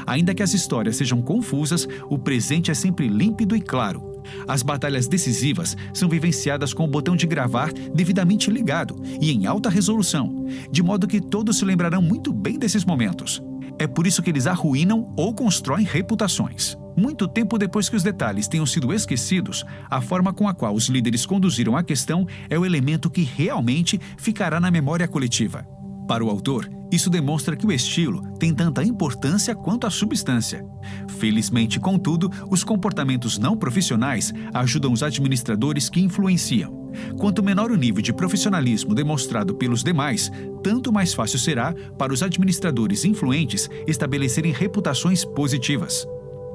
Ainda 0.07 0.35
que 0.35 0.43
as 0.43 0.53
histórias 0.53 0.97
sejam 0.97 1.23
confusas, 1.23 1.89
o 2.11 2.19
presente 2.19 2.71
é 2.71 2.75
sempre 2.75 3.09
límpido 3.09 3.57
e 3.57 3.61
claro. 3.61 4.11
As 4.47 4.63
batalhas 4.63 5.09
decisivas 5.09 5.75
são 5.95 6.11
vivenciadas 6.11 6.75
com 6.75 6.85
o 6.85 6.89
botão 6.89 7.17
de 7.17 7.27
gravar 7.27 7.73
devidamente 7.73 8.51
ligado 8.51 9.01
e 9.19 9.33
em 9.33 9.47
alta 9.47 9.71
resolução, 9.71 10.45
de 10.71 10.83
modo 10.83 11.09
que 11.09 11.23
todos 11.23 11.57
se 11.57 11.65
lembrarão 11.65 12.03
muito 12.03 12.35
bem 12.35 12.59
desses 12.59 12.85
momentos. 12.85 13.43
É 13.81 13.87
por 13.87 14.07
isso 14.07 14.23
que 14.23 14.29
eles 14.29 14.47
arruinam 14.47 15.11
ou 15.17 15.33
constroem 15.33 15.87
reputações. 15.87 16.77
Muito 16.95 17.27
tempo 17.27 17.57
depois 17.57 17.89
que 17.89 17.97
os 17.97 18.03
detalhes 18.03 18.47
tenham 18.47 18.67
sido 18.67 18.93
esquecidos, 18.93 19.65
a 19.89 20.03
forma 20.03 20.35
com 20.35 20.47
a 20.47 20.53
qual 20.53 20.75
os 20.75 20.85
líderes 20.91 21.25
conduziram 21.25 21.75
a 21.75 21.83
questão 21.83 22.27
é 22.51 22.59
o 22.59 22.67
elemento 22.67 23.09
que 23.09 23.23
realmente 23.23 23.99
ficará 24.19 24.61
na 24.61 24.71
memória 24.71 25.09
coletiva. 25.09 25.67
Para 26.11 26.25
o 26.25 26.29
autor, 26.29 26.69
isso 26.91 27.09
demonstra 27.09 27.55
que 27.55 27.65
o 27.65 27.71
estilo 27.71 28.21
tem 28.37 28.53
tanta 28.53 28.83
importância 28.83 29.55
quanto 29.55 29.87
a 29.87 29.91
substância. 29.91 30.67
Felizmente, 31.09 31.79
contudo, 31.79 32.29
os 32.51 32.65
comportamentos 32.65 33.39
não 33.39 33.57
profissionais 33.57 34.33
ajudam 34.53 34.93
os 34.93 35.05
administradores 35.05 35.89
que 35.89 36.01
influenciam. 36.01 36.91
Quanto 37.17 37.45
menor 37.45 37.71
o 37.71 37.77
nível 37.77 38.03
de 38.03 38.13
profissionalismo 38.13 38.93
demonstrado 38.93 39.55
pelos 39.55 39.85
demais, 39.85 40.33
tanto 40.65 40.93
mais 40.93 41.15
fácil 41.15 41.39
será 41.39 41.73
para 41.97 42.13
os 42.13 42.25
administradores 42.25 43.05
influentes 43.05 43.71
estabelecerem 43.87 44.51
reputações 44.51 45.25
positivas. 45.25 46.05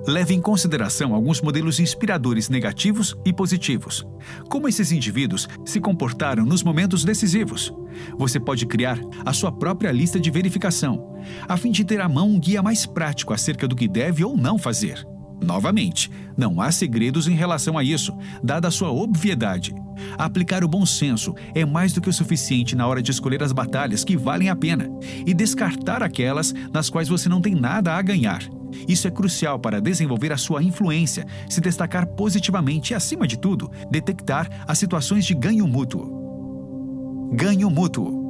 Leve 0.07 0.36
em 0.36 0.41
consideração 0.41 1.15
alguns 1.15 1.41
modelos 1.41 1.80
inspiradores 1.80 2.48
negativos 2.48 3.15
e 3.26 3.34
positivos. 3.34 4.06
Como 4.49 4.68
esses 4.68 4.91
indivíduos 4.91 5.48
se 5.65 5.80
comportaram 5.80 6.45
nos 6.45 6.61
momentos 6.61 7.03
decisivos. 7.03 7.73
Você 8.18 8.40
pode 8.40 8.65
criar 8.65 8.99
a 9.26 9.34
sua 9.34 9.52
própria 9.52 9.91
lista 9.91 10.19
de 10.19 10.30
verificação, 10.30 11.15
a 11.48 11.57
fim 11.57 11.72
de 11.72 11.84
ter 11.84 12.02
à 12.02 12.07
mão 12.07 12.30
um 12.30 12.40
guia 12.40 12.61
mais 12.61 12.86
prático 12.86 13.34
acerca 13.34 13.68
do 13.68 13.76
que 13.76 13.88
deve 13.88 14.23
ou 14.23 14.38
não 14.38 14.60
fazer. 14.60 15.06
Novamente, 15.41 16.10
não 16.38 16.61
há 16.61 16.72
segredos 16.72 17.27
em 17.27 17.36
relação 17.36 17.77
a 17.77 17.84
isso, 17.84 18.15
dada 18.44 18.68
a 18.68 18.72
sua 18.72 18.91
obviedade. 18.91 19.73
Aplicar 20.18 20.64
o 20.64 20.68
bom 20.68 20.86
senso 20.86 21.34
é 21.53 21.65
mais 21.65 21.94
do 21.94 22.02
que 22.02 22.10
o 22.10 22.14
suficiente 22.14 22.76
na 22.76 22.88
hora 22.88 23.02
de 23.02 23.11
escolher 23.11 23.41
as 23.41 23.52
batalhas 23.52 24.03
que 24.03 24.15
valem 24.15 24.49
a 24.49 24.56
pena 24.56 24.88
e 25.26 25.34
descartar 25.34 26.03
aquelas 26.03 26.53
nas 26.73 26.90
quais 26.90 27.07
você 27.07 27.27
não 27.27 27.41
tem 27.41 27.56
nada 27.56 27.94
a 27.94 28.02
ganhar. 28.02 28.41
Isso 28.88 29.07
é 29.07 29.11
crucial 29.11 29.60
para 29.60 29.81
desenvolver 29.81 30.31
a 30.31 30.38
sua 30.38 30.64
influência, 30.64 31.26
se 31.49 31.61
destacar 31.61 32.07
positivamente 32.07 32.91
e, 32.91 32.95
acima 32.95 33.27
de 33.27 33.38
tudo, 33.38 33.72
detectar 33.89 34.49
as 34.68 34.77
situações 34.77 35.26
de 35.26 35.34
ganho 35.34 35.68
mútuo. 35.68 37.30
Ganho 37.34 37.69
mútuo. 37.69 38.26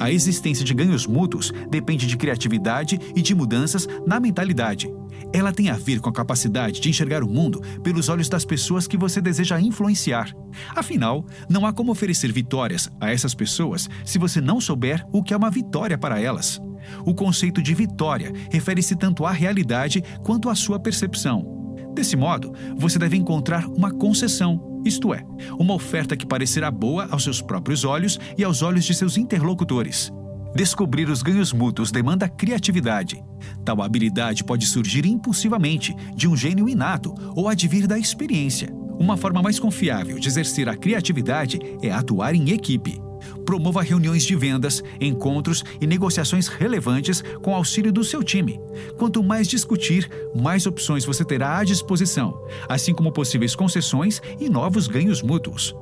A 0.00 0.10
existência 0.10 0.64
de 0.64 0.72
ganhos 0.72 1.06
mútuos 1.06 1.52
depende 1.68 2.06
de 2.06 2.16
criatividade 2.16 2.98
e 3.14 3.20
de 3.20 3.34
mudanças 3.34 3.86
na 4.06 4.18
mentalidade. 4.18 4.90
Ela 5.32 5.52
tem 5.52 5.68
a 5.68 5.74
ver 5.74 6.00
com 6.00 6.08
a 6.08 6.12
capacidade 6.12 6.80
de 6.80 6.88
enxergar 6.88 7.22
o 7.22 7.28
mundo 7.28 7.60
pelos 7.82 8.08
olhos 8.08 8.28
das 8.28 8.44
pessoas 8.44 8.86
que 8.86 8.96
você 8.96 9.20
deseja 9.20 9.60
influenciar. 9.60 10.34
Afinal, 10.74 11.24
não 11.50 11.66
há 11.66 11.72
como 11.72 11.92
oferecer 11.92 12.32
vitórias 12.32 12.90
a 12.98 13.12
essas 13.12 13.34
pessoas 13.34 13.90
se 14.02 14.18
você 14.18 14.40
não 14.40 14.58
souber 14.58 15.06
o 15.12 15.22
que 15.22 15.34
é 15.34 15.36
uma 15.36 15.50
vitória 15.50 15.98
para 15.98 16.18
elas. 16.18 16.60
O 17.04 17.14
conceito 17.14 17.62
de 17.62 17.74
vitória 17.74 18.32
refere-se 18.50 18.96
tanto 18.96 19.24
à 19.24 19.32
realidade 19.32 20.02
quanto 20.22 20.48
à 20.48 20.54
sua 20.54 20.78
percepção. 20.78 21.60
Desse 21.94 22.16
modo, 22.16 22.52
você 22.76 22.98
deve 22.98 23.16
encontrar 23.16 23.66
uma 23.66 23.90
concessão, 23.90 24.80
isto 24.84 25.12
é, 25.12 25.24
uma 25.58 25.74
oferta 25.74 26.16
que 26.16 26.26
parecerá 26.26 26.70
boa 26.70 27.08
aos 27.10 27.24
seus 27.24 27.42
próprios 27.42 27.84
olhos 27.84 28.18
e 28.38 28.44
aos 28.44 28.62
olhos 28.62 28.84
de 28.84 28.94
seus 28.94 29.16
interlocutores. 29.16 30.10
Descobrir 30.54 31.08
os 31.08 31.22
ganhos 31.22 31.52
mútuos 31.52 31.92
demanda 31.92 32.28
criatividade. 32.28 33.22
Tal 33.64 33.82
habilidade 33.82 34.42
pode 34.42 34.66
surgir 34.66 35.06
impulsivamente, 35.06 35.94
de 36.14 36.26
um 36.26 36.36
gênio 36.36 36.68
inato 36.68 37.14
ou 37.36 37.48
advir 37.48 37.86
da 37.86 37.98
experiência. 37.98 38.72
Uma 38.98 39.16
forma 39.16 39.40
mais 39.40 39.58
confiável 39.58 40.18
de 40.18 40.28
exercer 40.28 40.68
a 40.68 40.76
criatividade 40.76 41.58
é 41.82 41.90
atuar 41.90 42.34
em 42.34 42.50
equipe. 42.50 43.00
Promova 43.44 43.82
reuniões 43.82 44.24
de 44.24 44.34
vendas, 44.36 44.82
encontros 45.00 45.64
e 45.80 45.86
negociações 45.86 46.48
relevantes 46.48 47.22
com 47.42 47.54
auxílio 47.54 47.92
do 47.92 48.04
seu 48.04 48.22
time. 48.22 48.60
Quanto 48.96 49.22
mais 49.22 49.48
discutir, 49.48 50.08
mais 50.34 50.66
opções 50.66 51.04
você 51.04 51.24
terá 51.24 51.58
à 51.58 51.64
disposição, 51.64 52.38
assim 52.68 52.94
como 52.94 53.12
possíveis 53.12 53.54
concessões 53.54 54.20
e 54.38 54.48
novos 54.48 54.86
ganhos 54.86 55.22
mútuos. 55.22 55.74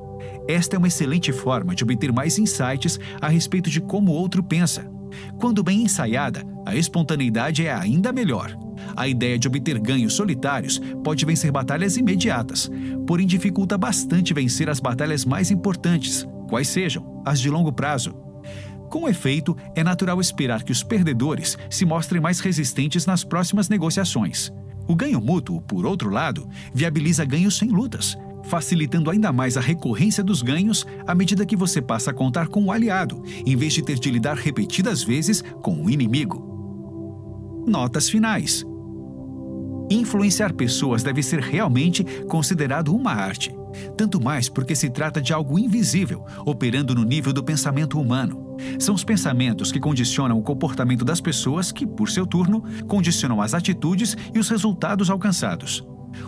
Esta 0.47 0.75
é 0.75 0.79
uma 0.79 0.87
excelente 0.87 1.31
forma 1.31 1.75
de 1.75 1.83
obter 1.83 2.11
mais 2.11 2.39
insights 2.39 2.99
a 3.21 3.27
respeito 3.27 3.69
de 3.69 3.79
como 3.79 4.11
o 4.11 4.15
outro 4.15 4.43
pensa. 4.43 4.89
Quando 5.39 5.63
bem 5.63 5.83
ensaiada, 5.83 6.43
a 6.65 6.75
espontaneidade 6.75 7.65
é 7.65 7.73
ainda 7.73 8.11
melhor. 8.11 8.57
A 8.95 9.07
ideia 9.07 9.37
de 9.37 9.47
obter 9.47 9.77
ganhos 9.79 10.13
solitários 10.13 10.79
pode 11.03 11.25
vencer 11.25 11.51
batalhas 11.51 11.97
imediatas, 11.97 12.69
porém 13.05 13.27
dificulta 13.27 13.77
bastante 13.77 14.33
vencer 14.33 14.69
as 14.69 14.79
batalhas 14.79 15.25
mais 15.25 15.51
importantes, 15.51 16.27
quais 16.49 16.67
sejam 16.67 17.21
as 17.25 17.39
de 17.39 17.49
longo 17.49 17.71
prazo. 17.71 18.13
Com 18.89 19.07
efeito, 19.07 19.55
é 19.75 19.83
natural 19.83 20.19
esperar 20.19 20.63
que 20.63 20.71
os 20.71 20.83
perdedores 20.83 21.57
se 21.69 21.85
mostrem 21.85 22.19
mais 22.19 22.39
resistentes 22.39 23.05
nas 23.05 23.23
próximas 23.23 23.69
negociações. 23.69 24.51
O 24.87 24.95
ganho 24.95 25.21
mútuo, 25.21 25.61
por 25.61 25.85
outro 25.85 26.09
lado, 26.09 26.49
viabiliza 26.73 27.23
ganhos 27.23 27.55
sem 27.55 27.69
lutas, 27.69 28.17
facilitando 28.45 29.11
ainda 29.11 29.31
mais 29.31 29.55
a 29.55 29.61
recorrência 29.61 30.23
dos 30.23 30.41
ganhos 30.41 30.87
à 31.05 31.13
medida 31.13 31.45
que 31.45 31.55
você 31.55 31.79
passa 31.79 32.09
a 32.09 32.13
contar 32.13 32.47
com 32.47 32.65
o 32.65 32.71
aliado, 32.71 33.23
em 33.45 33.55
vez 33.55 33.73
de 33.73 33.83
ter 33.83 33.99
de 33.99 34.09
lidar 34.09 34.35
repetidas 34.35 35.03
vezes 35.03 35.43
com 35.61 35.85
o 35.85 35.89
inimigo. 35.89 37.63
Notas 37.67 38.09
finais. 38.09 38.65
Influenciar 39.91 40.53
pessoas 40.53 41.03
deve 41.03 41.21
ser 41.21 41.39
realmente 41.39 42.03
considerado 42.27 42.95
uma 42.95 43.11
arte. 43.11 43.58
Tanto 43.97 44.21
mais 44.21 44.49
porque 44.49 44.75
se 44.75 44.89
trata 44.89 45.21
de 45.21 45.33
algo 45.33 45.57
invisível, 45.57 46.25
operando 46.45 46.95
no 46.95 47.03
nível 47.03 47.33
do 47.33 47.43
pensamento 47.43 47.99
humano. 47.99 48.55
São 48.79 48.93
os 48.93 49.03
pensamentos 49.03 49.71
que 49.71 49.79
condicionam 49.79 50.37
o 50.37 50.43
comportamento 50.43 51.05
das 51.05 51.21
pessoas 51.21 51.71
que, 51.71 51.87
por 51.87 52.09
seu 52.09 52.25
turno, 52.25 52.63
condicionam 52.87 53.41
as 53.41 53.53
atitudes 53.53 54.15
e 54.33 54.39
os 54.39 54.49
resultados 54.49 55.09
alcançados. 55.09 55.83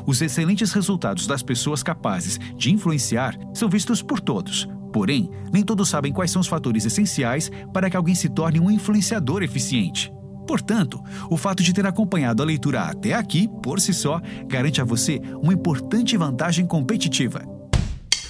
Os 0.05 0.21
excelentes 0.21 0.71
resultados 0.71 1.27
das 1.27 1.43
pessoas 1.43 1.83
capazes 1.83 2.39
de 2.55 2.71
influenciar 2.71 3.37
são 3.53 3.69
vistos 3.69 4.01
por 4.01 4.19
todos. 4.19 4.67
Porém, 4.93 5.29
nem 5.51 5.63
todos 5.63 5.89
sabem 5.89 6.11
quais 6.11 6.31
são 6.31 6.41
os 6.41 6.47
fatores 6.47 6.85
essenciais 6.85 7.49
para 7.73 7.89
que 7.89 7.97
alguém 7.97 8.15
se 8.15 8.29
torne 8.29 8.59
um 8.59 8.69
influenciador 8.69 9.41
eficiente. 9.41 10.11
Portanto, 10.51 11.01
o 11.29 11.37
fato 11.37 11.63
de 11.63 11.71
ter 11.71 11.87
acompanhado 11.87 12.43
a 12.43 12.45
leitura 12.45 12.81
até 12.81 13.13
aqui, 13.13 13.47
por 13.63 13.79
si 13.79 13.93
só, 13.93 14.21
garante 14.47 14.81
a 14.81 14.83
você 14.83 15.21
uma 15.41 15.53
importante 15.53 16.17
vantagem 16.17 16.65
competitiva. 16.65 17.41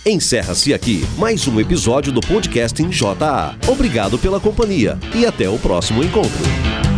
Encerra-se 0.05 0.71
aqui 0.71 1.03
mais 1.17 1.47
um 1.47 1.59
episódio 1.59 2.11
do 2.11 2.21
podcast 2.21 2.79
em 2.79 2.89
JA. 2.89 3.55
Obrigado 3.67 4.19
pela 4.19 4.39
companhia 4.39 4.99
e 5.15 5.25
até 5.25 5.49
o 5.49 5.57
próximo 5.57 6.03
encontro. 6.03 6.90